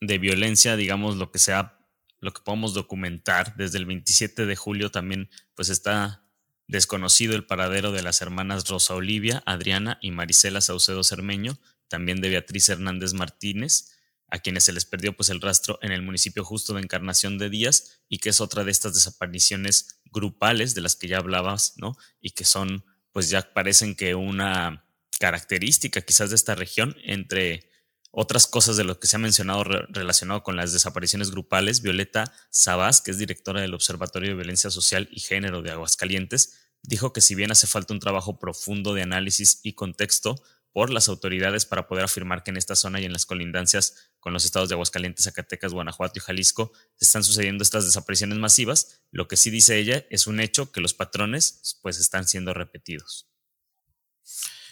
de 0.00 0.18
violencia, 0.18 0.76
digamos, 0.76 1.16
lo 1.16 1.30
que 1.30 1.38
sea, 1.38 1.78
lo 2.20 2.32
que 2.32 2.42
podemos 2.42 2.72
documentar 2.72 3.54
desde 3.56 3.78
el 3.78 3.86
27 3.86 4.46
de 4.46 4.56
julio 4.56 4.90
también, 4.90 5.28
pues 5.54 5.68
está 5.68 6.22
Desconocido 6.70 7.34
el 7.34 7.44
paradero 7.44 7.90
de 7.90 8.00
las 8.00 8.22
hermanas 8.22 8.68
Rosa 8.68 8.94
Olivia, 8.94 9.42
Adriana 9.44 9.98
y 10.00 10.12
Marisela 10.12 10.60
Saucedo 10.60 11.02
Cermeño, 11.02 11.58
también 11.88 12.20
de 12.20 12.28
Beatriz 12.28 12.68
Hernández 12.68 13.12
Martínez, 13.12 13.96
a 14.28 14.38
quienes 14.38 14.62
se 14.62 14.72
les 14.72 14.84
perdió 14.84 15.16
pues 15.16 15.30
el 15.30 15.40
rastro 15.40 15.80
en 15.82 15.90
el 15.90 16.02
municipio 16.02 16.44
justo 16.44 16.72
de 16.72 16.80
Encarnación 16.80 17.38
de 17.38 17.50
Díaz 17.50 18.02
y 18.08 18.18
que 18.18 18.28
es 18.28 18.40
otra 18.40 18.62
de 18.62 18.70
estas 18.70 18.94
desapariciones 18.94 20.00
grupales 20.12 20.76
de 20.76 20.82
las 20.82 20.94
que 20.94 21.08
ya 21.08 21.18
hablabas, 21.18 21.74
¿no? 21.76 21.96
Y 22.20 22.30
que 22.30 22.44
son 22.44 22.84
pues 23.10 23.30
ya 23.30 23.52
parecen 23.52 23.96
que 23.96 24.14
una 24.14 24.86
característica 25.18 26.02
quizás 26.02 26.30
de 26.30 26.36
esta 26.36 26.54
región 26.54 26.96
entre 27.02 27.68
otras 28.10 28.46
cosas 28.46 28.76
de 28.76 28.84
lo 28.84 28.98
que 28.98 29.06
se 29.06 29.16
ha 29.16 29.20
mencionado 29.20 29.64
relacionado 29.64 30.42
con 30.42 30.56
las 30.56 30.72
desapariciones 30.72 31.30
grupales, 31.30 31.80
Violeta 31.80 32.32
Sabás, 32.50 33.00
que 33.00 33.10
es 33.12 33.18
directora 33.18 33.60
del 33.60 33.74
Observatorio 33.74 34.30
de 34.30 34.36
Violencia 34.36 34.70
Social 34.70 35.08
y 35.12 35.20
Género 35.20 35.62
de 35.62 35.70
Aguascalientes, 35.70 36.58
dijo 36.82 37.12
que 37.12 37.20
si 37.20 37.34
bien 37.34 37.52
hace 37.52 37.66
falta 37.66 37.94
un 37.94 38.00
trabajo 38.00 38.38
profundo 38.38 38.94
de 38.94 39.02
análisis 39.02 39.60
y 39.62 39.74
contexto 39.74 40.42
por 40.72 40.90
las 40.90 41.08
autoridades 41.08 41.66
para 41.66 41.88
poder 41.88 42.04
afirmar 42.04 42.42
que 42.42 42.50
en 42.50 42.56
esta 42.56 42.76
zona 42.76 43.00
y 43.00 43.04
en 43.04 43.12
las 43.12 43.26
colindancias 43.26 44.10
con 44.20 44.32
los 44.32 44.44
estados 44.44 44.68
de 44.68 44.74
Aguascalientes, 44.74 45.24
Zacatecas, 45.24 45.72
Guanajuato 45.72 46.18
y 46.18 46.22
Jalisco 46.22 46.72
están 46.98 47.24
sucediendo 47.24 47.62
estas 47.62 47.84
desapariciones 47.84 48.38
masivas, 48.38 49.02
lo 49.10 49.26
que 49.26 49.36
sí 49.36 49.50
dice 49.50 49.78
ella 49.78 50.06
es 50.10 50.26
un 50.26 50.40
hecho 50.40 50.70
que 50.70 50.80
los 50.80 50.94
patrones 50.94 51.78
pues 51.82 51.98
están 51.98 52.26
siendo 52.26 52.54
repetidos. 52.54 53.28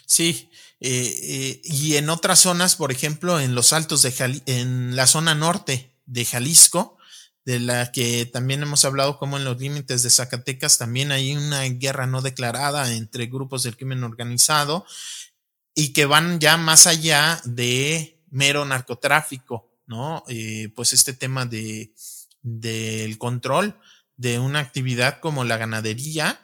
Sí, 0.05 0.51
eh, 0.81 1.15
eh, 1.21 1.61
y 1.63 1.95
en 1.97 2.09
otras 2.09 2.39
zonas, 2.39 2.75
por 2.75 2.91
ejemplo, 2.91 3.39
en 3.39 3.55
los 3.55 3.73
altos 3.73 4.01
de 4.01 4.41
en 4.45 4.95
la 4.95 5.07
zona 5.07 5.35
norte 5.35 5.93
de 6.05 6.25
Jalisco, 6.25 6.97
de 7.45 7.59
la 7.59 7.91
que 7.91 8.25
también 8.25 8.61
hemos 8.61 8.85
hablado 8.85 9.17
como 9.17 9.37
en 9.37 9.43
los 9.43 9.59
límites 9.59 10.03
de 10.03 10.09
Zacatecas, 10.09 10.77
también 10.77 11.11
hay 11.11 11.35
una 11.35 11.63
guerra 11.63 12.05
no 12.07 12.21
declarada 12.21 12.93
entre 12.93 13.25
grupos 13.25 13.63
del 13.63 13.75
crimen 13.75 14.03
organizado 14.03 14.85
y 15.73 15.93
que 15.93 16.05
van 16.05 16.39
ya 16.39 16.57
más 16.57 16.87
allá 16.87 17.41
de 17.45 18.21
mero 18.29 18.65
narcotráfico, 18.65 19.71
¿no? 19.85 20.23
Eh, 20.27 20.71
pues 20.75 20.93
este 20.93 21.13
tema 21.13 21.45
de 21.45 21.93
del 22.41 23.17
control 23.17 23.77
de 24.15 24.39
una 24.39 24.59
actividad 24.59 25.19
como 25.19 25.43
la 25.43 25.57
ganadería 25.57 26.39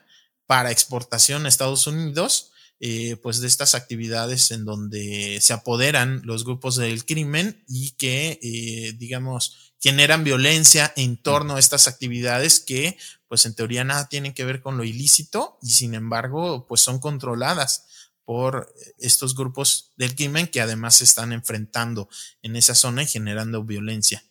para 0.45 0.71
exportación 0.71 1.45
a 1.45 1.49
Estados 1.49 1.87
Unidos, 1.87 2.51
eh, 2.81 3.15
pues 3.15 3.39
de 3.39 3.47
estas 3.47 3.73
actividades 3.73 4.51
en 4.51 4.65
donde 4.65 5.39
se 5.41 5.53
apoderan 5.53 6.21
los 6.25 6.43
grupos 6.43 6.75
del 6.75 7.05
crimen 7.05 7.63
y 7.69 7.91
que, 7.91 8.37
eh, 8.41 8.93
digamos, 8.97 9.73
generan 9.79 10.25
violencia 10.25 10.91
en 10.97 11.15
torno 11.15 11.55
a 11.55 11.59
estas 11.59 11.87
actividades 11.87 12.59
que, 12.59 12.97
pues 13.29 13.45
en 13.45 13.55
teoría 13.55 13.85
nada 13.85 14.09
tienen 14.09 14.33
que 14.33 14.43
ver 14.43 14.61
con 14.61 14.77
lo 14.77 14.83
ilícito 14.83 15.57
y 15.61 15.69
sin 15.69 15.93
embargo, 15.93 16.67
pues 16.67 16.81
son 16.81 16.99
controladas 16.99 17.85
por 18.25 18.73
estos 18.97 19.35
grupos 19.35 19.93
del 19.95 20.15
crimen 20.15 20.47
que 20.47 20.59
además 20.59 20.95
se 20.95 21.05
están 21.05 21.31
enfrentando 21.31 22.09
en 22.41 22.55
esa 22.57 22.75
zona 22.75 23.03
y 23.03 23.07
generando 23.07 23.63
violencia. 23.63 24.23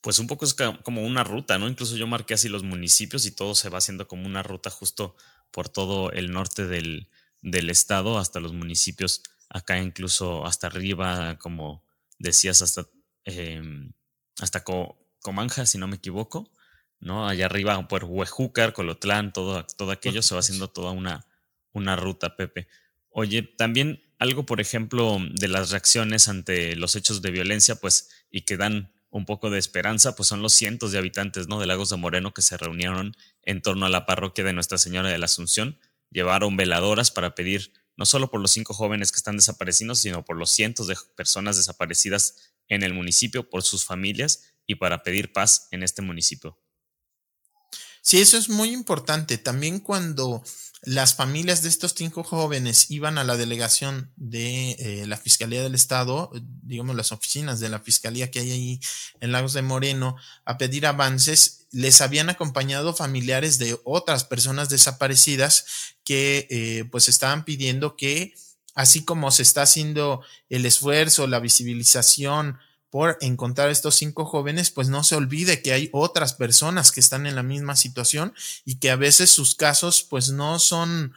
Pues 0.00 0.18
un 0.18 0.26
poco 0.26 0.44
es 0.44 0.54
como 0.82 1.02
una 1.02 1.24
ruta, 1.24 1.58
¿no? 1.58 1.66
Incluso 1.66 1.96
yo 1.96 2.06
marqué 2.06 2.34
así 2.34 2.48
los 2.48 2.62
municipios 2.62 3.26
y 3.26 3.30
todo 3.30 3.54
se 3.54 3.70
va 3.70 3.78
haciendo 3.78 4.06
como 4.06 4.26
una 4.26 4.42
ruta 4.42 4.70
justo 4.70 5.16
por 5.50 5.70
todo 5.70 6.12
el 6.12 6.30
norte 6.30 6.66
del, 6.66 7.08
del 7.44 7.70
estado 7.70 8.18
hasta 8.18 8.40
los 8.40 8.54
municipios, 8.54 9.22
acá 9.50 9.78
incluso 9.78 10.46
hasta 10.46 10.66
arriba, 10.66 11.38
como 11.38 11.84
decías, 12.18 12.62
hasta, 12.62 12.88
em, 13.24 13.92
hasta 14.40 14.64
Comanja, 15.20 15.66
si 15.66 15.78
no 15.78 15.86
me 15.86 15.96
equivoco, 15.96 16.50
¿no? 17.00 17.28
Allá 17.28 17.46
arriba 17.46 17.86
por 17.86 18.04
Huejúcar, 18.04 18.72
Colotlán, 18.72 19.32
todo, 19.32 19.64
todo 19.76 19.92
aquello 19.92 20.22
se 20.22 20.34
va 20.34 20.40
haciendo 20.40 20.68
toda 20.68 20.92
una, 20.92 21.26
una 21.72 21.96
ruta, 21.96 22.34
Pepe. 22.36 22.66
Oye, 23.10 23.42
también 23.42 24.02
algo, 24.18 24.46
por 24.46 24.60
ejemplo, 24.60 25.18
de 25.30 25.48
las 25.48 25.70
reacciones 25.70 26.28
ante 26.28 26.76
los 26.76 26.96
hechos 26.96 27.20
de 27.20 27.30
violencia, 27.30 27.76
pues, 27.76 28.10
y 28.30 28.42
que 28.42 28.56
dan 28.56 28.92
un 29.10 29.26
poco 29.26 29.50
de 29.50 29.58
esperanza, 29.58 30.16
pues 30.16 30.28
son 30.28 30.42
los 30.42 30.54
cientos 30.54 30.92
de 30.92 30.98
habitantes, 30.98 31.46
¿no? 31.46 31.60
De 31.60 31.66
Lagos 31.66 31.90
de 31.90 31.96
Moreno 31.96 32.32
que 32.32 32.42
se 32.42 32.56
reunieron 32.56 33.14
en 33.42 33.60
torno 33.60 33.86
a 33.86 33.90
la 33.90 34.06
parroquia 34.06 34.44
de 34.44 34.54
Nuestra 34.54 34.78
Señora 34.78 35.10
de 35.10 35.18
la 35.18 35.26
Asunción 35.26 35.78
llevaron 36.14 36.56
veladoras 36.56 37.10
para 37.10 37.34
pedir 37.34 37.72
no 37.96 38.06
solo 38.06 38.30
por 38.30 38.40
los 38.40 38.52
cinco 38.52 38.72
jóvenes 38.72 39.12
que 39.12 39.18
están 39.18 39.36
desaparecidos, 39.36 39.98
sino 39.98 40.24
por 40.24 40.36
los 40.36 40.50
cientos 40.50 40.86
de 40.86 40.96
personas 41.16 41.56
desaparecidas 41.56 42.54
en 42.68 42.82
el 42.82 42.94
municipio, 42.94 43.50
por 43.50 43.62
sus 43.62 43.84
familias 43.84 44.54
y 44.66 44.76
para 44.76 45.02
pedir 45.02 45.32
paz 45.32 45.68
en 45.70 45.82
este 45.82 46.02
municipio. 46.02 46.58
Sí, 48.00 48.20
eso 48.20 48.36
es 48.36 48.48
muy 48.48 48.70
importante. 48.70 49.38
También 49.38 49.80
cuando 49.80 50.42
las 50.86 51.14
familias 51.14 51.62
de 51.62 51.70
estos 51.70 51.94
cinco 51.96 52.22
jóvenes 52.22 52.90
iban 52.90 53.16
a 53.16 53.24
la 53.24 53.36
delegación 53.36 54.10
de 54.16 54.72
eh, 54.72 55.06
la 55.06 55.16
Fiscalía 55.16 55.62
del 55.62 55.74
Estado, 55.74 56.30
digamos 56.62 56.94
las 56.94 57.10
oficinas 57.10 57.58
de 57.58 57.70
la 57.70 57.80
Fiscalía 57.80 58.30
que 58.30 58.40
hay 58.40 58.50
ahí 58.50 58.80
en 59.20 59.32
Lagos 59.32 59.54
de 59.54 59.62
Moreno, 59.62 60.16
a 60.44 60.58
pedir 60.58 60.86
avances, 60.86 61.66
les 61.70 62.02
habían 62.02 62.28
acompañado 62.28 62.94
familiares 62.94 63.58
de 63.58 63.78
otras 63.84 64.24
personas 64.24 64.68
desaparecidas 64.68 65.64
que 66.04 66.46
eh, 66.50 66.84
pues 66.90 67.08
estaban 67.08 67.44
pidiendo 67.44 67.96
que, 67.96 68.34
así 68.74 69.04
como 69.04 69.30
se 69.30 69.42
está 69.42 69.62
haciendo 69.62 70.22
el 70.50 70.66
esfuerzo, 70.66 71.26
la 71.26 71.40
visibilización, 71.40 72.58
por 72.94 73.18
encontrar 73.22 73.70
estos 73.70 73.96
cinco 73.96 74.24
jóvenes, 74.24 74.70
pues 74.70 74.88
no 74.88 75.02
se 75.02 75.16
olvide 75.16 75.62
que 75.62 75.72
hay 75.72 75.90
otras 75.92 76.32
personas 76.32 76.92
que 76.92 77.00
están 77.00 77.26
en 77.26 77.34
la 77.34 77.42
misma 77.42 77.74
situación 77.74 78.32
y 78.64 78.76
que 78.76 78.92
a 78.92 78.94
veces 78.94 79.30
sus 79.30 79.56
casos 79.56 80.06
pues 80.08 80.28
no 80.30 80.60
son 80.60 81.12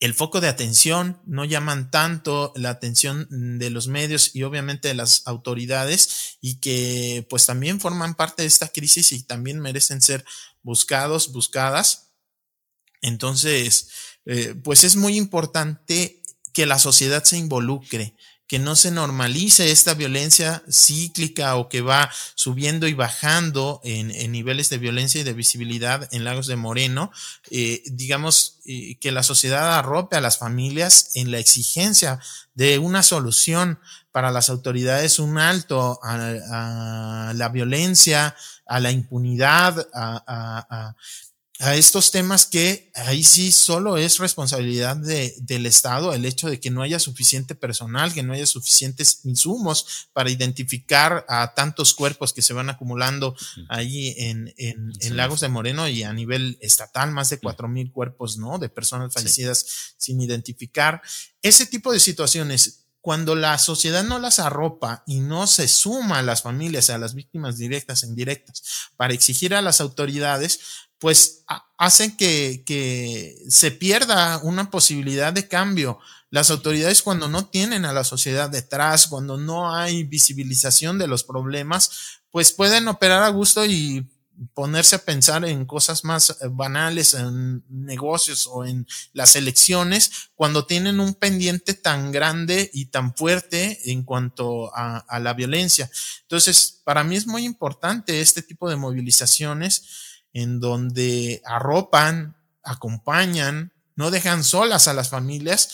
el 0.00 0.12
foco 0.12 0.42
de 0.42 0.48
atención, 0.48 1.18
no 1.24 1.46
llaman 1.46 1.90
tanto 1.90 2.52
la 2.56 2.68
atención 2.68 3.26
de 3.58 3.70
los 3.70 3.88
medios 3.88 4.36
y 4.36 4.42
obviamente 4.42 4.88
de 4.88 4.94
las 4.94 5.26
autoridades 5.26 6.36
y 6.42 6.56
que 6.56 7.26
pues 7.30 7.46
también 7.46 7.80
forman 7.80 8.14
parte 8.14 8.42
de 8.42 8.48
esta 8.48 8.68
crisis 8.68 9.12
y 9.12 9.22
también 9.22 9.60
merecen 9.60 10.02
ser 10.02 10.26
buscados, 10.62 11.32
buscadas. 11.32 12.10
Entonces, 13.00 13.88
eh, 14.26 14.54
pues 14.62 14.84
es 14.84 14.94
muy 14.94 15.16
importante 15.16 16.20
que 16.52 16.66
la 16.66 16.78
sociedad 16.78 17.24
se 17.24 17.38
involucre, 17.38 18.14
que 18.50 18.58
no 18.58 18.74
se 18.74 18.90
normalice 18.90 19.70
esta 19.70 19.94
violencia 19.94 20.64
cíclica 20.68 21.54
o 21.54 21.68
que 21.68 21.82
va 21.82 22.10
subiendo 22.34 22.88
y 22.88 22.94
bajando 22.94 23.80
en, 23.84 24.08
niveles 24.32 24.68
de 24.70 24.78
violencia 24.78 25.20
y 25.20 25.24
de 25.24 25.34
visibilidad 25.34 26.08
en 26.10 26.24
Lagos 26.24 26.48
de 26.48 26.56
Moreno, 26.56 27.12
eh, 27.52 27.84
digamos 27.86 28.58
eh, 28.66 28.96
que 28.98 29.12
la 29.12 29.22
sociedad 29.22 29.78
arrope 29.78 30.16
a 30.16 30.20
las 30.20 30.38
familias 30.38 31.10
en 31.14 31.30
la 31.30 31.38
exigencia 31.38 32.18
de 32.54 32.80
una 32.80 33.04
solución 33.04 33.78
para 34.10 34.32
las 34.32 34.50
autoridades, 34.50 35.20
un 35.20 35.38
alto 35.38 36.00
a, 36.02 37.32
la 37.32 37.48
violencia, 37.50 38.34
a 38.66 38.80
la 38.80 38.90
impunidad, 38.90 39.86
a 39.94 40.24
a 40.68 40.96
estos 41.60 42.10
temas 42.10 42.46
que 42.46 42.90
ahí 42.94 43.22
sí 43.22 43.52
solo 43.52 43.98
es 43.98 44.16
responsabilidad 44.16 44.96
de, 44.96 45.34
del 45.40 45.66
Estado 45.66 46.14
el 46.14 46.24
hecho 46.24 46.48
de 46.48 46.58
que 46.58 46.70
no 46.70 46.80
haya 46.80 46.98
suficiente 46.98 47.54
personal, 47.54 48.14
que 48.14 48.22
no 48.22 48.32
haya 48.32 48.46
suficientes 48.46 49.20
insumos 49.24 50.08
para 50.14 50.30
identificar 50.30 51.26
a 51.28 51.52
tantos 51.54 51.92
cuerpos 51.92 52.32
que 52.32 52.40
se 52.40 52.54
van 52.54 52.70
acumulando 52.70 53.36
ahí 53.68 54.14
en, 54.16 54.54
en, 54.56 55.16
Lagos 55.16 55.40
de 55.40 55.48
Moreno 55.48 55.86
y 55.86 56.02
a 56.02 56.14
nivel 56.14 56.56
estatal, 56.62 57.10
más 57.10 57.28
de 57.28 57.38
cuatro 57.38 57.68
mil 57.68 57.92
cuerpos, 57.92 58.38
¿no? 58.38 58.58
De 58.58 58.70
personas 58.70 59.12
fallecidas 59.12 59.94
sin 59.98 60.20
identificar. 60.20 61.02
Ese 61.42 61.66
tipo 61.66 61.92
de 61.92 62.00
situaciones 62.00 62.79
cuando 63.00 63.34
la 63.34 63.58
sociedad 63.58 64.04
no 64.04 64.18
las 64.18 64.38
arropa 64.38 65.02
y 65.06 65.20
no 65.20 65.46
se 65.46 65.68
suma 65.68 66.18
a 66.18 66.22
las 66.22 66.42
familias, 66.42 66.90
a 66.90 66.98
las 66.98 67.14
víctimas 67.14 67.56
directas 67.56 68.02
e 68.02 68.06
indirectas, 68.06 68.62
para 68.96 69.14
exigir 69.14 69.54
a 69.54 69.62
las 69.62 69.80
autoridades, 69.80 70.60
pues 70.98 71.44
hacen 71.78 72.16
que, 72.16 72.62
que 72.66 73.36
se 73.48 73.70
pierda 73.70 74.38
una 74.42 74.70
posibilidad 74.70 75.32
de 75.32 75.48
cambio. 75.48 75.98
Las 76.28 76.50
autoridades 76.50 77.02
cuando 77.02 77.26
no 77.26 77.48
tienen 77.48 77.86
a 77.86 77.94
la 77.94 78.04
sociedad 78.04 78.50
detrás, 78.50 79.06
cuando 79.06 79.38
no 79.38 79.74
hay 79.74 80.04
visibilización 80.04 80.98
de 80.98 81.06
los 81.06 81.24
problemas, 81.24 82.20
pues 82.30 82.52
pueden 82.52 82.86
operar 82.86 83.22
a 83.22 83.30
gusto 83.30 83.64
y 83.64 84.06
ponerse 84.54 84.96
a 84.96 85.04
pensar 85.04 85.44
en 85.44 85.66
cosas 85.66 86.04
más 86.04 86.30
eh, 86.30 86.34
banales, 86.50 87.14
en 87.14 87.64
negocios 87.68 88.48
o 88.50 88.64
en 88.64 88.86
las 89.12 89.36
elecciones, 89.36 90.30
cuando 90.34 90.66
tienen 90.66 91.00
un 91.00 91.14
pendiente 91.14 91.74
tan 91.74 92.12
grande 92.12 92.70
y 92.72 92.86
tan 92.86 93.14
fuerte 93.14 93.90
en 93.90 94.02
cuanto 94.04 94.74
a, 94.74 94.98
a 94.98 95.20
la 95.20 95.34
violencia. 95.34 95.90
Entonces, 96.22 96.80
para 96.84 97.04
mí 97.04 97.16
es 97.16 97.26
muy 97.26 97.44
importante 97.44 98.20
este 98.20 98.42
tipo 98.42 98.68
de 98.68 98.76
movilizaciones 98.76 99.84
en 100.32 100.60
donde 100.60 101.42
arropan, 101.44 102.36
acompañan, 102.62 103.72
no 103.96 104.10
dejan 104.10 104.44
solas 104.44 104.88
a 104.88 104.94
las 104.94 105.10
familias 105.10 105.70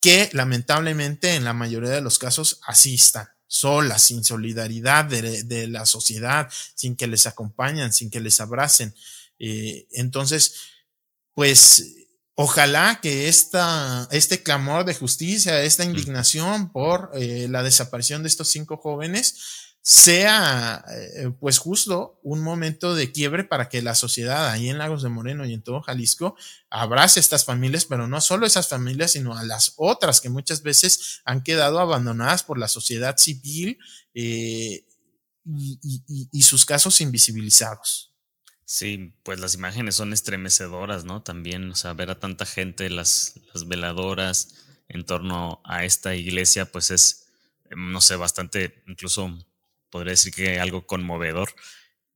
que 0.00 0.30
lamentablemente 0.32 1.34
en 1.34 1.44
la 1.44 1.52
mayoría 1.52 1.90
de 1.90 2.00
los 2.00 2.18
casos 2.18 2.60
asistan 2.66 3.28
solas, 3.48 4.02
sin 4.02 4.22
solidaridad 4.22 5.06
de, 5.06 5.66
la 5.66 5.86
sociedad, 5.86 6.48
sin 6.74 6.94
que 6.94 7.08
les 7.08 7.26
acompañen, 7.26 7.92
sin 7.92 8.10
que 8.10 8.20
les 8.20 8.40
abracen. 8.40 8.94
Eh, 9.40 9.88
entonces, 9.92 10.54
pues 11.34 11.94
ojalá 12.34 13.00
que 13.00 13.28
esta, 13.28 14.06
este 14.12 14.42
clamor 14.42 14.84
de 14.84 14.94
justicia, 14.94 15.62
esta 15.62 15.84
mm. 15.84 15.88
indignación 15.88 16.70
por 16.70 17.10
eh, 17.14 17.48
la 17.50 17.62
desaparición 17.64 18.22
de 18.22 18.28
estos 18.28 18.48
cinco 18.48 18.76
jóvenes, 18.76 19.67
sea 19.88 20.84
eh, 20.90 21.30
pues 21.40 21.56
justo 21.56 22.20
un 22.22 22.40
momento 22.40 22.94
de 22.94 23.10
quiebre 23.10 23.44
para 23.44 23.70
que 23.70 23.80
la 23.80 23.94
sociedad 23.94 24.50
ahí 24.50 24.68
en 24.68 24.76
Lagos 24.76 25.02
de 25.02 25.08
Moreno 25.08 25.46
y 25.46 25.54
en 25.54 25.62
todo 25.62 25.80
Jalisco 25.80 26.36
abrace 26.68 27.20
a 27.20 27.22
estas 27.22 27.46
familias, 27.46 27.86
pero 27.86 28.06
no 28.06 28.20
solo 28.20 28.44
esas 28.44 28.68
familias, 28.68 29.12
sino 29.12 29.34
a 29.34 29.44
las 29.44 29.72
otras 29.78 30.20
que 30.20 30.28
muchas 30.28 30.62
veces 30.62 31.22
han 31.24 31.42
quedado 31.42 31.78
abandonadas 31.78 32.42
por 32.42 32.58
la 32.58 32.68
sociedad 32.68 33.16
civil 33.16 33.78
eh, 34.12 34.84
y, 35.46 36.42
sus 36.42 36.66
casos 36.66 37.00
invisibilizados. 37.00 38.12
Sí, 38.66 39.14
pues 39.22 39.40
las 39.40 39.54
imágenes 39.54 39.96
son 39.96 40.12
estremecedoras, 40.12 41.06
¿no? 41.06 41.22
También, 41.22 41.70
o 41.70 41.74
sea, 41.74 41.94
ver 41.94 42.10
a 42.10 42.20
tanta 42.20 42.44
gente, 42.44 42.90
las 42.90 43.40
veladoras 43.64 44.54
en 44.88 45.06
torno 45.06 45.62
a 45.64 45.86
esta 45.86 46.14
iglesia, 46.14 46.70
pues 46.70 46.90
es, 46.90 47.24
no 47.74 48.02
sé, 48.02 48.16
bastante 48.16 48.82
incluso 48.86 49.34
podría 49.90 50.12
decir 50.12 50.32
que 50.32 50.60
algo 50.60 50.86
conmovedor 50.86 51.50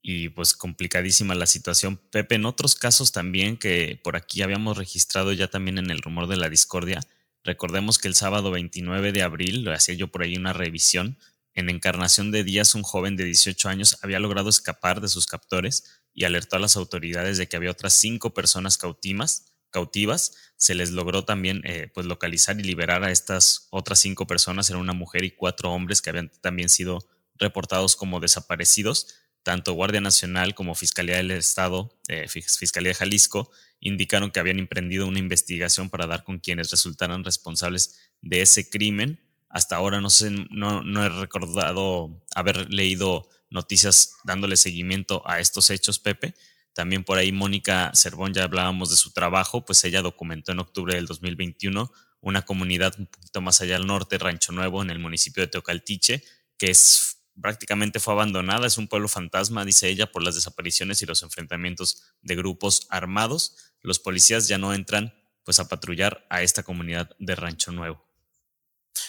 y 0.03 0.31
pues 0.31 0.55
complicadísima 0.55 1.35
la 1.35 1.47
situación. 1.47 1.97
Pepe, 2.11 2.35
en 2.35 2.45
otros 2.45 2.75
casos 2.75 3.13
también 3.13 3.57
que 3.57 4.01
por 4.03 4.17
aquí 4.17 4.43
habíamos 4.43 4.77
registrado 4.77 5.33
ya 5.33 5.49
también 5.49 5.79
en 5.79 5.91
el 5.91 6.03
rumor 6.03 6.27
de 6.27 6.37
la 6.37 6.49
discordia, 6.49 7.01
recordemos 7.45 7.99
que 7.99 8.09
el 8.09 8.15
sábado 8.15 8.51
29 8.51 9.13
de 9.13 9.23
abril, 9.23 9.63
lo 9.63 9.73
hacía 9.73 9.95
yo 9.95 10.09
por 10.09 10.23
ahí 10.23 10.37
una 10.37 10.53
revisión, 10.53 11.19
en 11.55 11.69
Encarnación 11.69 12.31
de 12.31 12.45
Díaz 12.45 12.75
un 12.75 12.83
joven 12.83 13.17
de 13.17 13.25
18 13.25 13.69
años 13.69 13.99
había 14.03 14.19
logrado 14.19 14.49
escapar 14.49 15.01
de 15.01 15.09
sus 15.09 15.27
captores 15.27 16.03
y 16.15 16.25
alertó 16.25 16.57
a 16.57 16.61
las 16.61 16.77
autoridades 16.77 17.39
de 17.39 17.47
que 17.47 17.57
había 17.57 17.71
otras 17.71 17.93
cinco 17.93 18.33
personas 18.35 18.79
cautivas. 18.79 19.53
cautivas. 19.71 20.35
Se 20.57 20.75
les 20.75 20.91
logró 20.91 21.25
también 21.25 21.63
eh, 21.65 21.91
pues 21.95 22.07
localizar 22.07 22.59
y 22.59 22.63
liberar 22.63 23.05
a 23.05 23.11
estas 23.11 23.69
otras 23.71 23.99
cinco 23.99 24.27
personas, 24.27 24.69
era 24.71 24.79
una 24.79 24.93
mujer 24.93 25.25
y 25.25 25.31
cuatro 25.31 25.71
hombres 25.73 26.03
que 26.03 26.11
habían 26.11 26.31
también 26.41 26.69
sido 26.69 27.07
reportados 27.43 27.97
como 27.97 28.21
desaparecidos. 28.21 29.17
Tanto 29.43 29.73
Guardia 29.73 30.01
Nacional 30.01 30.55
como 30.55 30.75
Fiscalía 30.75 31.17
del 31.17 31.33
Estado, 31.33 31.99
eh, 32.09 32.29
Fiscalía 32.29 32.91
de 32.91 32.95
Jalisco, 32.95 33.51
indicaron 33.81 34.31
que 34.31 34.41
habían 34.41 34.61
emprendido 34.61 35.07
una 35.07 35.19
investigación 35.19 35.91
para 35.91 36.07
dar 36.07 36.23
con 36.23 36.39
quienes 36.39 36.71
resultaran 36.71 37.25
responsables 37.25 37.99
de 38.21 38.43
ese 38.43 38.71
crimen. 38.71 39.21
Hasta 39.49 39.77
ahora 39.77 40.01
no, 40.01 40.09
sé, 40.09 40.31
no, 40.51 40.83
no 40.83 41.05
he 41.05 41.09
recordado 41.09 42.25
haber 42.35 42.73
leído 42.73 43.29
noticias 43.51 44.15
dándole 44.25 44.57
seguimiento 44.57 45.23
a 45.29 45.41
estos 45.41 45.71
hechos, 45.71 45.99
Pepe. 45.99 46.35
También 46.73 47.05
por 47.05 47.19
ahí 47.19 47.33
Mónica 47.33 47.91
Cervón, 47.95 48.33
ya 48.33 48.45
hablábamos 48.45 48.91
de 48.91 48.97
su 48.97 49.13
trabajo, 49.13 49.65
pues 49.65 49.85
ella 49.85 50.01
documentó 50.01 50.53
en 50.53 50.61
octubre 50.61 50.95
del 50.95 51.07
2021 51.07 51.93
una 52.23 52.43
comunidad 52.43 52.95
un 52.99 53.07
poquito 53.07 53.41
más 53.41 53.61
allá 53.61 53.77
al 53.77 53.87
norte, 53.87 54.17
Rancho 54.17 54.53
Nuevo, 54.53 54.81
en 54.81 54.91
el 54.91 55.01
municipio 55.01 55.43
de 55.43 55.49
Teocaltiche, 55.49 56.25
que 56.57 56.71
es 56.71 57.22
prácticamente 57.41 58.01
fue 58.01 58.15
abandonada, 58.15 58.67
es 58.67 58.79
un 58.79 58.89
pueblo 58.89 59.09
fantasma, 59.09 59.65
dice 59.65 59.89
ella, 59.89 60.11
por 60.11 60.23
las 60.23 60.35
desapariciones 60.35 61.03
y 61.03 61.07
los 61.07 61.23
enfrentamientos 61.23 62.03
de 62.21 62.37
grupos 62.37 62.87
armados. 62.91 63.57
Los 63.81 63.99
policías 63.99 64.49
ya 64.49 64.59
no 64.59 64.75
entran 64.75 65.15
pues 65.45 65.59
a 65.59 65.69
patrullar 65.69 66.27
a 66.31 66.43
esta 66.43 66.63
comunidad 66.63 67.11
de 67.19 67.35
Rancho 67.35 67.73
Nuevo. 67.73 68.13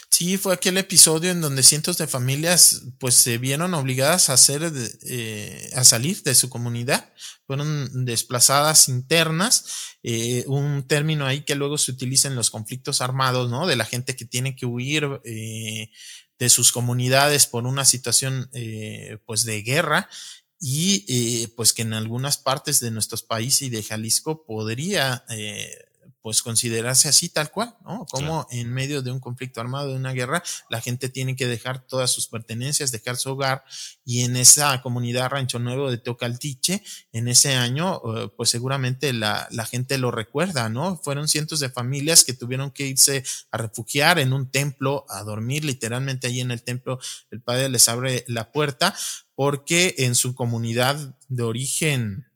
Sí, 0.09 0.37
fue 0.37 0.53
aquel 0.53 0.77
episodio 0.77 1.31
en 1.31 1.41
donde 1.41 1.63
cientos 1.63 1.97
de 1.97 2.05
familias 2.05 2.83
pues 2.99 3.15
se 3.15 3.39
vieron 3.39 3.73
obligadas 3.73 4.29
a 4.29 4.33
hacer 4.33 4.71
eh, 5.07 5.71
a 5.75 5.83
salir 5.83 6.21
de 6.21 6.35
su 6.35 6.49
comunidad, 6.49 7.11
fueron 7.47 8.05
desplazadas 8.05 8.89
internas, 8.89 9.65
eh, 10.03 10.43
un 10.47 10.87
término 10.87 11.25
ahí 11.25 11.41
que 11.41 11.55
luego 11.55 11.79
se 11.79 11.91
utiliza 11.91 12.27
en 12.27 12.35
los 12.35 12.51
conflictos 12.51 13.01
armados, 13.01 13.49
¿no? 13.49 13.65
De 13.65 13.75
la 13.75 13.85
gente 13.85 14.15
que 14.15 14.25
tiene 14.25 14.55
que 14.55 14.67
huir 14.67 15.19
eh, 15.25 15.89
de 16.39 16.49
sus 16.49 16.71
comunidades 16.71 17.45
por 17.45 17.65
una 17.65 17.85
situación 17.85 18.49
eh, 18.53 19.17
pues 19.25 19.43
de 19.43 19.61
guerra 19.61 20.09
y 20.59 21.05
eh, 21.07 21.47
pues 21.55 21.73
que 21.73 21.81
en 21.81 21.93
algunas 21.93 22.37
partes 22.37 22.79
de 22.79 22.91
nuestros 22.91 23.21
países 23.21 23.63
y 23.63 23.69
de 23.69 23.83
Jalisco 23.83 24.45
podría 24.45 25.25
eh, 25.29 25.85
pues 26.23 26.41
considerarse 26.41 27.09
así 27.09 27.27
tal 27.27 27.51
cual, 27.51 27.75
¿no? 27.83 28.05
Como 28.09 28.47
en 28.49 28.71
medio 28.73 29.01
de 29.01 29.11
un 29.11 29.19
conflicto 29.19 29.59
armado, 29.59 29.89
de 29.89 29.97
una 29.97 30.13
guerra, 30.13 30.41
la 30.69 30.79
gente 30.79 31.09
tiene 31.09 31.35
que 31.35 31.47
dejar 31.47 31.85
todas 31.85 32.11
sus 32.11 32.27
pertenencias, 32.27 32.93
dejar 32.93 33.17
su 33.17 33.31
hogar 33.31 33.65
y 34.05 34.21
en 34.21 34.37
esa 34.37 34.81
comunidad 34.81 35.29
Rancho 35.29 35.59
Nuevo 35.59 35.91
de 35.91 35.97
Teocaltiche, 35.97 36.81
en 37.11 37.27
ese 37.27 37.55
año, 37.55 38.01
eh, 38.15 38.29
pues 38.37 38.49
seguramente 38.49 39.11
la, 39.11 39.49
la 39.51 39.65
gente 39.65 39.97
lo 39.97 40.11
recuerda, 40.11 40.69
¿no? 40.69 40.95
Fueron 40.95 41.27
cientos 41.27 41.59
de 41.59 41.69
familias 41.69 42.23
que 42.23 42.33
tuvieron 42.33 42.71
que 42.71 42.87
irse 42.87 43.25
a 43.51 43.57
refugiar 43.57 44.17
en 44.17 44.31
un 44.31 44.49
templo, 44.49 45.05
a 45.09 45.23
dormir 45.23 45.65
literalmente 45.65 46.27
ahí 46.27 46.39
en 46.39 46.51
el 46.51 46.63
templo, 46.63 46.99
el 47.31 47.41
padre 47.41 47.67
les 47.67 47.89
abre 47.89 48.23
la 48.29 48.53
puerta 48.53 48.95
porque 49.35 49.95
en 49.97 50.15
su 50.15 50.35
comunidad 50.35 51.17
de 51.27 51.43
origen 51.43 52.27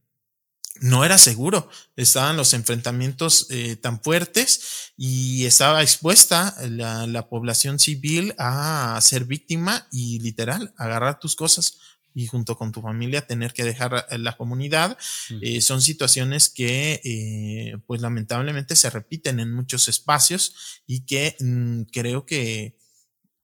no 0.82 1.06
era 1.06 1.18
seguro, 1.18 1.70
estaban 1.96 2.38
los 2.38 2.54
enfrentamientos 2.54 3.48
eh, 3.50 3.76
tan 3.76 4.02
fuertes 4.02 4.92
y 4.98 5.46
estaba 5.46 5.82
expuesta 5.82 6.56
la, 6.70 7.08
la, 7.08 7.30
población 7.30 7.80
civil 7.80 8.34
a 8.38 9.00
ser 9.02 9.26
víctima 9.26 9.88
y 9.92 10.20
literal 10.20 10.74
agarrar 10.78 11.20
tus 11.20 11.36
cosas 11.36 11.78
y 12.18 12.26
junto 12.26 12.58
con 12.58 12.72
tu 12.72 12.82
familia 12.82 13.28
tener 13.28 13.54
que 13.54 13.64
dejar 13.64 14.08
la 14.10 14.36
comunidad. 14.36 14.98
Eh, 15.40 15.62
son 15.62 15.84
situaciones 15.84 16.50
que 16.50 17.00
eh, 17.04 17.78
pues 17.86 18.02
lamentablemente 18.02 18.76
se 18.76 18.90
repiten 18.90 19.40
en 19.40 19.54
muchos 19.54 19.88
espacios 19.88 20.82
y 20.88 21.06
que 21.06 21.36
mm, 21.40 21.84
creo 21.92 22.26
que 22.26 22.76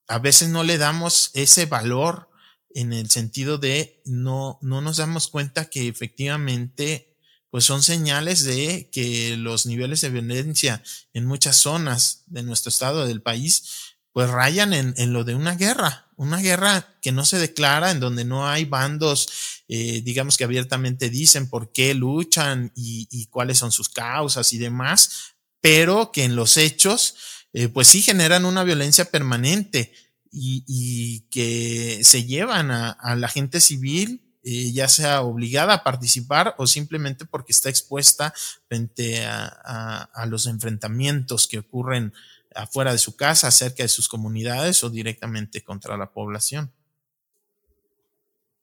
a 0.07 0.17
veces 0.17 0.49
no 0.49 0.63
le 0.63 0.79
damos 0.79 1.29
ese 1.35 1.67
valor 1.67 2.31
en 2.73 2.93
el 2.93 3.11
sentido 3.11 3.59
de 3.59 4.01
no, 4.05 4.57
no 4.63 4.81
nos 4.81 4.97
damos 4.97 5.27
cuenta 5.27 5.69
que 5.69 5.87
efectivamente 5.87 7.12
pues 7.53 7.65
son 7.65 7.83
señales 7.83 8.43
de 8.45 8.89
que 8.91 9.37
los 9.37 9.67
niveles 9.67 10.01
de 10.01 10.09
violencia 10.09 10.81
en 11.13 11.27
muchas 11.27 11.55
zonas 11.55 12.23
de 12.25 12.41
nuestro 12.41 12.69
estado, 12.69 13.05
del 13.05 13.21
país, 13.21 13.93
pues 14.11 14.27
rayan 14.27 14.73
en, 14.73 15.13
lo 15.13 15.23
de 15.23 15.35
una 15.35 15.53
guerra, 15.53 16.07
una 16.15 16.37
guerra 16.37 16.97
que 16.99 17.11
no 17.11 17.25
se 17.25 17.37
declara, 17.37 17.91
en 17.91 17.99
donde 17.99 18.25
no 18.25 18.47
hay 18.47 18.65
bandos, 18.65 19.29
eh, 19.67 20.01
digamos 20.03 20.35
que 20.35 20.45
abiertamente 20.45 21.11
dicen 21.11 21.47
por 21.47 21.71
qué 21.71 21.93
luchan 21.93 22.71
y, 22.73 23.27
cuáles 23.27 23.59
son 23.59 23.71
sus 23.71 23.87
causas 23.87 24.51
y 24.51 24.57
demás, 24.57 25.35
pero 25.61 26.11
que 26.11 26.23
en 26.23 26.35
los 26.35 26.57
hechos, 26.57 27.13
eh, 27.53 27.67
pues 27.67 27.87
sí 27.87 28.01
generan 28.01 28.45
una 28.45 28.63
violencia 28.63 29.05
permanente 29.11 29.93
y, 30.31 31.27
que 31.29 31.99
se 32.03 32.25
llevan 32.25 32.71
a 32.71 33.15
la 33.15 33.27
gente 33.27 33.61
civil 33.61 34.22
eh, 34.45 34.73
ya 34.73 34.89
sea 34.89 35.21
obligada 35.21 35.73
a 35.73 35.83
participar 35.85 36.53
o 36.57 36.67
simplemente 36.67 37.23
porque 37.23 37.53
está 37.53 37.69
expuesta 37.69 38.33
frente 38.67 39.25
a, 39.25 40.25
los 40.27 40.47
enfrentamientos 40.47 41.47
que 41.47 41.59
ocurren 41.59 42.13
afuera 42.53 42.91
de 42.91 42.97
su 42.97 43.15
casa, 43.15 43.51
cerca 43.51 43.83
de 43.83 43.89
sus 43.89 44.09
comunidades 44.09 44.83
o 44.83 44.89
directamente 44.89 45.63
contra 45.63 45.95
la 45.95 46.11
población. 46.11 46.73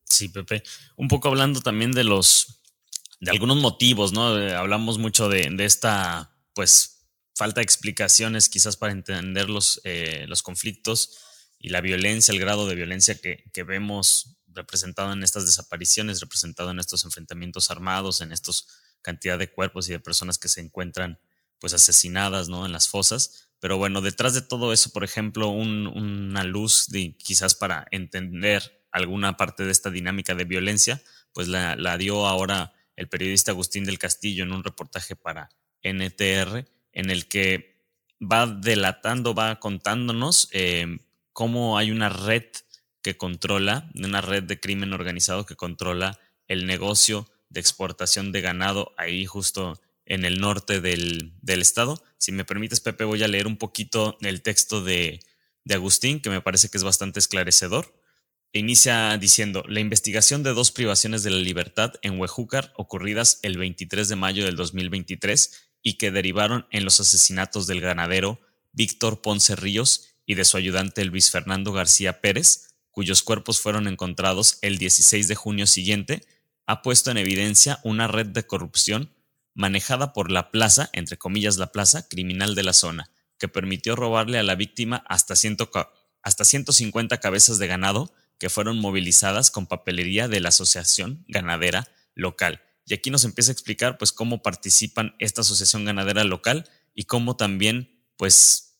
Sí, 0.05 0.28
Pepe. 0.28 0.62
Un 0.97 1.09
poco 1.09 1.28
hablando 1.28 1.62
también 1.62 1.93
de 1.93 2.05
los, 2.05 2.61
de 3.20 3.31
algunos 3.31 3.57
motivos, 3.57 4.12
¿no? 4.12 4.26
hablamos 4.26 4.99
mucho 4.99 5.31
de, 5.31 5.51
esta, 5.61 6.37
pues, 6.53 7.07
falta 7.35 7.61
de 7.61 7.64
explicaciones 7.64 8.51
quizás 8.51 8.76
para 8.76 8.93
entender 8.93 9.49
los, 9.49 9.81
eh, 9.85 10.26
los 10.28 10.43
conflictos 10.43 11.16
y 11.59 11.70
la 11.70 11.81
violencia, 11.81 12.33
el 12.33 12.41
grado 12.41 12.66
de 12.66 12.74
violencia 12.74 13.18
que, 13.18 13.45
que 13.55 13.62
vemos 13.62 14.37
representado 14.55 15.12
en 15.12 15.22
estas 15.22 15.46
desapariciones, 15.46 16.20
representado 16.20 16.70
en 16.70 16.78
estos 16.78 17.05
enfrentamientos 17.05 17.70
armados, 17.70 18.20
en 18.20 18.32
estos 18.32 18.68
cantidad 19.03 19.38
de 19.38 19.51
cuerpos 19.51 19.88
y 19.88 19.92
de 19.92 20.01
personas 20.01 20.38
que 20.38 20.48
se 20.48 20.61
encuentran 20.61 21.18
pues 21.59 21.74
asesinadas, 21.74 22.48
¿no? 22.48 22.64
En 22.66 22.72
las 22.72 22.88
fosas. 22.88 23.48
Pero 23.61 23.76
bueno, 23.76 24.01
detrás 24.01 24.34
de 24.34 24.42
todo 24.42 24.72
eso, 24.72 24.90
por 24.90 25.05
ejemplo, 25.05 25.48
una 25.48 26.44
luz 26.44 26.86
de, 26.88 27.14
quizás 27.16 27.55
para 27.55 27.86
entender 27.90 28.82
alguna 28.90 29.36
parte 29.36 29.64
de 29.64 29.70
esta 29.70 29.90
dinámica 29.90 30.34
de 30.34 30.44
violencia, 30.44 31.03
pues 31.34 31.48
la, 31.48 31.98
dio 31.98 32.26
ahora 32.26 32.72
el 32.96 33.09
periodista 33.09 33.53
Agustín 33.53 33.84
del 33.84 33.98
Castillo 33.98 34.44
en 34.44 34.53
un 34.53 34.64
reportaje 34.64 35.14
para 35.14 35.51
NTR, 35.82 36.66
en 36.92 37.11
el 37.11 37.26
que 37.28 37.84
va 38.20 38.46
delatando, 38.46 39.34
va 39.34 39.61
contándonos 39.61 40.48
eh, 40.53 40.98
cómo 41.32 41.76
hay 41.78 41.90
una 41.90 42.09
red 42.09 42.44
que 43.03 43.16
controla, 43.16 43.90
una 43.94 44.20
red 44.20 44.42
de 44.42 44.61
crimen 44.61 44.92
organizado 44.92 45.46
que 45.46 45.57
controla 45.57 46.18
el 46.48 46.66
negocio 46.66 47.28
de 47.48 47.61
exportación 47.61 48.32
de 48.32 48.40
ganado 48.40 48.92
ahí 48.96 49.26
justo 49.26 49.80
en 50.07 50.24
el 50.24 50.40
norte 50.40 50.80
del, 50.80 51.34
estado. 51.46 52.03
Si 52.18 52.32
me 52.32 52.44
permites, 52.44 52.80
Pepe, 52.80 53.05
voy 53.05 53.22
a 53.22 53.28
leer 53.28 53.46
un 53.46 53.57
poquito 53.57 54.18
el 54.20 54.42
texto 54.42 54.82
de, 54.82 55.20
de 55.64 55.74
Agustín, 55.74 56.20
que 56.20 56.30
me 56.30 56.40
parece 56.40 56.68
que 56.68 56.78
es 56.78 56.84
bastante 56.84 57.20
esclarecedor. 57.20 57.94
Inicia 58.53 59.16
diciendo, 59.18 59.62
la 59.68 59.78
investigación 59.78 60.42
de 60.42 60.53
dos 60.53 60.72
privaciones 60.72 61.22
de 61.22 61.30
la 61.30 61.38
libertad 61.38 61.94
en 62.03 62.18
Huejúcar 62.18 62.72
ocurridas 62.76 63.38
el 63.42 63.57
23 63.59 64.09
de 64.09 64.16
mayo 64.16 64.44
del 64.44 64.57
2023 64.57 65.70
y 65.82 65.94
que 65.94 66.11
derivaron 66.11 66.66
en 66.70 66.84
los 66.84 66.98
asesinatos 66.98 67.68
del 67.68 67.80
ganadero 67.80 68.40
Víctor 68.72 69.22
Ponce 69.22 69.55
Ríos 69.55 70.09
y 70.26 70.34
de 70.34 70.44
su 70.44 70.57
ayudante 70.57 71.05
Luis 71.05 71.30
Fernando 71.30 71.72
García 71.72 72.20
Pérez, 72.20 72.69
cuyos 72.91 73.22
cuerpos 73.22 73.61
fueron 73.61 73.86
encontrados 73.86 74.59
el 74.62 74.78
16 74.78 75.28
de 75.28 75.34
junio 75.34 75.66
siguiente, 75.66 76.26
ha 76.66 76.82
puesto 76.82 77.11
en 77.11 77.18
evidencia 77.18 77.80
una 77.82 78.09
red 78.09 78.26
de 78.26 78.47
corrupción 78.47 79.12
manejada 79.55 80.12
por 80.12 80.30
la 80.30 80.51
plaza, 80.51 80.91
entre 80.93 81.16
comillas 81.16 81.57
la 81.57 81.72
plaza, 81.72 82.09
criminal 82.09 82.55
de 82.55 82.62
la 82.62 82.72
zona, 82.72 83.11
que 83.38 83.49
permitió 83.49 83.97
robarle 83.97 84.38
a 84.38 84.43
la 84.43 84.55
víctima 84.55 85.05
hasta, 85.09 85.34
hasta 86.22 86.45
150 86.45 87.18
cabezas 87.18 87.59
de 87.59 87.66
ganado 87.66 88.12
que 88.38 88.49
fueron 88.49 88.78
movilizadas 88.78 89.51
con 89.51 89.66
papelería 89.66 90.28
de 90.28 90.41
la 90.41 90.49
asociación 90.49 91.24
ganadera 91.28 91.88
local. 92.14 92.62
Y 92.86 92.95
aquí 92.95 93.11
nos 93.11 93.24
empieza 93.24 93.51
a 93.51 93.53
explicar 93.53 93.99
pues 93.99 94.12
cómo 94.12 94.43
participan 94.43 95.14
esta 95.18 95.43
asociación 95.43 95.84
ganadera 95.84 96.24
local 96.24 96.68
y 96.95 97.05
cómo 97.05 97.36
también 97.36 98.03
pues 98.16 98.78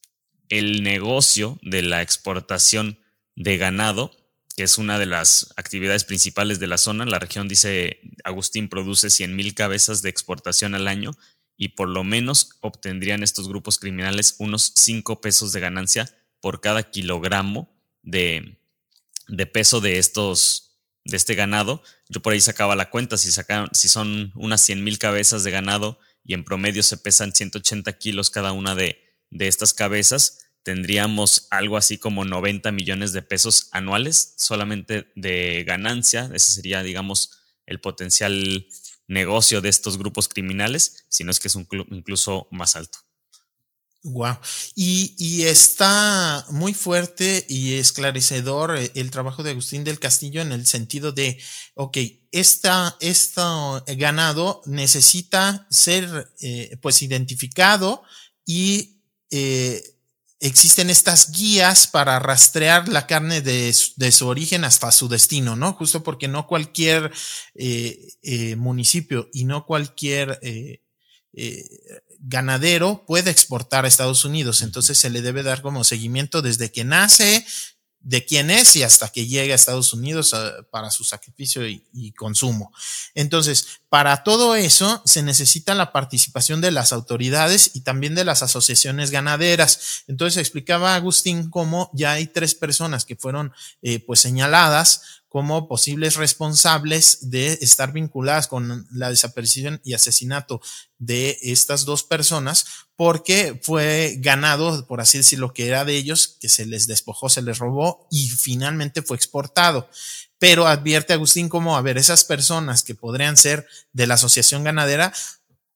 el 0.49 0.83
negocio 0.83 1.59
de 1.63 1.83
la 1.83 2.03
exportación 2.03 2.99
de 3.41 3.57
ganado, 3.57 4.15
que 4.55 4.65
es 4.65 4.77
una 4.77 4.99
de 4.99 5.07
las 5.07 5.55
actividades 5.57 6.05
principales 6.05 6.61
de 6.61 6.67
la 6.67 6.77
zona. 6.77 7.07
La 7.07 7.19
región, 7.19 7.49
dice 7.49 8.01
Agustín, 8.23 8.69
produce 8.69 9.09
100.000 9.09 9.55
cabezas 9.55 10.03
de 10.03 10.11
exportación 10.11 10.75
al 10.75 10.87
año 10.87 11.13
y 11.57 11.69
por 11.69 11.89
lo 11.89 12.05
menos 12.05 12.59
obtendrían 12.61 13.23
estos 13.23 13.49
grupos 13.49 13.79
criminales 13.79 14.37
unos 14.39 14.73
5 14.77 15.23
pesos 15.23 15.53
de 15.53 15.61
ganancia 15.61 16.15
por 16.43 16.61
cada 16.61 16.91
kilogramo 16.91 17.75
de, 18.03 18.59
de 19.29 19.47
peso 19.47 19.81
de 19.81 19.99
estos 19.99 20.79
de 21.07 21.17
este 21.17 21.35
ganado. 21.35 21.83
Yo 22.11 22.21
por 22.21 22.35
ahí 22.35 22.43
sacaba 22.43 22.77
la 22.77 22.91
cuenta, 22.91 23.17
si, 23.17 23.31
si 23.73 23.89
son 23.89 24.33
unas 24.35 24.61
100 24.61 24.85
mil 24.85 24.99
cabezas 24.99 25.45
de 25.45 25.51
ganado 25.51 25.99
y 26.23 26.35
en 26.35 26.45
promedio 26.45 26.83
se 26.83 26.99
pesan 26.99 27.33
180 27.33 27.91
kilos 27.95 28.29
cada 28.29 28.53
una 28.53 28.75
de, 28.75 29.03
de 29.31 29.49
estas 29.49 29.73
cabezas, 29.73 30.50
tendríamos 30.63 31.47
algo 31.51 31.77
así 31.77 31.99
como 31.99 32.25
90 32.25 32.73
millones 32.73 33.13
de 33.13 33.23
pesos 33.23 33.69
anuales 33.73 34.35
solamente 34.37 35.11
de 35.17 35.65
ganancia. 35.67 36.31
Ese 36.35 36.53
sería, 36.53 36.83
digamos, 36.83 37.31
el 37.67 37.81
potencial 37.81 38.67
negocio 39.07 39.61
de 39.61 39.69
estos 39.69 39.99
grupos 39.99 40.29
criminales, 40.29 41.05
si 41.09 41.25
no 41.25 41.31
es 41.31 41.41
que 41.41 41.49
es 41.49 41.55
un 41.57 41.67
incluso 41.91 42.47
más 42.51 42.77
alto. 42.77 42.99
Wow. 44.03 44.39
Y, 44.75 45.43
está 45.43 46.47
muy 46.51 46.73
fuerte 46.73 47.45
y 47.51 47.75
esclarecedor 47.75 48.79
eh, 48.79 48.91
el 48.95 49.11
trabajo 49.11 49.43
de 49.43 49.51
Agustín 49.51 49.85
del 49.85 49.99
Castillo 49.99 50.41
en 50.41 50.53
el 50.53 50.67
sentido 50.67 51.13
de, 51.13 51.39
ok, 51.75 51.99
esta, 52.33 52.97
ganado 53.99 54.63
necesita 54.65 55.67
ser 55.71 56.33
eh, 56.41 56.79
pues 56.81 57.03
identificado 57.03 58.03
y 58.47 59.03
eh, 59.31 59.83
existen 60.41 60.91
estas 60.91 61.31
guías 61.33 61.87
para 61.87 62.19
rastrear 62.19 62.89
la 62.89 63.07
carne 63.07 63.41
de, 63.43 63.73
su 63.73 64.27
origen 64.27 64.65
hasta 64.65 64.91
su 64.91 65.09
destino, 65.09 65.55
¿no? 65.55 65.75
Justo 65.75 66.03
porque 66.03 66.29
no 66.29 66.47
cualquier 66.47 67.13
municipio 68.57 69.29
y 69.33 69.45
no 69.45 69.67
cualquier 69.67 70.41
ganadero 72.21 73.05
puede 73.07 73.31
exportar 73.31 73.85
a 73.85 73.89
Estados 73.89 74.25
Unidos. 74.25 74.63
Entonces 74.63 74.99
se 74.99 75.11
le 75.11 75.23
debe 75.23 75.43
dar 75.43 75.63
como 75.63 75.85
seguimiento 75.85 76.43
desde 76.43 76.71
que 76.71 76.85
nace, 76.85 77.45
de 78.03 78.25
quién 78.25 78.51
es 78.51 78.77
y 78.77 78.83
hasta 78.83 79.09
que 79.09 79.27
llega 79.27 79.53
a 79.53 79.57
Estados 79.57 79.93
Unidos 79.93 80.33
ah, 80.33 80.53
para 80.71 80.91
su 80.91 81.05
sacrificio 81.05 81.67
y, 81.67 82.13
consumo. 82.17 82.73
Entonces, 83.15 83.81
para 83.89 84.23
todo 84.25 84.55
eso 84.55 85.03
se 85.05 85.23
necesita 85.23 85.75
la 85.75 85.93
participación 85.93 86.61
de 86.61 86.71
las 86.71 86.93
autoridades 86.93 87.71
y 87.75 87.81
también 87.81 88.15
de 88.15 88.25
las 88.25 88.43
asociaciones 88.43 89.11
ganaderas. 89.11 90.05
Entonces 90.07 90.39
explicaba 90.39 90.95
Agustín 90.95 91.51
cómo 91.51 91.91
ya 91.93 92.13
hay 92.13 92.27
tres 92.27 92.55
personas 92.55 93.05
que 93.05 93.17
fueron 93.17 93.53
eh, 93.83 94.01
pues 94.01 94.21
señaladas 94.21 95.20
como 95.31 95.69
posibles 95.69 96.17
responsables 96.17 97.31
de 97.31 97.53
estar 97.63 97.93
vinculadas 97.93 98.49
con 98.49 98.89
la 98.91 99.11
desaparición 99.11 99.81
y 99.85 99.95
asesinato 99.95 100.61
de 100.99 101.39
estas 101.41 101.85
dos 101.85 102.03
personas, 102.03 102.67
porque 102.97 103.59
fue 103.63 104.17
ganado, 104.19 104.85
por 104.89 105.01
así 105.01 105.19
decirlo, 105.19 105.55
que 105.55 105.69
era 105.69 105.85
de 105.85 105.95
ellos, 105.95 106.37
que 106.41 106.49
se 106.49 106.67
les 106.67 106.89
despojó, 106.89 107.29
se 107.29 107.43
les 107.43 107.59
robó 107.59 108.09
y 108.11 108.29
finalmente 108.29 109.03
fue 109.03 109.17
exportado. 109.17 109.89
Pero 110.41 110.67
advierte 110.67 111.13
Agustín 111.13 111.49
como, 111.49 111.77
a 111.77 111.81
ver, 111.81 111.97
esas 111.97 112.25
personas 112.25 112.83
que 112.83 112.97
podrían 112.97 113.37
ser 113.37 113.69
de 113.93 114.09
la 114.09 114.15
asociación 114.15 114.65
ganadera, 114.65 115.13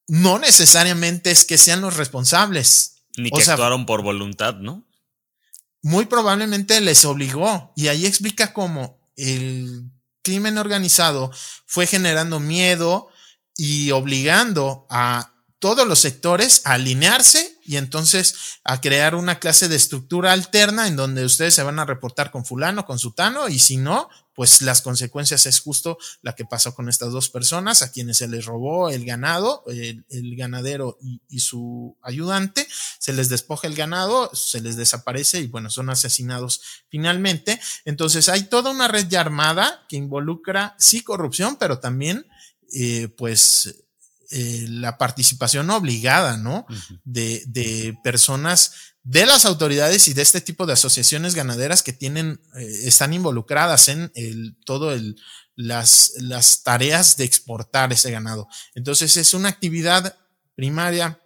no 0.09 0.37
necesariamente 0.37 1.31
es 1.31 1.45
que 1.45 1.57
sean 1.57 1.79
los 1.79 1.95
responsables. 1.95 3.05
Ni 3.15 3.31
que 3.31 3.41
actuaron 3.41 3.85
por 3.85 4.03
voluntad, 4.03 4.55
¿no? 4.55 4.85
Muy 5.81 6.07
probablemente 6.07 6.81
les 6.81 7.05
obligó. 7.05 7.71
Y 7.77 7.87
ahí 7.87 8.05
explica 8.05 8.51
cómo 8.51 9.04
el 9.15 9.89
crimen 10.21 10.57
organizado 10.57 11.31
fue 11.65 11.87
generando 11.87 12.39
miedo 12.39 13.09
y 13.55 13.91
obligando 13.91 14.85
a 14.89 15.33
todos 15.59 15.87
los 15.87 15.99
sectores 15.99 16.61
a 16.65 16.73
alinearse 16.73 17.54
y 17.65 17.77
entonces 17.77 18.59
a 18.63 18.79
crear 18.79 19.15
una 19.15 19.39
clase 19.39 19.67
de 19.67 19.75
estructura 19.75 20.31
alterna 20.31 20.87
en 20.87 20.95
donde 20.95 21.25
ustedes 21.25 21.55
se 21.55 21.63
van 21.63 21.79
a 21.79 21.85
reportar 21.85 22.31
con 22.31 22.45
fulano, 22.45 22.85
con 22.85 22.99
sutano 22.99 23.49
y 23.49 23.59
si 23.59 23.77
no, 23.77 24.09
pues 24.35 24.61
las 24.61 24.81
consecuencias 24.81 25.45
es 25.45 25.59
justo 25.61 25.97
la 26.21 26.35
que 26.35 26.45
pasó 26.45 26.75
con 26.75 26.89
estas 26.89 27.11
dos 27.11 27.29
personas 27.29 27.81
a 27.81 27.91
quienes 27.91 28.17
se 28.17 28.27
les 28.27 28.45
robó 28.45 28.89
el 28.89 29.05
ganado, 29.05 29.63
el, 29.67 30.35
ganadero 30.35 30.97
y, 31.29 31.39
su 31.39 31.97
ayudante, 32.01 32.67
se 32.99 33.13
les 33.13 33.29
despoja 33.29 33.67
el 33.67 33.75
ganado, 33.75 34.29
se 34.33 34.61
les 34.61 34.75
desaparece 34.75 35.39
y 35.39 35.47
bueno, 35.47 35.69
son 35.69 35.89
asesinados 35.89 36.61
finalmente. 36.89 37.59
Entonces 37.85 38.27
hay 38.29 38.43
toda 38.43 38.71
una 38.71 38.89
red 38.89 39.07
ya 39.07 39.21
armada 39.21 39.85
que 39.87 39.95
involucra 39.95 40.75
sí 40.77 41.01
corrupción, 41.01 41.55
pero 41.55 41.79
también 41.79 42.27
eh, 42.73 43.07
pues 43.07 43.84
eh, 44.37 44.65
la 44.67 44.97
participación 44.97 45.69
obligada, 45.69 46.35
¿no? 46.35 46.65
de, 47.05 47.41
de, 47.47 47.97
personas 48.03 48.73
de 49.01 49.25
las 49.25 49.45
autoridades 49.45 50.09
y 50.09 50.13
de 50.13 50.23
este 50.23 50.41
tipo 50.41 50.65
de 50.65 50.73
asociaciones 50.73 51.35
ganaderas 51.35 51.81
que 51.81 51.93
tienen, 51.93 52.41
eh, 52.57 52.79
están 52.83 53.13
involucradas 53.13 53.87
en 53.87 54.11
el, 54.13 54.57
todo 54.65 54.91
el, 54.91 55.15
las, 55.55 56.15
las 56.17 56.63
tareas 56.63 57.15
de 57.15 57.23
exportar 57.23 57.93
ese 57.93 58.11
ganado. 58.11 58.49
Entonces 58.73 59.15
es 59.15 59.33
una 59.33 59.47
actividad 59.47 60.17
primaria 60.53 61.17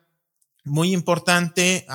muy 0.70 0.94
importante 0.94 1.86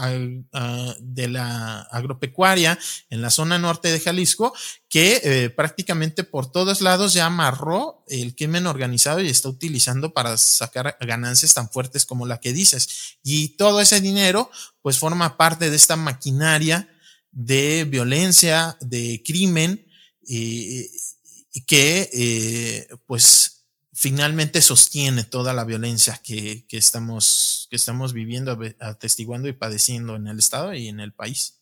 de 1.00 1.28
la 1.28 1.80
agropecuaria 1.82 2.78
en 3.10 3.22
la 3.22 3.30
zona 3.30 3.58
norte 3.58 3.90
de 3.90 4.00
Jalisco, 4.00 4.52
que 4.88 5.20
eh, 5.24 5.50
prácticamente 5.50 6.24
por 6.24 6.50
todos 6.50 6.80
lados 6.80 7.14
ya 7.14 7.26
amarró 7.26 8.04
el 8.08 8.34
crimen 8.34 8.66
organizado 8.66 9.20
y 9.20 9.28
está 9.28 9.48
utilizando 9.48 10.12
para 10.12 10.36
sacar 10.36 10.96
ganancias 11.00 11.54
tan 11.54 11.70
fuertes 11.70 12.04
como 12.06 12.26
la 12.26 12.40
que 12.40 12.52
dices. 12.52 13.16
Y 13.22 13.56
todo 13.56 13.80
ese 13.80 14.00
dinero, 14.00 14.50
pues 14.82 14.98
forma 14.98 15.36
parte 15.36 15.70
de 15.70 15.76
esta 15.76 15.96
maquinaria 15.96 16.88
de 17.30 17.84
violencia, 17.84 18.76
de 18.80 19.22
crimen, 19.24 19.86
y 20.26 21.60
que 21.66 22.10
eh, 22.12 22.88
pues 23.06 23.53
finalmente 23.94 24.60
sostiene 24.60 25.24
toda 25.24 25.52
la 25.52 25.64
violencia 25.64 26.20
que, 26.22 26.66
que, 26.66 26.76
estamos, 26.76 27.68
que 27.70 27.76
estamos 27.76 28.12
viviendo, 28.12 28.58
atestiguando 28.80 29.48
y 29.48 29.52
padeciendo 29.52 30.16
en 30.16 30.26
el 30.26 30.38
Estado 30.38 30.74
y 30.74 30.88
en 30.88 31.00
el 31.00 31.12
país. 31.12 31.60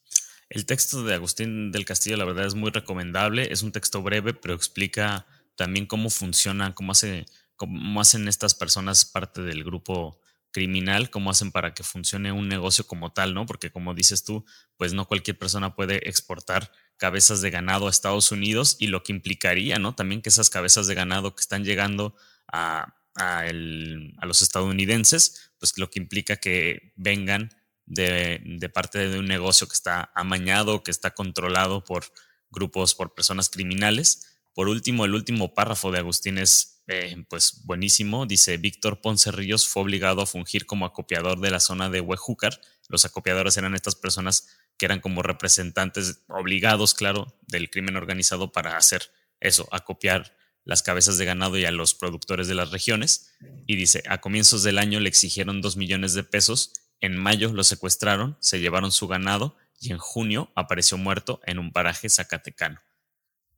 El 0.48 0.66
texto 0.66 1.04
de 1.04 1.14
Agustín 1.14 1.72
del 1.72 1.84
Castillo, 1.84 2.16
la 2.16 2.24
verdad, 2.24 2.46
es 2.46 2.54
muy 2.54 2.70
recomendable. 2.70 3.52
Es 3.52 3.62
un 3.62 3.72
texto 3.72 4.02
breve, 4.02 4.34
pero 4.34 4.54
explica 4.54 5.26
también 5.56 5.86
cómo 5.86 6.10
funciona, 6.10 6.74
cómo, 6.74 6.92
hace, 6.92 7.26
cómo 7.56 8.00
hacen 8.00 8.26
estas 8.28 8.54
personas 8.54 9.04
parte 9.04 9.42
del 9.42 9.62
grupo 9.62 10.18
criminal, 10.50 11.10
cómo 11.10 11.30
hacen 11.30 11.50
para 11.50 11.74
que 11.74 11.82
funcione 11.82 12.32
un 12.32 12.48
negocio 12.48 12.86
como 12.86 13.12
tal, 13.12 13.34
¿no? 13.34 13.46
Porque 13.46 13.70
como 13.70 13.94
dices 13.94 14.24
tú, 14.24 14.44
pues 14.76 14.92
no 14.92 15.06
cualquier 15.06 15.38
persona 15.38 15.74
puede 15.74 16.08
exportar 16.08 16.70
cabezas 17.02 17.40
de 17.40 17.50
ganado 17.50 17.88
a 17.88 17.90
Estados 17.90 18.30
Unidos 18.30 18.76
y 18.78 18.86
lo 18.86 19.02
que 19.02 19.10
implicaría, 19.10 19.80
¿no? 19.80 19.96
También 19.96 20.22
que 20.22 20.28
esas 20.28 20.50
cabezas 20.50 20.86
de 20.86 20.94
ganado 20.94 21.34
que 21.34 21.40
están 21.40 21.64
llegando 21.64 22.14
a, 22.46 22.94
a, 23.16 23.52
los 23.52 24.40
estadounidenses, 24.40 25.50
pues 25.58 25.76
lo 25.78 25.90
que 25.90 25.98
implica 25.98 26.36
que 26.36 26.92
vengan 26.94 27.50
de, 27.86 28.40
de, 28.44 28.68
parte 28.68 29.08
de 29.08 29.18
un 29.18 29.26
negocio 29.26 29.66
que 29.66 29.74
está 29.74 30.12
amañado, 30.14 30.84
que 30.84 30.92
está 30.92 31.10
controlado 31.10 31.82
por 31.82 32.04
grupos, 32.50 32.94
por 32.94 33.14
personas 33.14 33.50
criminales. 33.50 34.38
Por 34.54 34.68
último, 34.68 35.04
el 35.04 35.16
último 35.16 35.54
párrafo 35.54 35.90
de 35.90 35.98
Agustín 35.98 36.38
es 36.38 36.84
eh, 36.86 37.24
pues 37.28 37.62
buenísimo. 37.64 38.26
Dice, 38.26 38.58
Víctor 38.58 39.00
Ponce 39.00 39.32
Ríos 39.32 39.66
fue 39.66 39.82
obligado 39.82 40.22
a 40.22 40.26
fungir 40.26 40.66
como 40.66 40.86
acopiador 40.86 41.40
de 41.40 41.50
la 41.50 41.58
zona 41.58 41.90
de 41.90 42.00
Huejúcar. 42.00 42.60
Los 42.88 43.04
acopiadores 43.04 43.56
eran 43.56 43.74
estas 43.74 43.96
personas 43.96 44.46
que 44.82 44.86
eran 44.86 44.98
como 44.98 45.22
representantes 45.22 46.24
obligados, 46.26 46.92
claro, 46.92 47.38
del 47.46 47.70
crimen 47.70 47.94
organizado 47.94 48.50
para 48.50 48.76
hacer 48.76 49.12
eso, 49.38 49.68
acopiar 49.70 50.36
las 50.64 50.82
cabezas 50.82 51.18
de 51.18 51.24
ganado 51.24 51.56
y 51.56 51.64
a 51.64 51.70
los 51.70 51.94
productores 51.94 52.48
de 52.48 52.56
las 52.56 52.72
regiones. 52.72 53.32
Y 53.68 53.76
dice, 53.76 54.02
a 54.08 54.20
comienzos 54.20 54.64
del 54.64 54.78
año 54.78 54.98
le 54.98 55.08
exigieron 55.08 55.60
dos 55.60 55.76
millones 55.76 56.14
de 56.14 56.24
pesos, 56.24 56.72
en 57.00 57.16
mayo 57.16 57.52
lo 57.52 57.62
secuestraron, 57.62 58.36
se 58.40 58.58
llevaron 58.58 58.90
su 58.90 59.06
ganado 59.06 59.56
y 59.78 59.92
en 59.92 59.98
junio 59.98 60.50
apareció 60.56 60.98
muerto 60.98 61.40
en 61.46 61.60
un 61.60 61.70
paraje 61.70 62.08
zacatecano. 62.08 62.80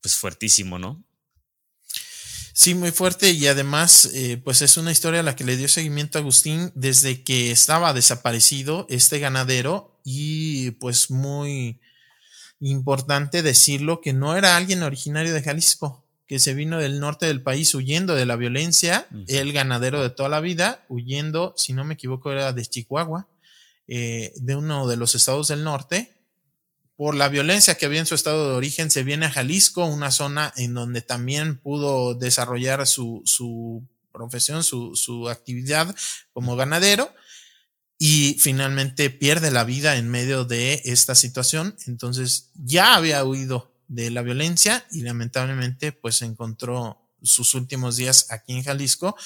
Pues 0.02 0.18
fuertísimo, 0.18 0.78
¿no? 0.78 1.06
Sí, 2.57 2.76
muy 2.76 2.92
fuerte 2.92 3.32
y 3.32 3.48
además, 3.48 4.12
eh, 4.14 4.40
pues 4.42 4.62
es 4.62 4.76
una 4.76 4.92
historia 4.92 5.20
a 5.20 5.22
la 5.24 5.34
que 5.34 5.42
le 5.42 5.57
dio 5.57 5.66
seguimiento 5.66 6.18
a 6.18 6.20
Agustín 6.20 6.70
desde 6.76 7.24
que 7.24 7.50
estaba 7.50 7.92
desaparecido 7.92 8.86
este 8.88 9.18
ganadero 9.18 9.98
y 10.05 10.70
pues 10.72 11.11
muy 11.11 11.80
importante 12.61 13.42
decirlo 13.42 14.00
que 14.00 14.12
no 14.12 14.36
era 14.36 14.57
alguien 14.57 14.84
originario 14.84 15.34
de 15.34 15.42
Jalisco, 15.42 16.05
que 16.28 16.38
se 16.38 16.55
vino 16.55 16.78
del 16.78 17.00
norte 17.00 17.26
del 17.26 17.42
país 17.42 17.74
huyendo 17.74 18.14
de 18.14 18.24
la 18.24 18.36
violencia, 18.36 19.09
el 19.26 19.52
ganadero 19.52 20.00
de 20.00 20.11
toda 20.11 20.28
la 20.28 20.38
vida, 20.38 20.84
huyendo, 20.88 21.55
si 21.57 21.72
no 21.72 21.84
me 21.84 21.94
equivoco, 21.94 22.30
era 22.30 22.52
de 22.52 22.64
Chihuahua, 22.64 23.26
eh, 23.88 24.32
de 24.36 24.55
uno 24.55 24.86
de 24.86 24.96
los 24.96 25.16
estados 25.16 25.48
del 25.48 25.64
norte, 25.64 26.13
por 26.97 27.14
la 27.14 27.28
violencia 27.28 27.74
que 27.76 27.86
había 27.86 28.01
en 28.01 28.07
su 28.07 28.14
estado 28.14 28.51
de 28.51 28.57
origen, 28.57 28.90
se 28.90 29.03
viene 29.03 29.26
a 29.26 29.30
Jalisco, 29.30 29.84
una 29.84 30.11
zona 30.11 30.53
en 30.57 30.74
donde 30.74 31.03
también 31.03 31.59
pudo 31.59 32.14
desarrollar 32.14 32.86
su, 32.86 33.22
su 33.24 33.82
profesión, 34.12 34.62
su, 34.62 34.95
su 34.95 35.28
actividad 35.28 35.95
como 36.32 36.55
ganadero 36.55 37.12
y 37.99 38.36
finalmente 38.38 39.11
pierde 39.11 39.51
la 39.51 39.64
vida 39.64 39.97
en 39.97 40.09
medio 40.09 40.45
de 40.45 40.82
esta 40.84 41.14
situación. 41.14 41.76
Entonces 41.86 42.51
ya 42.55 42.95
había 42.95 43.24
huido 43.24 43.72
de 43.88 44.11
la 44.11 44.22
violencia 44.22 44.86
y 44.90 45.03
lamentablemente 45.03 45.92
pues 45.92 46.22
encontró 46.22 47.01
sus 47.22 47.55
últimos 47.55 47.97
días 47.97 48.26
aquí 48.30 48.53
en 48.53 48.62
Jalisco 48.62 49.16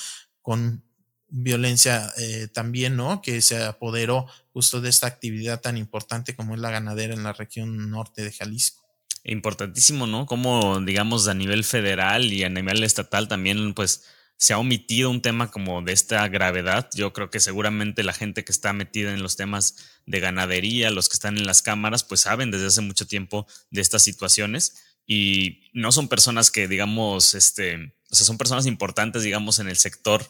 con 0.40 0.84
violencia 1.28 2.12
eh, 2.16 2.48
también, 2.52 2.96
¿no? 2.96 3.22
Que 3.22 3.40
se 3.42 3.62
apoderó 3.62 4.26
justo 4.52 4.80
de 4.80 4.88
esta 4.88 5.06
actividad 5.06 5.60
tan 5.60 5.76
importante 5.76 6.34
como 6.34 6.54
es 6.54 6.60
la 6.60 6.70
ganadera 6.70 7.14
en 7.14 7.22
la 7.22 7.32
región 7.32 7.90
norte 7.90 8.22
de 8.22 8.32
Jalisco. 8.32 8.84
Importantísimo, 9.24 10.06
¿no? 10.06 10.26
Como, 10.26 10.80
digamos, 10.80 11.28
a 11.28 11.34
nivel 11.34 11.64
federal 11.64 12.32
y 12.32 12.44
a 12.44 12.48
nivel 12.48 12.82
estatal 12.82 13.28
también, 13.28 13.74
pues, 13.74 14.04
se 14.38 14.52
ha 14.52 14.58
omitido 14.58 15.10
un 15.10 15.20
tema 15.20 15.50
como 15.50 15.82
de 15.82 15.92
esta 15.92 16.26
gravedad. 16.28 16.88
Yo 16.94 17.12
creo 17.12 17.28
que 17.28 17.40
seguramente 17.40 18.04
la 18.04 18.12
gente 18.12 18.44
que 18.44 18.52
está 18.52 18.72
metida 18.72 19.12
en 19.12 19.22
los 19.22 19.36
temas 19.36 20.00
de 20.06 20.20
ganadería, 20.20 20.92
los 20.92 21.08
que 21.08 21.14
están 21.14 21.36
en 21.36 21.46
las 21.46 21.60
cámaras, 21.60 22.04
pues 22.04 22.20
saben 22.20 22.52
desde 22.52 22.66
hace 22.66 22.80
mucho 22.80 23.06
tiempo 23.06 23.48
de 23.70 23.80
estas 23.80 24.02
situaciones 24.02 24.96
y 25.06 25.62
no 25.72 25.90
son 25.90 26.06
personas 26.06 26.52
que, 26.52 26.68
digamos, 26.68 27.34
este, 27.34 27.94
o 28.10 28.14
sea, 28.14 28.26
son 28.26 28.38
personas 28.38 28.66
importantes, 28.66 29.24
digamos, 29.24 29.58
en 29.58 29.68
el 29.68 29.76
sector 29.76 30.24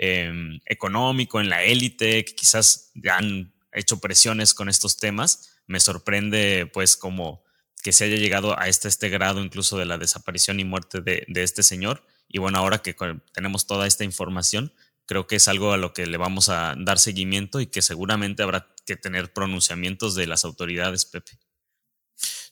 Em, 0.00 0.60
económico, 0.64 1.40
en 1.40 1.48
la 1.48 1.64
élite, 1.64 2.24
que 2.24 2.36
quizás 2.36 2.92
han 3.10 3.52
hecho 3.72 3.98
presiones 3.98 4.54
con 4.54 4.68
estos 4.68 4.96
temas. 4.96 5.50
Me 5.66 5.80
sorprende 5.80 6.70
pues 6.72 6.96
como 6.96 7.42
que 7.82 7.92
se 7.92 8.04
haya 8.04 8.16
llegado 8.16 8.56
a 8.56 8.68
este, 8.68 8.86
este 8.86 9.08
grado 9.08 9.42
incluso 9.42 9.76
de 9.76 9.86
la 9.86 9.98
desaparición 9.98 10.60
y 10.60 10.64
muerte 10.64 11.00
de, 11.00 11.24
de 11.26 11.42
este 11.42 11.64
señor. 11.64 12.06
Y 12.28 12.38
bueno, 12.38 12.58
ahora 12.58 12.78
que 12.78 12.94
tenemos 13.32 13.66
toda 13.66 13.88
esta 13.88 14.04
información, 14.04 14.72
creo 15.04 15.26
que 15.26 15.34
es 15.36 15.48
algo 15.48 15.72
a 15.72 15.78
lo 15.78 15.92
que 15.92 16.06
le 16.06 16.16
vamos 16.16 16.48
a 16.48 16.76
dar 16.78 17.00
seguimiento 17.00 17.60
y 17.60 17.66
que 17.66 17.82
seguramente 17.82 18.44
habrá 18.44 18.72
que 18.86 18.96
tener 18.96 19.32
pronunciamientos 19.32 20.14
de 20.14 20.28
las 20.28 20.44
autoridades, 20.44 21.06
Pepe. 21.06 21.32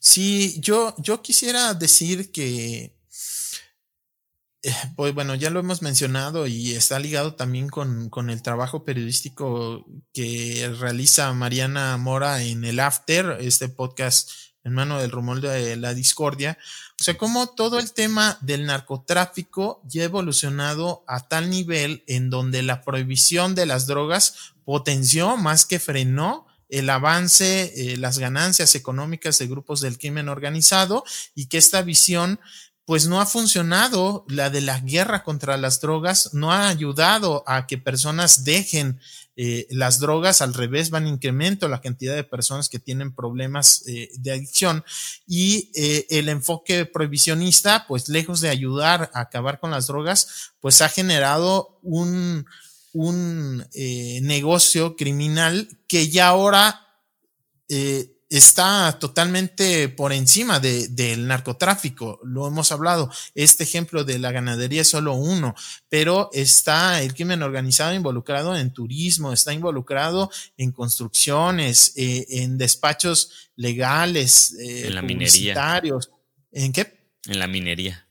Sí, 0.01 0.57
yo, 0.59 0.97
yo 0.99 1.22
quisiera 1.22 1.74
decir 1.74 2.32
que 2.32 2.95
pues 4.96 5.14
bueno, 5.14 5.34
ya 5.34 5.50
lo 5.50 5.60
hemos 5.60 5.82
mencionado 5.82 6.46
y 6.46 6.72
está 6.72 6.98
ligado 6.98 7.34
también 7.34 7.68
con, 7.68 8.10
con, 8.10 8.30
el 8.30 8.42
trabajo 8.42 8.84
periodístico 8.84 9.84
que 10.12 10.72
realiza 10.78 11.32
Mariana 11.32 11.96
Mora 11.96 12.42
en 12.42 12.64
el 12.64 12.80
After, 12.80 13.38
este 13.40 13.68
podcast 13.68 14.30
en 14.66 14.74
mano 14.74 14.98
del 14.98 15.12
rumor 15.12 15.40
de 15.40 15.76
la 15.76 15.94
discordia. 15.94 16.58
O 16.98 17.02
sea, 17.02 17.16
como 17.16 17.46
todo 17.48 17.78
el 17.78 17.92
tema 17.92 18.36
del 18.40 18.66
narcotráfico 18.66 19.80
ya 19.84 20.02
ha 20.02 20.06
evolucionado 20.06 21.04
a 21.06 21.28
tal 21.28 21.50
nivel 21.50 22.02
en 22.08 22.30
donde 22.30 22.62
la 22.62 22.82
prohibición 22.82 23.54
de 23.54 23.66
las 23.66 23.86
drogas 23.86 24.54
potenció 24.64 25.36
más 25.36 25.66
que 25.66 25.78
frenó 25.78 26.46
el 26.68 26.90
avance, 26.90 27.72
eh, 27.76 27.96
las 27.96 28.18
ganancias 28.18 28.74
económicas 28.74 29.38
de 29.38 29.46
grupos 29.46 29.80
del 29.80 29.98
crimen 29.98 30.28
organizado 30.28 31.04
y 31.36 31.46
que 31.46 31.58
esta 31.58 31.82
visión 31.82 32.40
pues 32.87 33.09
no 33.09 33.20
ha 33.20 33.26
funcionado. 33.26 34.24
La 34.28 34.49
de 34.49 34.62
la 34.62 34.80
guerra 34.80 35.24
contra 35.24 35.59
las 35.59 35.80
drogas, 35.80 36.32
no 36.32 36.53
ha 36.53 36.68
ayudado 36.68 37.43
a 37.47 37.66
que 37.66 37.76
personas 37.76 38.45
dejen 38.45 39.01
eh, 39.34 39.66
las 39.70 39.99
drogas, 39.99 40.41
al 40.41 40.55
revés, 40.55 40.89
van 40.89 41.07
en 41.07 41.14
incremento 41.14 41.68
la 41.68 41.82
cantidad 41.82 42.14
de 42.14 42.24
personas 42.24 42.70
que 42.70 42.78
tienen 42.78 43.14
problemas 43.14 43.82
eh, 43.89 44.09
de 44.18 44.32
adicción. 44.32 44.84
Y 45.26 45.70
eh, 45.74 46.07
el 46.11 46.28
enfoque 46.28 46.87
prohibicionista, 46.87 47.87
pues 47.87 48.09
lejos 48.09 48.41
de 48.41 48.49
ayudar 48.49 49.11
a 49.12 49.20
acabar 49.20 49.59
con 49.59 49.72
las 49.72 49.89
drogas, 49.89 50.53
pues 50.61 50.80
ha 50.80 50.89
generado 50.89 51.78
un, 51.82 52.47
un 52.93 53.66
negocio 54.22 54.97
criminal 54.97 55.68
que 55.87 56.09
ya 56.09 56.28
ahora 56.28 56.82
está 58.29 58.99
totalmente 58.99 59.89
por 59.89 60.12
encima 60.12 60.59
de, 60.59 60.89
del 60.89 61.27
narcotráfico. 61.27 62.20
Lo 62.24 62.47
hemos 62.47 62.72
hablado. 62.72 63.11
Este 63.35 63.64
ejemplo 63.64 64.05
de 64.05 64.18
la 64.18 64.33
ganadería 64.33 64.83
es 64.83 64.89
solo 64.89 65.14
uno, 65.14 65.55
pero 65.89 66.31
está 66.33 67.03
el 67.03 67.14
crimen 67.14 67.43
organizado 67.43 67.95
involucrado 67.95 68.57
en 68.57 68.72
turismo, 68.72 69.33
está 69.33 69.53
involucrado 69.53 70.31
en 70.57 70.72
construcciones, 70.72 71.93
eh, 71.97 72.27
en 72.29 72.59
despachos 72.59 73.51
legales, 73.55 74.55
eh, 74.55 74.89
en 74.89 74.95
la 74.95 75.03
minería. 75.03 75.83
¿En 76.53 76.72
qué? 76.72 77.11
En 77.27 77.39
la 77.39 77.47
minería. 77.47 78.09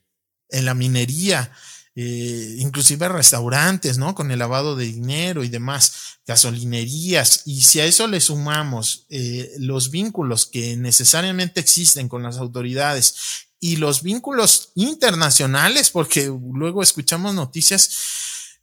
En 0.50 0.66
la 0.66 0.74
minería. 0.74 1.52
Eh, 1.98 2.56
inclusive 2.60 3.08
restaurantes, 3.08 3.98
¿no? 3.98 4.14
Con 4.16 4.30
el 4.30 4.40
lavado 4.40 4.76
de 4.76 4.84
dinero 4.86 5.46
y 5.46 5.48
demás, 5.50 5.94
gasolinerías. 6.28 7.44
Y 7.46 7.62
si 7.62 7.80
a 7.80 7.86
eso 7.86 8.08
le 8.08 8.20
sumamos 8.20 9.06
eh, 9.10 9.52
los 9.60 9.92
vínculos 9.92 10.46
que 10.46 10.76
necesariamente 10.76 11.60
existen 11.62 12.10
con 12.10 12.22
las 12.24 12.38
autoridades 12.38 13.16
y 13.62 13.78
los 13.78 14.04
vínculos 14.04 14.72
internacionales, 14.76 15.90
porque 15.90 16.26
luego 16.54 16.84
escuchamos 16.84 17.34
noticias 17.34 17.90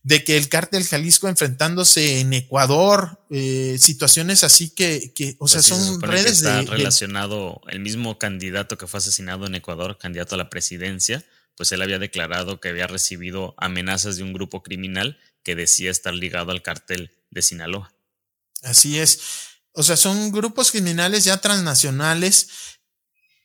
de 0.02 0.24
que 0.24 0.36
el 0.36 0.48
cártel 0.48 0.84
Jalisco 0.84 1.28
enfrentándose 1.28 2.18
en 2.20 2.32
Ecuador, 2.32 3.20
eh, 3.30 3.76
situaciones 3.78 4.42
así 4.44 4.70
que, 4.70 5.12
que 5.14 5.36
o 5.38 5.46
sea, 5.48 5.60
Pues 5.60 5.66
sí, 5.66 5.70
son 5.86 6.02
redes 6.02 6.24
que 6.24 6.30
está 6.32 6.56
de, 6.58 6.64
de- 6.64 6.70
relacionado 6.70 7.60
el 7.68 7.80
mismo 7.80 8.18
candidato 8.18 8.76
que 8.76 8.86
fue 8.88 8.98
asesinado 8.98 9.46
en 9.46 9.54
Ecuador, 9.54 9.96
candidato 9.98 10.34
a 10.34 10.38
la 10.38 10.50
presidencia, 10.50 11.24
pues 11.56 11.72
él 11.72 11.82
había 11.82 11.98
declarado 11.98 12.60
que 12.60 12.68
había 12.68 12.86
recibido 12.86 13.54
amenazas 13.58 14.16
de 14.16 14.22
un 14.22 14.32
grupo 14.32 14.62
criminal 14.62 15.18
que 15.42 15.54
decía 15.54 15.90
estar 15.90 16.14
ligado 16.14 16.52
al 16.52 16.62
cartel 16.62 17.10
de 17.30 17.42
Sinaloa. 17.42 17.92
Así 18.62 18.98
es. 18.98 19.20
O 19.72 19.82
sea, 19.82 19.96
son 19.96 20.32
grupos 20.32 20.70
criminales 20.70 21.24
ya 21.24 21.38
transnacionales. 21.38 22.48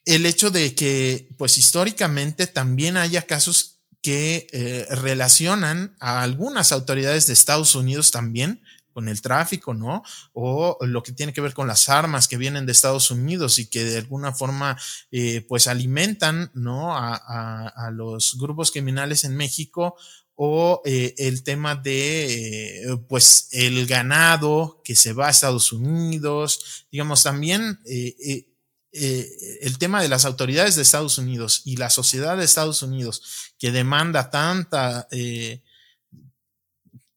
El 0.06 0.26
hecho 0.26 0.52
de 0.52 0.76
que, 0.76 1.30
pues 1.38 1.58
históricamente 1.58 2.48
también 2.48 2.98
haya 2.98 3.24
casos 3.24 3.80
que 4.02 4.48
eh, 4.52 4.86
relacionan 4.90 5.96
a 6.00 6.22
algunas 6.22 6.72
autoridades 6.72 7.28
de 7.28 7.34
Estados 7.34 7.76
Unidos 7.76 8.12
también 8.12 8.62
con 8.98 9.08
el 9.10 9.22
tráfico, 9.22 9.76
¿no? 9.76 10.02
O 10.34 10.76
lo 10.82 11.04
que 11.04 11.12
tiene 11.12 11.32
que 11.32 11.40
ver 11.42 11.54
con 11.54 11.68
las 11.68 11.88
armas 11.88 12.28
que 12.28 12.36
vienen 12.36 12.66
de 12.66 12.72
Estados 12.72 13.12
Unidos 13.12 13.60
y 13.60 13.68
que 13.68 13.84
de 13.84 14.00
alguna 14.00 14.34
forma, 14.34 14.76
eh, 15.12 15.46
pues 15.48 15.68
alimentan, 15.68 16.50
¿no? 16.56 16.98
A, 16.98 17.14
a- 17.16 17.68
a 17.88 17.92
los 17.92 18.38
grupos 18.40 18.72
criminales 18.72 19.24
en 19.24 19.36
México 19.38 19.96
o 20.34 20.82
eh, 20.84 21.14
el 21.20 21.44
tema 21.44 21.76
de, 21.76 22.82
eh, 22.92 22.98
pues, 23.08 23.50
el 23.52 23.86
ganado 23.86 24.82
que 24.84 24.96
se 24.96 25.14
va 25.14 25.28
a 25.28 25.30
Estados 25.32 25.72
Unidos, 25.72 26.88
digamos, 26.92 27.22
también 27.22 27.80
eh, 27.86 28.16
eh, 28.20 28.48
eh, 28.94 29.30
el 29.62 29.78
tema 29.78 30.02
de 30.02 30.10
las 30.10 30.26
autoridades 30.26 30.76
de 30.76 30.82
Estados 30.82 31.20
Unidos 31.20 31.62
y 31.66 31.76
la 31.78 31.92
sociedad 31.92 32.36
de 32.36 32.46
Estados 32.46 32.82
Unidos 32.82 33.22
que 33.60 33.72
demanda 33.72 34.32
tanta, 34.32 35.08
eh, 35.12 35.62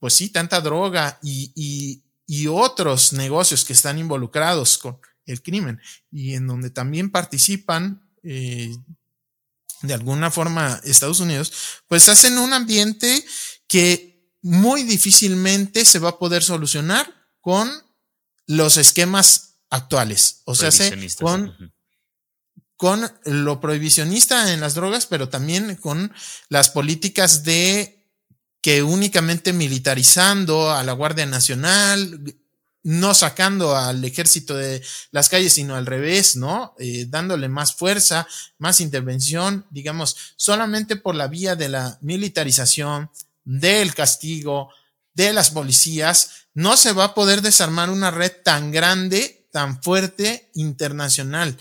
pues 0.01 0.15
sí, 0.15 0.31
tanta 0.31 0.61
droga 0.61 1.21
y, 1.23 1.53
y, 1.55 2.03
y 2.27 2.47
otros 2.49 3.13
negocios 3.13 3.65
que 3.65 3.75
están 3.75 3.99
involucrados 3.99 4.77
con 4.79 4.99
el 5.27 5.41
crimen 5.43 5.81
y 6.11 6.35
en 6.35 6.49
donde 6.49 6.71
también 6.71 7.11
participan 7.11 8.03
eh, 8.25 8.75
de 9.83 9.95
alguna 9.95 10.31
forma 10.31 10.81
Estados 10.85 11.21
Unidos, 11.21 11.53
pues 11.87 12.09
hacen 12.09 12.37
un 12.39 12.53
ambiente 12.53 13.25
que 13.69 14.29
muy 14.43 14.83
difícilmente 14.83 15.85
se 15.85 15.99
va 15.99 16.11
a 16.11 16.19
poder 16.19 16.43
solucionar 16.43 17.15
con 17.41 17.71
los 18.47 18.77
esquemas 18.79 19.55
actuales. 19.71 20.43
O 20.45 20.55
sea, 20.55 20.71
se- 20.73 20.91
con, 21.17 21.73
con 22.77 23.13
lo 23.25 23.61
prohibicionista 23.61 24.53
en 24.53 24.61
las 24.61 24.75
drogas, 24.75 25.07
pero 25.07 25.29
también 25.29 25.77
con 25.77 26.13
las 26.49 26.71
políticas 26.71 27.45
de 27.45 28.00
que 28.61 28.83
únicamente 28.83 29.53
militarizando 29.53 30.71
a 30.71 30.83
la 30.85 30.93
Guardia 30.93 31.27
Nacional, 31.27 32.23
no 32.83 33.15
sacando 33.15 33.77
al 33.77 34.05
ejército 34.05 34.55
de 34.57 34.83
las 35.11 35.29
calles, 35.29 35.53
sino 35.53 35.75
al 35.75 35.87
revés, 35.87 36.37
¿no? 36.37 36.75
Eh, 36.79 37.07
dándole 37.09 37.49
más 37.49 37.75
fuerza, 37.75 38.27
más 38.59 38.81
intervención, 38.81 39.67
digamos, 39.71 40.17
solamente 40.37 40.97
por 40.97 41.15
la 41.15 41.29
vía 41.29 41.57
de 41.57 41.69
la 41.69 41.99
militarización, 42.01 43.11
del 43.45 43.95
castigo, 43.95 44.71
de 45.15 45.33
las 45.33 45.51
policías, 45.51 46.47
no 46.55 46.77
se 46.77 46.93
va 46.93 47.05
a 47.05 47.15
poder 47.15 47.43
desarmar 47.43 47.91
una 47.91 48.11
red 48.11 48.33
tan 48.45 48.71
grande, 48.71 49.49
tan 49.53 49.83
fuerte, 49.83 50.51
internacional. 50.55 51.57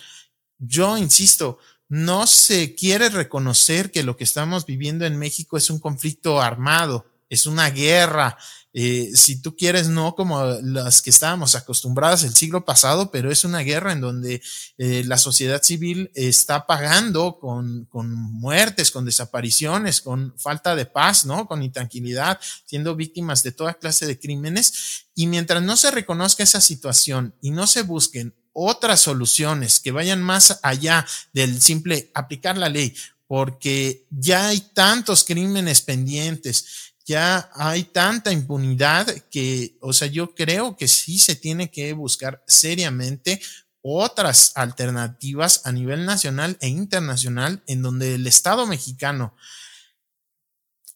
Yo 0.57 0.97
insisto, 0.97 1.57
no 1.89 2.27
se 2.27 2.75
quiere 2.75 3.09
reconocer 3.09 3.91
que 3.91 4.03
lo 4.03 4.15
que 4.15 4.23
estamos 4.23 4.65
viviendo 4.65 5.05
en 5.05 5.17
México 5.17 5.57
es 5.57 5.69
un 5.71 5.79
conflicto 5.79 6.39
armado, 6.39 7.05
es 7.29 7.45
una 7.47 7.69
guerra. 7.71 8.37
eh, 8.71 9.09
si 9.15 9.41
tú 9.41 9.55
quieres, 9.55 9.87
no 9.89 10.13
como 10.13 10.43
las 10.61 11.01
que 11.01 11.09
estábamos 11.09 11.55
acostumbradas 11.55 12.23
el 12.23 12.35
siglo 12.35 12.63
pasado, 12.65 13.09
pero 13.09 13.31
es 13.31 13.43
una 13.43 13.59
guerra 13.61 13.91
en 13.93 14.01
donde 14.01 14.41
eh, 14.77 15.03
la 15.05 15.17
sociedad 15.17 15.63
civil 15.63 16.11
está 16.13 16.67
pagando 16.67 17.39
con, 17.39 17.85
con 17.85 18.13
muertes, 18.13 18.91
con 18.91 19.05
desapariciones, 19.05 20.01
con 20.01 20.35
falta 20.37 20.75
de 20.75 20.85
paz, 20.85 21.25
¿no? 21.25 21.47
Con 21.47 21.63
intranquilidad, 21.63 22.39
siendo 22.65 22.95
víctimas 22.95 23.41
de 23.41 23.51
toda 23.51 23.73
clase 23.73 24.05
de 24.05 24.19
crímenes. 24.19 25.07
Y 25.15 25.25
mientras 25.25 25.63
no 25.63 25.75
se 25.75 25.89
reconozca 25.89 26.43
esa 26.43 26.61
situación 26.61 27.33
y 27.41 27.49
no 27.49 27.65
se 27.65 27.81
busquen 27.81 28.35
otras 28.61 28.99
soluciones 28.99 29.79
que 29.79 29.93
vayan 29.93 30.21
más 30.21 30.59
allá 30.63 31.05
del 31.31 31.61
simple 31.61 32.11
aplicar 32.13 32.57
la 32.57 32.67
ley, 32.67 32.93
porque 33.25 34.05
ya 34.09 34.49
hay 34.49 34.59
tantos 34.59 35.23
crímenes 35.23 35.79
pendientes, 35.79 36.93
ya 37.05 37.49
hay 37.55 37.83
tanta 37.83 38.33
impunidad 38.33 39.07
que, 39.31 39.77
o 39.79 39.93
sea, 39.93 40.09
yo 40.09 40.35
creo 40.35 40.75
que 40.75 40.89
sí 40.89 41.19
se 41.19 41.35
tiene 41.35 41.71
que 41.71 41.93
buscar 41.93 42.43
seriamente 42.47 43.41
otras 43.81 44.51
alternativas 44.55 45.61
a 45.63 45.71
nivel 45.71 46.05
nacional 46.05 46.57
e 46.59 46.67
internacional 46.67 47.63
en 47.65 47.81
donde 47.81 48.15
el 48.15 48.27
Estado 48.27 48.67
mexicano, 48.67 49.35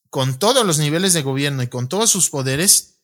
con 0.10 0.38
todos 0.38 0.66
los 0.66 0.80
niveles 0.80 1.14
de 1.14 1.22
gobierno 1.22 1.64
y 1.64 1.68
con 1.68 1.88
todos 1.88 2.10
sus 2.10 2.30
poderes, 2.30 2.96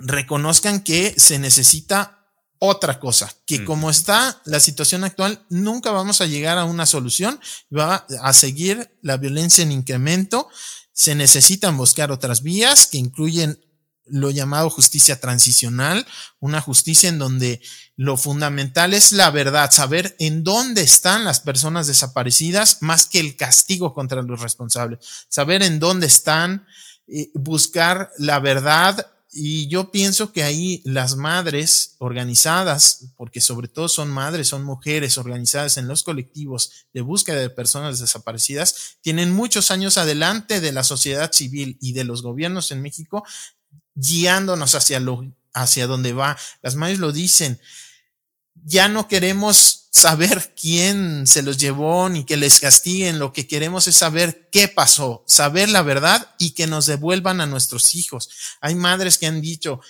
reconozcan 0.00 0.82
que 0.82 1.14
se 1.16 1.38
necesita 1.38 2.19
otra 2.62 3.00
cosa, 3.00 3.34
que 3.46 3.64
como 3.64 3.88
está 3.90 4.40
la 4.44 4.60
situación 4.60 5.02
actual, 5.02 5.44
nunca 5.48 5.92
vamos 5.92 6.20
a 6.20 6.26
llegar 6.26 6.58
a 6.58 6.66
una 6.66 6.84
solución, 6.84 7.40
va 7.76 8.06
a 8.20 8.32
seguir 8.34 8.98
la 9.00 9.16
violencia 9.16 9.62
en 9.62 9.72
incremento, 9.72 10.46
se 10.92 11.14
necesitan 11.14 11.78
buscar 11.78 12.12
otras 12.12 12.42
vías 12.42 12.86
que 12.86 12.98
incluyen 12.98 13.58
lo 14.04 14.30
llamado 14.30 14.68
justicia 14.68 15.20
transicional, 15.20 16.06
una 16.38 16.60
justicia 16.60 17.08
en 17.08 17.18
donde 17.18 17.62
lo 17.96 18.18
fundamental 18.18 18.92
es 18.92 19.12
la 19.12 19.30
verdad, 19.30 19.70
saber 19.70 20.14
en 20.18 20.44
dónde 20.44 20.82
están 20.82 21.24
las 21.24 21.40
personas 21.40 21.86
desaparecidas 21.86 22.82
más 22.82 23.06
que 23.06 23.20
el 23.20 23.36
castigo 23.36 23.94
contra 23.94 24.20
los 24.20 24.40
responsables, 24.40 24.98
saber 25.30 25.62
en 25.62 25.78
dónde 25.78 26.08
están, 26.08 26.66
eh, 27.06 27.30
buscar 27.32 28.10
la 28.18 28.38
verdad 28.38 29.06
y 29.32 29.68
yo 29.68 29.92
pienso 29.92 30.32
que 30.32 30.42
ahí 30.42 30.82
las 30.84 31.14
madres 31.14 31.94
organizadas, 31.98 33.12
porque 33.16 33.40
sobre 33.40 33.68
todo 33.68 33.88
son 33.88 34.10
madres, 34.10 34.48
son 34.48 34.64
mujeres 34.64 35.18
organizadas 35.18 35.76
en 35.76 35.86
los 35.86 36.02
colectivos 36.02 36.86
de 36.92 37.00
búsqueda 37.00 37.38
de 37.38 37.50
personas 37.50 38.00
desaparecidas, 38.00 38.98
tienen 39.00 39.32
muchos 39.32 39.70
años 39.70 39.98
adelante 39.98 40.60
de 40.60 40.72
la 40.72 40.82
sociedad 40.82 41.30
civil 41.32 41.78
y 41.80 41.92
de 41.92 42.04
los 42.04 42.22
gobiernos 42.22 42.72
en 42.72 42.82
México, 42.82 43.24
guiándonos 43.94 44.74
hacia 44.74 44.98
lo, 44.98 45.24
hacia 45.54 45.86
donde 45.86 46.12
va. 46.12 46.36
Las 46.62 46.74
madres 46.74 46.98
lo 46.98 47.12
dicen. 47.12 47.60
Ya 48.64 48.88
no 48.88 49.08
queremos 49.08 49.88
saber 49.90 50.54
quién 50.54 51.26
se 51.26 51.42
los 51.42 51.58
llevó 51.58 52.08
ni 52.08 52.24
que 52.24 52.36
les 52.36 52.60
castiguen. 52.60 53.18
Lo 53.18 53.32
que 53.32 53.46
queremos 53.46 53.88
es 53.88 53.96
saber 53.96 54.48
qué 54.50 54.68
pasó, 54.68 55.24
saber 55.26 55.68
la 55.68 55.82
verdad 55.82 56.34
y 56.38 56.50
que 56.50 56.66
nos 56.66 56.86
devuelvan 56.86 57.40
a 57.40 57.46
nuestros 57.46 57.94
hijos. 57.94 58.30
Hay 58.60 58.74
madres 58.74 59.18
que 59.18 59.26
han 59.26 59.40
dicho, 59.40 59.80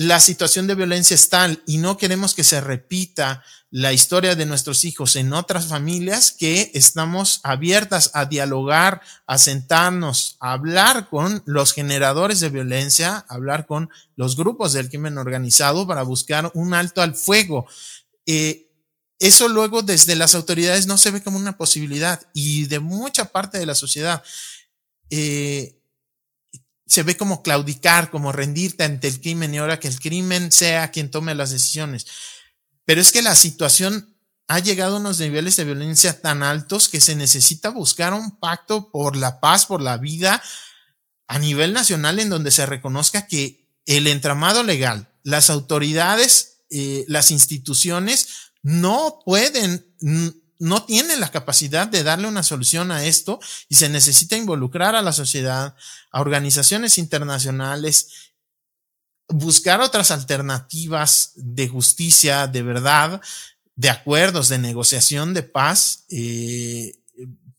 la 0.00 0.18
situación 0.18 0.66
de 0.66 0.74
violencia 0.74 1.14
es 1.14 1.28
tal 1.28 1.62
y 1.66 1.76
no 1.76 1.98
queremos 1.98 2.32
que 2.32 2.42
se 2.42 2.62
repita 2.62 3.44
la 3.70 3.92
historia 3.92 4.34
de 4.34 4.46
nuestros 4.46 4.86
hijos 4.86 5.14
en 5.14 5.34
otras 5.34 5.66
familias 5.66 6.32
que 6.32 6.70
estamos 6.72 7.40
abiertas 7.42 8.10
a 8.14 8.24
dialogar, 8.24 9.02
a 9.26 9.36
sentarnos, 9.36 10.38
a 10.40 10.54
hablar 10.54 11.10
con 11.10 11.42
los 11.44 11.74
generadores 11.74 12.40
de 12.40 12.48
violencia, 12.48 13.26
a 13.28 13.34
hablar 13.34 13.66
con 13.66 13.90
los 14.16 14.36
grupos 14.36 14.72
del 14.72 14.88
crimen 14.88 15.18
organizado 15.18 15.86
para 15.86 16.02
buscar 16.02 16.50
un 16.54 16.72
alto 16.72 17.02
al 17.02 17.14
fuego. 17.14 17.66
Eh, 18.24 18.70
eso 19.18 19.50
luego 19.50 19.82
desde 19.82 20.16
las 20.16 20.34
autoridades 20.34 20.86
no 20.86 20.96
se 20.96 21.10
ve 21.10 21.22
como 21.22 21.36
una 21.36 21.58
posibilidad 21.58 22.22
y 22.32 22.64
de 22.68 22.78
mucha 22.78 23.26
parte 23.26 23.58
de 23.58 23.66
la 23.66 23.74
sociedad. 23.74 24.22
Eh, 25.10 25.79
se 26.90 27.04
ve 27.04 27.16
como 27.16 27.40
claudicar, 27.44 28.10
como 28.10 28.32
rendirte 28.32 28.82
ante 28.82 29.06
el 29.06 29.20
crimen 29.20 29.54
y 29.54 29.58
ahora 29.58 29.78
que 29.78 29.86
el 29.86 30.00
crimen 30.00 30.50
sea 30.50 30.90
quien 30.90 31.08
tome 31.08 31.36
las 31.36 31.50
decisiones. 31.50 32.04
Pero 32.84 33.00
es 33.00 33.12
que 33.12 33.22
la 33.22 33.36
situación 33.36 34.16
ha 34.48 34.58
llegado 34.58 34.96
a 34.96 34.98
unos 34.98 35.20
niveles 35.20 35.54
de 35.54 35.64
violencia 35.64 36.20
tan 36.20 36.42
altos 36.42 36.88
que 36.88 37.00
se 37.00 37.14
necesita 37.14 37.68
buscar 37.68 38.12
un 38.12 38.40
pacto 38.40 38.90
por 38.90 39.14
la 39.14 39.38
paz, 39.38 39.66
por 39.66 39.80
la 39.80 39.98
vida 39.98 40.42
a 41.28 41.38
nivel 41.38 41.72
nacional 41.72 42.18
en 42.18 42.28
donde 42.28 42.50
se 42.50 42.66
reconozca 42.66 43.28
que 43.28 43.68
el 43.86 44.08
entramado 44.08 44.64
legal, 44.64 45.08
las 45.22 45.48
autoridades, 45.48 46.62
eh, 46.70 47.04
las 47.06 47.30
instituciones 47.30 48.50
no 48.62 49.20
pueden, 49.24 49.86
no 50.60 50.84
tienen 50.84 51.20
la 51.20 51.30
capacidad 51.30 51.88
de 51.88 52.02
darle 52.02 52.28
una 52.28 52.42
solución 52.42 52.92
a 52.92 53.04
esto 53.04 53.40
y 53.68 53.76
se 53.76 53.88
necesita 53.88 54.36
involucrar 54.36 54.94
a 54.94 55.02
la 55.02 55.12
sociedad, 55.12 55.74
a 56.12 56.20
organizaciones 56.20 56.98
internacionales, 56.98 58.34
buscar 59.26 59.80
otras 59.80 60.10
alternativas 60.10 61.32
de 61.34 61.66
justicia, 61.66 62.46
de 62.46 62.62
verdad, 62.62 63.22
de 63.74 63.88
acuerdos, 63.88 64.50
de 64.50 64.58
negociación, 64.58 65.32
de 65.32 65.44
paz, 65.44 66.04
eh, 66.10 66.98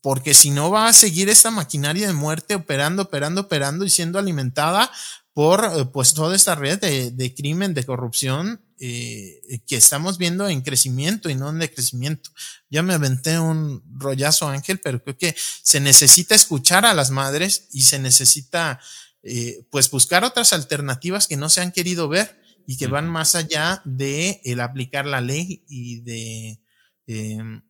porque 0.02 0.36
si 0.36 0.52
no 0.52 0.70
va 0.70 0.88
a 0.88 0.94
seguir 0.94 1.28
esta 1.28 1.50
maquinaria 1.50 2.06
de 2.06 2.14
muerte 2.14 2.54
operando, 2.54 3.04
operando, 3.04 3.42
operando 3.42 3.84
y 3.84 3.90
siendo 3.90 4.20
alimentada 4.20 4.92
por 5.34 5.64
eh, 5.64 5.86
pues 5.86 6.14
toda 6.14 6.36
esta 6.36 6.56
red 6.56 6.80
de, 6.80 7.36
crimen, 7.36 7.74
de 7.74 7.86
corrupción 7.86 8.62
eh, 8.80 9.62
que 9.66 9.78
estamos 9.78 10.18
viendo 10.18 10.48
en 10.50 10.62
crecimiento 10.62 11.30
y 11.30 11.36
no 11.36 11.50
en 11.50 11.60
decrecimiento. 11.60 12.32
Ya 12.70 12.84
me 12.84 12.94
aventé 12.94 13.40
un 13.40 13.84
rollazo 13.98 14.48
Ángel, 14.48 14.80
pero 14.80 15.02
creo 15.02 15.18
que 15.18 15.36
se 15.38 15.80
necesita 15.80 16.36
escuchar 16.36 16.86
a 16.86 16.94
las 16.94 17.12
madres 17.12 17.68
y 17.72 17.84
se 17.84 18.00
necesita 18.00 18.80
eh, 19.24 19.66
pues 19.70 19.90
buscar 19.90 20.24
otras 20.24 20.52
alternativas 20.52 21.28
que 21.28 21.38
no 21.38 21.50
se 21.50 21.62
han 21.62 21.72
querido 21.72 22.10
ver 22.10 22.42
y 22.68 22.78
que 22.78 22.88
van 22.88 23.10
más 23.10 23.36
allá 23.36 23.82
de 23.86 24.42
el 24.44 24.60
aplicar 24.60 25.06
la 25.06 25.22
ley 25.22 25.64
y 25.68 26.02
de 26.02 26.60
em, 27.08 27.62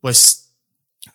pues 0.00 0.39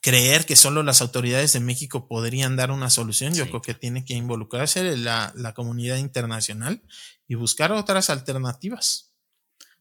creer 0.02 0.46
que 0.46 0.56
solo 0.56 0.84
las 0.84 1.02
autoridades 1.02 1.54
de 1.54 1.60
México 1.60 2.08
podrían 2.08 2.56
dar 2.56 2.72
una 2.72 2.90
solución. 2.90 3.34
Yo 3.34 3.48
creo 3.48 3.62
que 3.62 3.74
tiene 3.74 4.04
que 4.06 4.14
involucrarse 4.14 4.98
la, 4.98 5.32
la, 5.36 5.54
comunidad 5.54 5.98
internacional 5.98 6.82
y 7.28 7.36
buscar 7.36 7.72
otras 7.72 8.10
alternativas. 8.10 9.14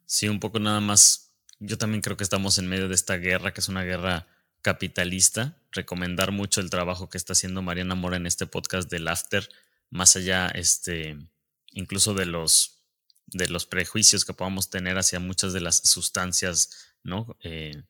Sí, 0.06 0.28
un 0.28 0.40
poco 0.40 0.58
nada 0.60 0.80
más. 0.80 1.32
Yo 1.58 1.78
también 1.78 2.02
creo 2.02 2.16
que 2.16 2.24
estamos 2.24 2.58
en 2.58 2.68
medio 2.68 2.88
de 2.88 2.94
esta 2.94 3.16
guerra, 3.16 3.54
que 3.54 3.60
es 3.60 3.68
una 3.68 3.82
guerra 3.82 4.26
capitalista. 4.60 5.56
Recomendar 5.72 6.32
mucho 6.32 6.60
el 6.60 6.70
trabajo 6.70 7.08
que 7.08 7.18
está 7.18 7.32
haciendo 7.32 7.62
Mariana 7.62 7.94
Mora 7.94 8.16
en 8.16 8.26
este 8.26 8.46
podcast 8.46 8.90
del 8.90 9.08
After, 9.08 9.48
más 9.90 10.16
allá, 10.16 10.48
este, 10.48 11.16
incluso 11.72 12.14
de 12.14 12.26
los, 12.26 12.82
de 13.26 13.48
los 13.48 13.66
prejuicios 13.66 14.24
que 14.24 14.34
podamos 14.34 14.70
tener 14.70 14.98
hacia 14.98 15.20
muchas 15.20 15.52
de 15.52 15.60
las 15.60 15.76
sustancias, 15.76 16.94
¿no? 17.02 17.36
Eh, 17.42 17.82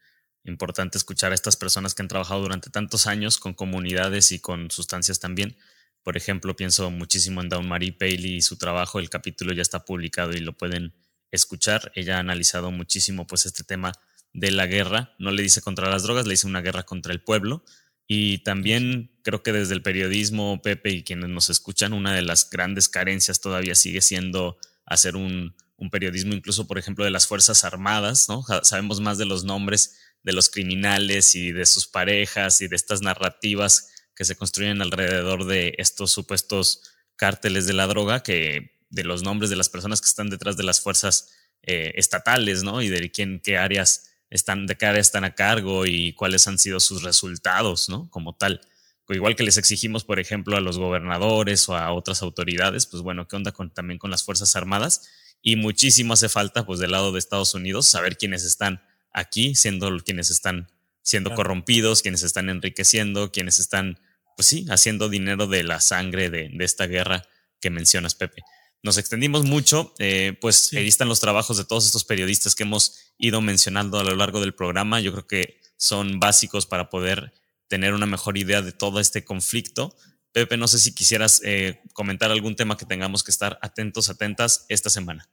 importante 0.44 0.98
escuchar 0.98 1.32
a 1.32 1.34
estas 1.34 1.56
personas 1.56 1.94
que 1.94 2.02
han 2.02 2.08
trabajado 2.08 2.40
durante 2.42 2.70
tantos 2.70 3.06
años 3.06 3.38
con 3.38 3.54
comunidades 3.54 4.32
y 4.32 4.38
con 4.38 4.70
sustancias 4.70 5.20
también. 5.20 5.56
Por 6.02 6.16
ejemplo, 6.16 6.54
pienso 6.54 6.90
muchísimo 6.90 7.40
en 7.40 7.48
Dawn 7.48 7.66
Marie 7.66 7.92
Paley 7.92 8.36
y 8.36 8.42
su 8.42 8.56
trabajo. 8.56 8.98
El 8.98 9.08
capítulo 9.08 9.52
ya 9.54 9.62
está 9.62 9.84
publicado 9.84 10.32
y 10.32 10.38
lo 10.38 10.52
pueden 10.52 10.92
escuchar. 11.30 11.90
Ella 11.94 12.18
ha 12.18 12.20
analizado 12.20 12.70
muchísimo 12.70 13.26
pues 13.26 13.46
este 13.46 13.64
tema 13.64 13.92
de 14.34 14.50
la 14.50 14.66
guerra. 14.66 15.14
No 15.18 15.30
le 15.30 15.42
dice 15.42 15.62
contra 15.62 15.88
las 15.88 16.02
drogas, 16.02 16.26
le 16.26 16.32
dice 16.34 16.46
una 16.46 16.60
guerra 16.60 16.82
contra 16.82 17.12
el 17.12 17.22
pueblo. 17.22 17.64
Y 18.06 18.38
también 18.38 19.18
creo 19.22 19.42
que 19.42 19.52
desde 19.52 19.72
el 19.72 19.80
periodismo, 19.80 20.60
Pepe 20.60 20.90
y 20.90 21.02
quienes 21.04 21.30
nos 21.30 21.48
escuchan, 21.48 21.94
una 21.94 22.12
de 22.12 22.20
las 22.20 22.50
grandes 22.50 22.90
carencias 22.90 23.40
todavía 23.40 23.74
sigue 23.74 24.02
siendo 24.02 24.58
hacer 24.84 25.16
un, 25.16 25.54
un 25.76 25.88
periodismo 25.88 26.34
incluso, 26.34 26.66
por 26.66 26.78
ejemplo, 26.78 27.06
de 27.06 27.10
las 27.10 27.26
Fuerzas 27.26 27.64
Armadas, 27.64 28.28
¿no? 28.28 28.44
Sabemos 28.62 29.00
más 29.00 29.16
de 29.16 29.24
los 29.24 29.44
nombres 29.44 29.98
de 30.24 30.32
los 30.32 30.50
criminales 30.50 31.34
y 31.36 31.52
de 31.52 31.66
sus 31.66 31.86
parejas 31.86 32.60
y 32.60 32.68
de 32.68 32.76
estas 32.76 33.02
narrativas 33.02 33.90
que 34.16 34.24
se 34.24 34.36
construyen 34.36 34.82
alrededor 34.82 35.44
de 35.44 35.74
estos 35.78 36.10
supuestos 36.10 36.82
cárteles 37.16 37.66
de 37.66 37.74
la 37.74 37.86
droga 37.86 38.22
que 38.22 38.72
de 38.90 39.04
los 39.04 39.22
nombres 39.22 39.50
de 39.50 39.56
las 39.56 39.68
personas 39.68 40.00
que 40.00 40.08
están 40.08 40.30
detrás 40.30 40.56
de 40.56 40.62
las 40.62 40.80
fuerzas 40.80 41.32
eh, 41.62 41.92
estatales, 41.96 42.62
¿no? 42.62 42.80
Y 42.82 42.88
de 42.88 43.10
quién, 43.10 43.40
qué 43.42 43.58
áreas 43.58 44.10
están, 44.30 44.66
de 44.66 44.76
qué 44.76 44.86
áreas 44.86 45.08
están 45.08 45.24
a 45.24 45.34
cargo 45.34 45.86
y 45.86 46.12
cuáles 46.14 46.46
han 46.46 46.58
sido 46.58 46.80
sus 46.80 47.02
resultados, 47.02 47.88
¿no? 47.88 48.08
Como 48.10 48.34
tal. 48.34 48.60
Igual 49.08 49.36
que 49.36 49.42
les 49.42 49.58
exigimos, 49.58 50.04
por 50.04 50.18
ejemplo, 50.18 50.56
a 50.56 50.60
los 50.60 50.78
gobernadores 50.78 51.68
o 51.68 51.76
a 51.76 51.92
otras 51.92 52.22
autoridades, 52.22 52.86
pues 52.86 53.02
bueno, 53.02 53.28
¿qué 53.28 53.36
onda 53.36 53.52
con, 53.52 53.70
también 53.70 53.98
con 53.98 54.10
las 54.10 54.24
Fuerzas 54.24 54.56
Armadas? 54.56 55.10
Y 55.42 55.56
muchísimo 55.56 56.14
hace 56.14 56.30
falta, 56.30 56.64
pues 56.64 56.78
del 56.80 56.92
lado 56.92 57.12
de 57.12 57.18
Estados 57.18 57.52
Unidos, 57.54 57.86
saber 57.86 58.16
quiénes 58.16 58.44
están 58.44 58.82
aquí, 59.14 59.54
siendo 59.54 59.98
quienes 60.00 60.30
están 60.30 60.68
siendo 61.02 61.34
corrompidos, 61.34 62.02
quienes 62.02 62.22
están 62.22 62.48
enriqueciendo, 62.48 63.30
quienes 63.30 63.58
están, 63.58 64.00
pues 64.36 64.48
sí, 64.48 64.66
haciendo 64.70 65.08
dinero 65.08 65.46
de 65.46 65.62
la 65.62 65.80
sangre 65.80 66.30
de, 66.30 66.50
esta 66.60 66.86
guerra 66.86 67.26
que 67.60 67.70
mencionas, 67.70 68.14
Pepe. 68.14 68.42
Nos 68.82 68.98
extendimos 68.98 69.44
mucho, 69.44 69.94
eh, 69.98 70.36
pues 70.40 70.72
ahí 70.72 70.88
están 70.88 71.08
los 71.08 71.20
trabajos 71.20 71.56
de 71.56 71.64
todos 71.64 71.86
estos 71.86 72.04
periodistas 72.04 72.54
que 72.54 72.64
hemos 72.64 72.96
ido 73.18 73.40
mencionando 73.40 73.98
a 73.98 74.04
lo 74.04 74.14
largo 74.14 74.40
del 74.40 74.54
programa. 74.54 75.00
Yo 75.00 75.12
creo 75.12 75.26
que 75.26 75.60
son 75.76 76.20
básicos 76.20 76.66
para 76.66 76.90
poder 76.90 77.32
tener 77.68 77.94
una 77.94 78.06
mejor 78.06 78.36
idea 78.36 78.62
de 78.62 78.72
todo 78.72 79.00
este 79.00 79.24
conflicto. 79.24 79.96
Pepe, 80.32 80.56
no 80.56 80.68
sé 80.68 80.78
si 80.78 80.94
quisieras 80.94 81.40
eh, 81.44 81.80
comentar 81.92 82.30
algún 82.30 82.56
tema 82.56 82.76
que 82.76 82.86
tengamos 82.86 83.22
que 83.22 83.30
estar 83.30 83.58
atentos, 83.62 84.08
atentas 84.08 84.66
esta 84.68 84.90
semana. 84.90 85.28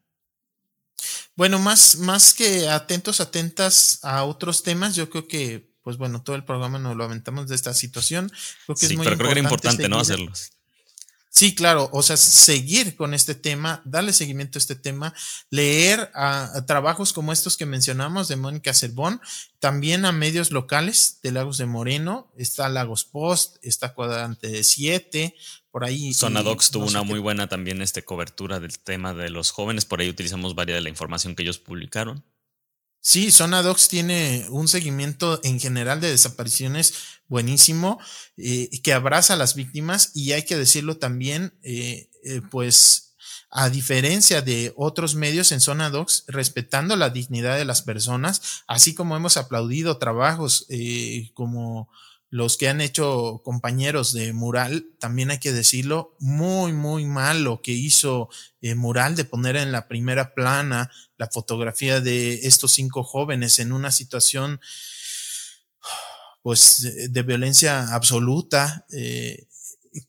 Bueno, 1.36 1.60
más, 1.60 1.98
más 1.98 2.34
que 2.34 2.70
atentos, 2.70 3.20
atentas 3.22 4.00
a 4.04 4.24
otros 4.24 4.64
temas, 4.64 4.96
yo 4.96 5.10
creo 5.10 5.28
que, 5.28 5.74
pues 5.82 5.98
bueno, 5.98 6.22
todo 6.24 6.36
el 6.36 6.44
programa 6.44 6.78
nos 6.78 6.96
lo 6.96 7.04
aventamos 7.04 7.48
de 7.48 7.56
esta 7.56 7.74
situación. 7.74 8.32
Creo 8.66 8.76
que 8.76 8.88
sí, 8.88 8.98
pero 8.98 9.18
creo 9.18 9.28
que 9.28 9.40
era 9.40 9.42
importante, 9.42 9.90
¿no? 9.90 10.00
Hacerlos. 10.00 10.52
Sí, 11.34 11.56
claro, 11.56 11.90
o 11.94 12.04
sea, 12.04 12.18
seguir 12.18 12.98
con 12.98 13.14
este 13.14 13.36
tema, 13.36 13.82
darle 13.86 14.12
seguimiento 14.12 14.58
a 14.58 14.60
este 14.60 14.76
tema, 14.76 15.14
leer 15.50 16.12
a, 16.14 16.66
trabajos 16.68 17.14
como 17.14 17.32
estos 17.32 17.56
que 17.56 17.66
mencionamos 17.66 18.28
de 18.28 18.36
Mónica 18.36 18.74
Cervón, 18.74 19.22
también 19.60 20.04
a 20.04 20.12
medios 20.12 20.52
locales 20.52 21.20
de 21.24 21.32
Lagos 21.32 21.58
de 21.58 21.68
Moreno, 21.68 22.30
está 22.36 22.68
Lagos 22.68 23.06
Post, 23.06 23.56
está 23.62 23.94
Cuadrante 23.94 24.62
7, 24.62 25.34
por 25.72 25.86
ahí. 25.86 26.14
Zona 26.14 26.44
Docs 26.44 26.70
tuvo 26.70 26.88
una 26.88 27.04
muy 27.04 27.20
buena 27.20 27.48
también 27.48 27.82
este, 27.82 28.04
cobertura 28.04 28.60
del 28.60 28.78
tema 28.80 29.14
de 29.14 29.30
los 29.30 29.52
jóvenes, 29.52 29.86
por 29.86 30.02
ahí 30.02 30.10
utilizamos 30.10 30.54
varias 30.54 30.80
de 30.80 30.82
la 30.82 30.90
información 30.90 31.36
que 31.36 31.44
ellos 31.44 31.60
publicaron. 31.60 32.26
Sí, 33.04 33.32
Zona 33.32 33.64
Docs 33.64 33.88
tiene 33.88 34.46
un 34.50 34.68
seguimiento 34.68 35.40
en 35.44 35.60
general 35.60 36.00
de 36.00 36.12
desapariciones 36.12 36.94
buenísimo, 37.28 38.00
eh, 38.38 38.70
que 38.84 38.94
abraza 38.94 39.34
a 39.34 39.38
las 39.38 39.56
víctimas 39.56 40.12
y 40.14 40.34
hay 40.34 40.44
que 40.44 40.56
decirlo 40.56 40.98
también, 40.98 41.52
eh, 41.64 42.10
eh, 42.24 42.42
pues 42.52 43.16
a 43.50 43.70
diferencia 43.70 44.44
de 44.44 44.72
otros 44.78 45.16
medios 45.16 45.52
en 45.52 45.62
Zona 45.62 45.90
Docs, 45.90 46.26
respetando 46.28 46.96
la 46.96 47.10
dignidad 47.10 47.58
de 47.58 47.66
las 47.66 47.82
personas, 47.82 48.64
así 48.68 48.94
como 48.94 49.16
hemos 49.16 49.36
aplaudido 49.36 49.98
trabajos 49.98 50.68
como 51.34 51.90
los 52.32 52.56
que 52.56 52.70
han 52.70 52.80
hecho 52.80 53.42
compañeros 53.44 54.14
de 54.14 54.32
Mural, 54.32 54.88
también 55.00 55.32
hay 55.32 55.40
que 55.40 55.52
decirlo, 55.52 56.16
muy, 56.18 56.72
muy 56.72 57.06
mal 57.06 57.44
lo 57.44 57.62
que 57.62 57.74
hizo 57.74 58.30
eh, 58.62 58.74
Mural 58.74 59.18
de 59.18 59.26
poner 59.26 59.58
en 59.58 59.74
la 59.74 59.90
primera 59.90 60.34
plana 60.34 60.90
la 61.18 61.28
fotografía 61.28 62.00
de 62.00 62.48
estos 62.48 62.72
cinco 62.72 63.04
jóvenes 63.04 63.60
en 63.60 63.74
una 63.74 63.92
situación 63.92 64.62
pues 66.42 67.12
de, 67.12 67.22
violencia 67.22 67.94
absoluta, 67.94 68.86
eh, 68.94 69.48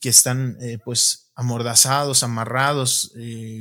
que 0.01 0.09
están 0.09 0.57
eh, 0.61 0.79
pues 0.83 1.33
amordazados, 1.35 2.23
amarrados, 2.23 3.13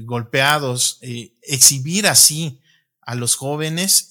golpeados, 0.04 1.00
exhibir 1.42 2.06
así 2.08 2.60
a 3.02 3.16
los 3.16 3.36
jóvenes 3.36 4.10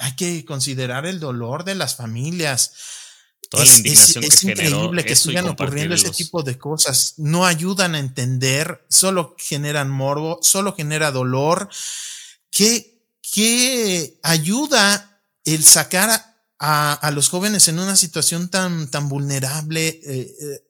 hay 0.00 0.16
que 0.16 0.44
considerar 0.44 1.06
el 1.06 1.20
dolor 1.20 1.64
de 1.64 1.74
las 1.74 1.94
familias. 1.94 2.72
Toda 3.50 3.64
es, 3.64 3.70
la 3.70 3.76
indignación 3.78 4.24
es, 4.24 4.44
increíble 4.44 5.04
que 5.04 5.14
sigan 5.14 5.48
ocurriendo 5.48 5.94
ese 5.94 6.10
tipo 6.10 6.42
de 6.42 6.56
cosas. 6.58 7.14
No 7.18 7.44
ayudan 7.44 7.94
a 7.94 7.98
entender, 7.98 8.84
solo 8.88 9.36
generan 9.38 9.90
morbo, 9.90 10.38
solo 10.42 10.74
genera 10.74 11.10
dolor. 11.10 11.68
¿Qué, 12.50 13.04
qué 13.20 14.18
ayuda 14.22 15.22
el 15.44 15.64
sacar 15.64 16.10
a, 16.58 16.92
a, 16.92 17.10
los 17.10 17.28
jóvenes 17.28 17.68
en 17.68 17.78
una 17.78 17.96
situación 17.96 18.48
tan, 18.48 18.90
tan 18.90 19.08
vulnerable? 19.08 19.88
Eh, 19.88 20.34
eh, 20.40 20.66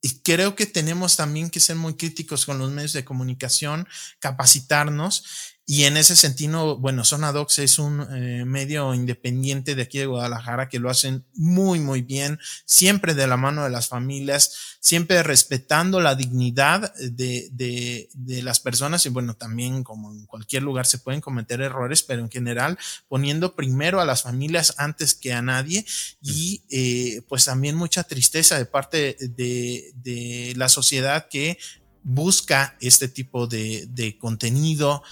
y 0.00 0.18
creo 0.22 0.56
que 0.56 0.66
tenemos 0.66 1.14
también 1.16 1.48
que 1.50 1.60
ser 1.60 1.76
muy 1.76 1.94
críticos 1.94 2.44
con 2.44 2.58
los 2.58 2.72
medios 2.72 2.92
de 2.92 3.04
comunicación, 3.04 3.86
capacitarnos 4.18 5.24
y 5.64 5.84
en 5.84 5.96
ese 5.96 6.16
sentido, 6.16 6.76
bueno, 6.76 7.04
Zona 7.04 7.30
Docs 7.30 7.60
es 7.60 7.78
un 7.78 8.04
eh, 8.12 8.44
medio 8.44 8.94
independiente 8.94 9.76
de 9.76 9.82
aquí 9.82 9.98
de 9.98 10.06
Guadalajara 10.06 10.68
que 10.68 10.80
lo 10.80 10.90
hacen 10.90 11.24
muy, 11.34 11.78
muy 11.78 12.02
bien, 12.02 12.40
siempre 12.64 13.14
de 13.14 13.28
la 13.28 13.36
mano 13.36 13.62
de 13.62 13.70
las 13.70 13.86
familias, 13.86 14.76
siempre 14.80 15.22
respetando 15.22 16.00
la 16.00 16.16
dignidad 16.16 16.92
de, 16.96 17.48
de, 17.52 18.08
de 18.12 18.42
las 18.42 18.58
personas 18.58 19.06
y 19.06 19.10
bueno, 19.10 19.34
también 19.34 19.84
como 19.84 20.12
en 20.12 20.26
cualquier 20.26 20.64
lugar 20.64 20.84
se 20.84 20.98
pueden 20.98 21.20
cometer 21.20 21.60
errores, 21.60 22.02
pero 22.02 22.22
en 22.22 22.30
general 22.30 22.76
poniendo 23.06 23.54
primero 23.54 24.00
a 24.00 24.04
las 24.04 24.22
familias 24.22 24.74
antes 24.78 25.14
que 25.14 25.32
a 25.32 25.42
nadie 25.42 25.86
y 26.20 26.64
eh, 26.70 27.22
pues 27.28 27.44
también 27.44 27.76
mucha 27.76 28.02
tristeza 28.02 28.58
de 28.58 28.66
parte 28.66 29.16
de, 29.20 29.92
de 29.94 30.54
la 30.56 30.68
sociedad 30.68 31.28
que 31.30 31.56
busca 32.02 32.76
este 32.80 33.06
tipo 33.06 33.46
de, 33.46 33.86
de 33.88 34.18
contenido 34.18 35.04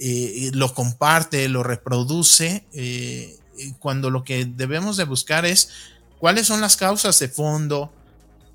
eh, 0.00 0.50
lo 0.54 0.74
comparte, 0.74 1.48
lo 1.48 1.62
reproduce, 1.62 2.64
eh, 2.72 3.36
cuando 3.78 4.10
lo 4.10 4.22
que 4.22 4.44
debemos 4.44 4.96
de 4.96 5.04
buscar 5.04 5.44
es 5.44 5.70
cuáles 6.18 6.46
son 6.46 6.60
las 6.60 6.76
causas 6.76 7.18
de 7.18 7.28
fondo, 7.28 7.92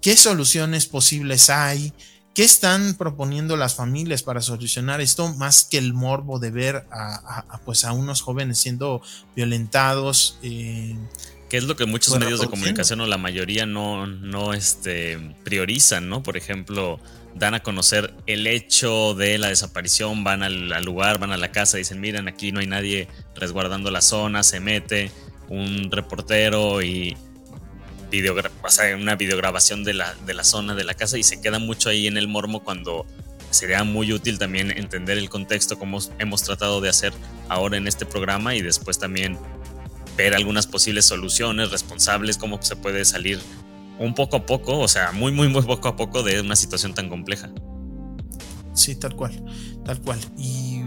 qué 0.02 0.16
soluciones 0.16 0.86
posibles 0.86 1.50
hay, 1.50 1.94
qué 2.34 2.44
están 2.44 2.96
proponiendo 2.96 3.58
las 3.58 3.76
familias 3.76 4.24
para 4.24 4.42
solucionar 4.42 5.02
esto, 5.02 5.34
más 5.36 5.66
que 5.66 5.78
el 5.78 5.94
morbo 5.94 6.40
de 6.40 6.52
ver 6.52 6.86
a, 6.92 7.60
pues 7.66 7.86
a 7.86 7.94
unos 7.94 8.22
jóvenes 8.22 8.58
siendo 8.58 9.02
violentados. 9.36 10.38
Eh, 10.42 10.96
Que 11.50 11.58
es 11.58 11.66
lo 11.66 11.76
que 11.76 11.86
muchos 11.86 12.18
medios 12.18 12.40
de 12.40 12.48
comunicación 12.48 13.02
o 13.02 13.06
la 13.06 13.18
mayoría 13.18 13.66
no, 13.66 14.08
no 14.08 14.54
este, 14.54 15.36
priorizan, 15.44 16.10
¿no? 16.10 16.24
Por 16.24 16.38
ejemplo, 16.38 17.00
dan 17.36 17.54
a 17.54 17.62
conocer 17.62 18.14
el 18.28 18.48
hecho 18.48 19.14
de 19.16 19.38
la 19.38 19.48
desaparición, 19.48 20.24
van 20.24 20.44
al, 20.44 20.70
lugar, 20.84 21.20
van 21.20 21.32
a 21.32 21.38
la 21.38 21.52
casa, 21.52 21.78
dicen, 21.78 22.00
miren, 22.00 22.28
aquí 22.28 22.52
no 22.52 22.60
hay 22.60 22.68
nadie 22.68 23.08
resguardando 23.36 23.92
la 23.92 24.02
zona, 24.02 24.44
se 24.44 24.60
mete 24.60 25.12
un 25.50 25.90
reportero 25.92 26.82
y 26.82 27.18
una 28.96 29.16
videograbación 29.16 29.84
de 29.84 29.96
la, 29.96 30.14
de 30.26 30.34
la 30.36 30.44
zona 30.44 30.76
de 30.76 30.84
la 30.84 30.94
casa 30.94 31.18
y 31.18 31.24
se 31.24 31.42
queda 31.42 31.58
mucho 31.58 31.90
ahí 31.90 32.06
en 32.06 32.18
el 32.18 32.28
mormo 32.28 32.64
cuando 32.64 33.08
sería 33.50 33.84
muy 33.84 34.12
útil 34.14 34.38
también 34.38 34.72
entender 34.78 35.18
el 35.18 35.30
contexto 35.30 35.80
como 35.80 36.00
hemos 36.20 36.44
tratado 36.44 36.82
de 36.82 36.90
hacer 36.90 37.14
ahora 37.50 37.78
en 37.78 37.88
este 37.88 38.06
programa 38.06 38.56
y 38.56 38.62
después 38.62 39.00
también 39.00 39.38
ver 40.18 40.36
algunas 40.36 40.68
posibles 40.68 41.06
soluciones 41.06 41.72
responsables, 41.72 42.38
cómo 42.38 42.62
se 42.62 42.76
puede 42.76 43.04
salir 43.06 43.40
un 44.00 44.14
poco 44.14 44.38
a 44.38 44.46
poco, 44.46 44.80
o 44.80 44.88
sea, 44.88 45.12
muy, 45.12 45.32
muy, 45.32 45.48
muy 45.48 45.62
poco 45.62 45.88
a 45.88 45.96
poco 45.96 46.24
de 46.24 46.42
una 46.42 46.56
situación 46.56 46.94
tan 46.94 47.10
compleja. 47.10 47.50
Sí, 48.74 48.96
tal 48.96 49.16
cual, 49.16 49.44
tal 49.86 50.02
cual. 50.02 50.20
Y, 50.38 50.84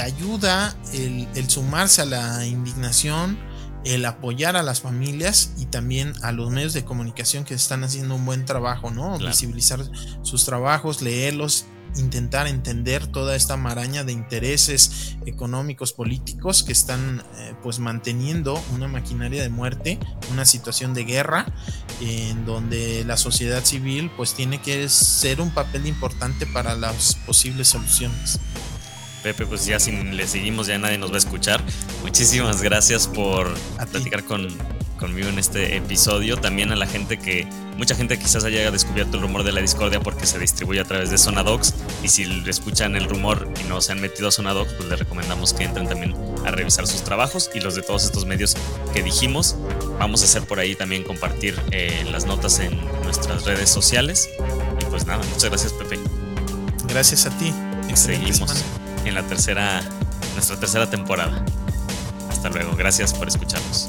ayuda 0.00 0.74
el, 0.94 1.50
sumarse 1.50 2.00
a 2.00 2.06
la 2.06 2.46
indignación, 2.46 3.38
el 3.84 4.06
apoyar 4.06 4.56
a 4.56 4.62
las 4.62 4.80
familias 4.80 5.52
y 5.58 5.66
también 5.66 6.14
a 6.22 6.32
los 6.32 6.50
medios 6.50 6.72
de 6.72 6.82
comunicación 6.82 7.44
que 7.44 7.52
están 7.52 7.84
haciendo 7.84 8.14
un 8.14 8.24
buen 8.24 8.46
trabajo, 8.46 8.90
¿no? 8.90 9.18
Visibilizar 9.18 9.80
sus 10.22 10.46
trabajos, 10.46 11.02
leerlos 11.02 11.66
intentar 11.96 12.46
entender 12.46 13.06
toda 13.06 13.36
esta 13.36 13.56
maraña 13.56 14.04
de 14.04 14.12
intereses 14.12 15.16
económicos, 15.26 15.92
políticos 15.92 16.62
que 16.62 16.72
están 16.72 17.22
eh, 17.36 17.54
pues 17.62 17.78
manteniendo 17.78 18.62
una 18.74 18.88
maquinaria 18.88 19.42
de 19.42 19.48
muerte, 19.48 19.98
una 20.30 20.44
situación 20.44 20.94
de 20.94 21.04
guerra 21.04 21.46
en 22.00 22.44
donde 22.44 23.04
la 23.04 23.16
sociedad 23.16 23.64
civil 23.64 24.10
pues 24.16 24.34
tiene 24.34 24.60
que 24.60 24.88
ser 24.88 25.40
un 25.40 25.50
papel 25.50 25.86
importante 25.86 26.46
para 26.46 26.74
las 26.74 27.16
posibles 27.26 27.68
soluciones. 27.68 28.40
Pepe, 29.22 29.46
pues 29.46 29.66
ya 29.66 29.78
si 29.78 29.92
le 29.92 30.26
seguimos 30.26 30.66
ya 30.66 30.78
nadie 30.78 30.98
nos 30.98 31.10
va 31.10 31.14
a 31.14 31.18
escuchar. 31.18 31.62
Muchísimas 32.02 32.60
gracias 32.60 33.06
por 33.06 33.54
platicar 33.90 34.24
con, 34.24 34.48
conmigo 35.02 35.28
en 35.28 35.38
este 35.40 35.76
episodio. 35.76 36.36
También 36.36 36.70
a 36.70 36.76
la 36.76 36.86
gente 36.86 37.18
que, 37.18 37.44
mucha 37.76 37.96
gente 37.96 38.18
quizás 38.20 38.44
haya 38.44 38.70
descubierto 38.70 39.16
el 39.16 39.22
rumor 39.24 39.42
de 39.42 39.50
la 39.50 39.60
discordia 39.60 39.98
porque 39.98 40.26
se 40.26 40.38
distribuye 40.38 40.78
a 40.78 40.84
través 40.84 41.10
de 41.10 41.18
Sonadox. 41.18 41.74
Y 42.04 42.08
si 42.08 42.22
escuchan 42.46 42.94
el 42.94 43.06
rumor 43.06 43.48
y 43.60 43.68
no 43.68 43.80
se 43.80 43.90
han 43.90 44.00
metido 44.00 44.28
a 44.28 44.30
Sonadox, 44.30 44.72
pues 44.74 44.88
les 44.88 44.98
recomendamos 45.00 45.54
que 45.54 45.64
entren 45.64 45.88
también 45.88 46.14
a 46.46 46.52
revisar 46.52 46.86
sus 46.86 47.02
trabajos 47.02 47.50
y 47.52 47.58
los 47.58 47.74
de 47.74 47.82
todos 47.82 48.04
estos 48.04 48.26
medios 48.26 48.56
que 48.94 49.02
dijimos. 49.02 49.56
Vamos 49.98 50.22
a 50.22 50.24
hacer 50.24 50.42
por 50.44 50.60
ahí 50.60 50.76
también 50.76 51.02
compartir 51.02 51.60
eh, 51.72 52.06
las 52.10 52.24
notas 52.24 52.60
en 52.60 52.78
nuestras 53.02 53.44
redes 53.44 53.70
sociales. 53.70 54.30
Y 54.80 54.84
pues 54.84 55.04
nada, 55.04 55.24
muchas 55.24 55.50
gracias, 55.50 55.72
Pepe. 55.72 55.98
Gracias 56.86 57.26
a 57.26 57.36
ti. 57.38 57.52
Seguimos 57.94 58.64
en 59.04 59.14
la 59.14 59.22
tercera, 59.24 59.82
nuestra 60.34 60.58
tercera 60.60 60.88
temporada. 60.88 61.44
Hasta 62.30 62.48
luego. 62.50 62.76
Gracias 62.76 63.12
por 63.12 63.26
escucharnos. 63.26 63.88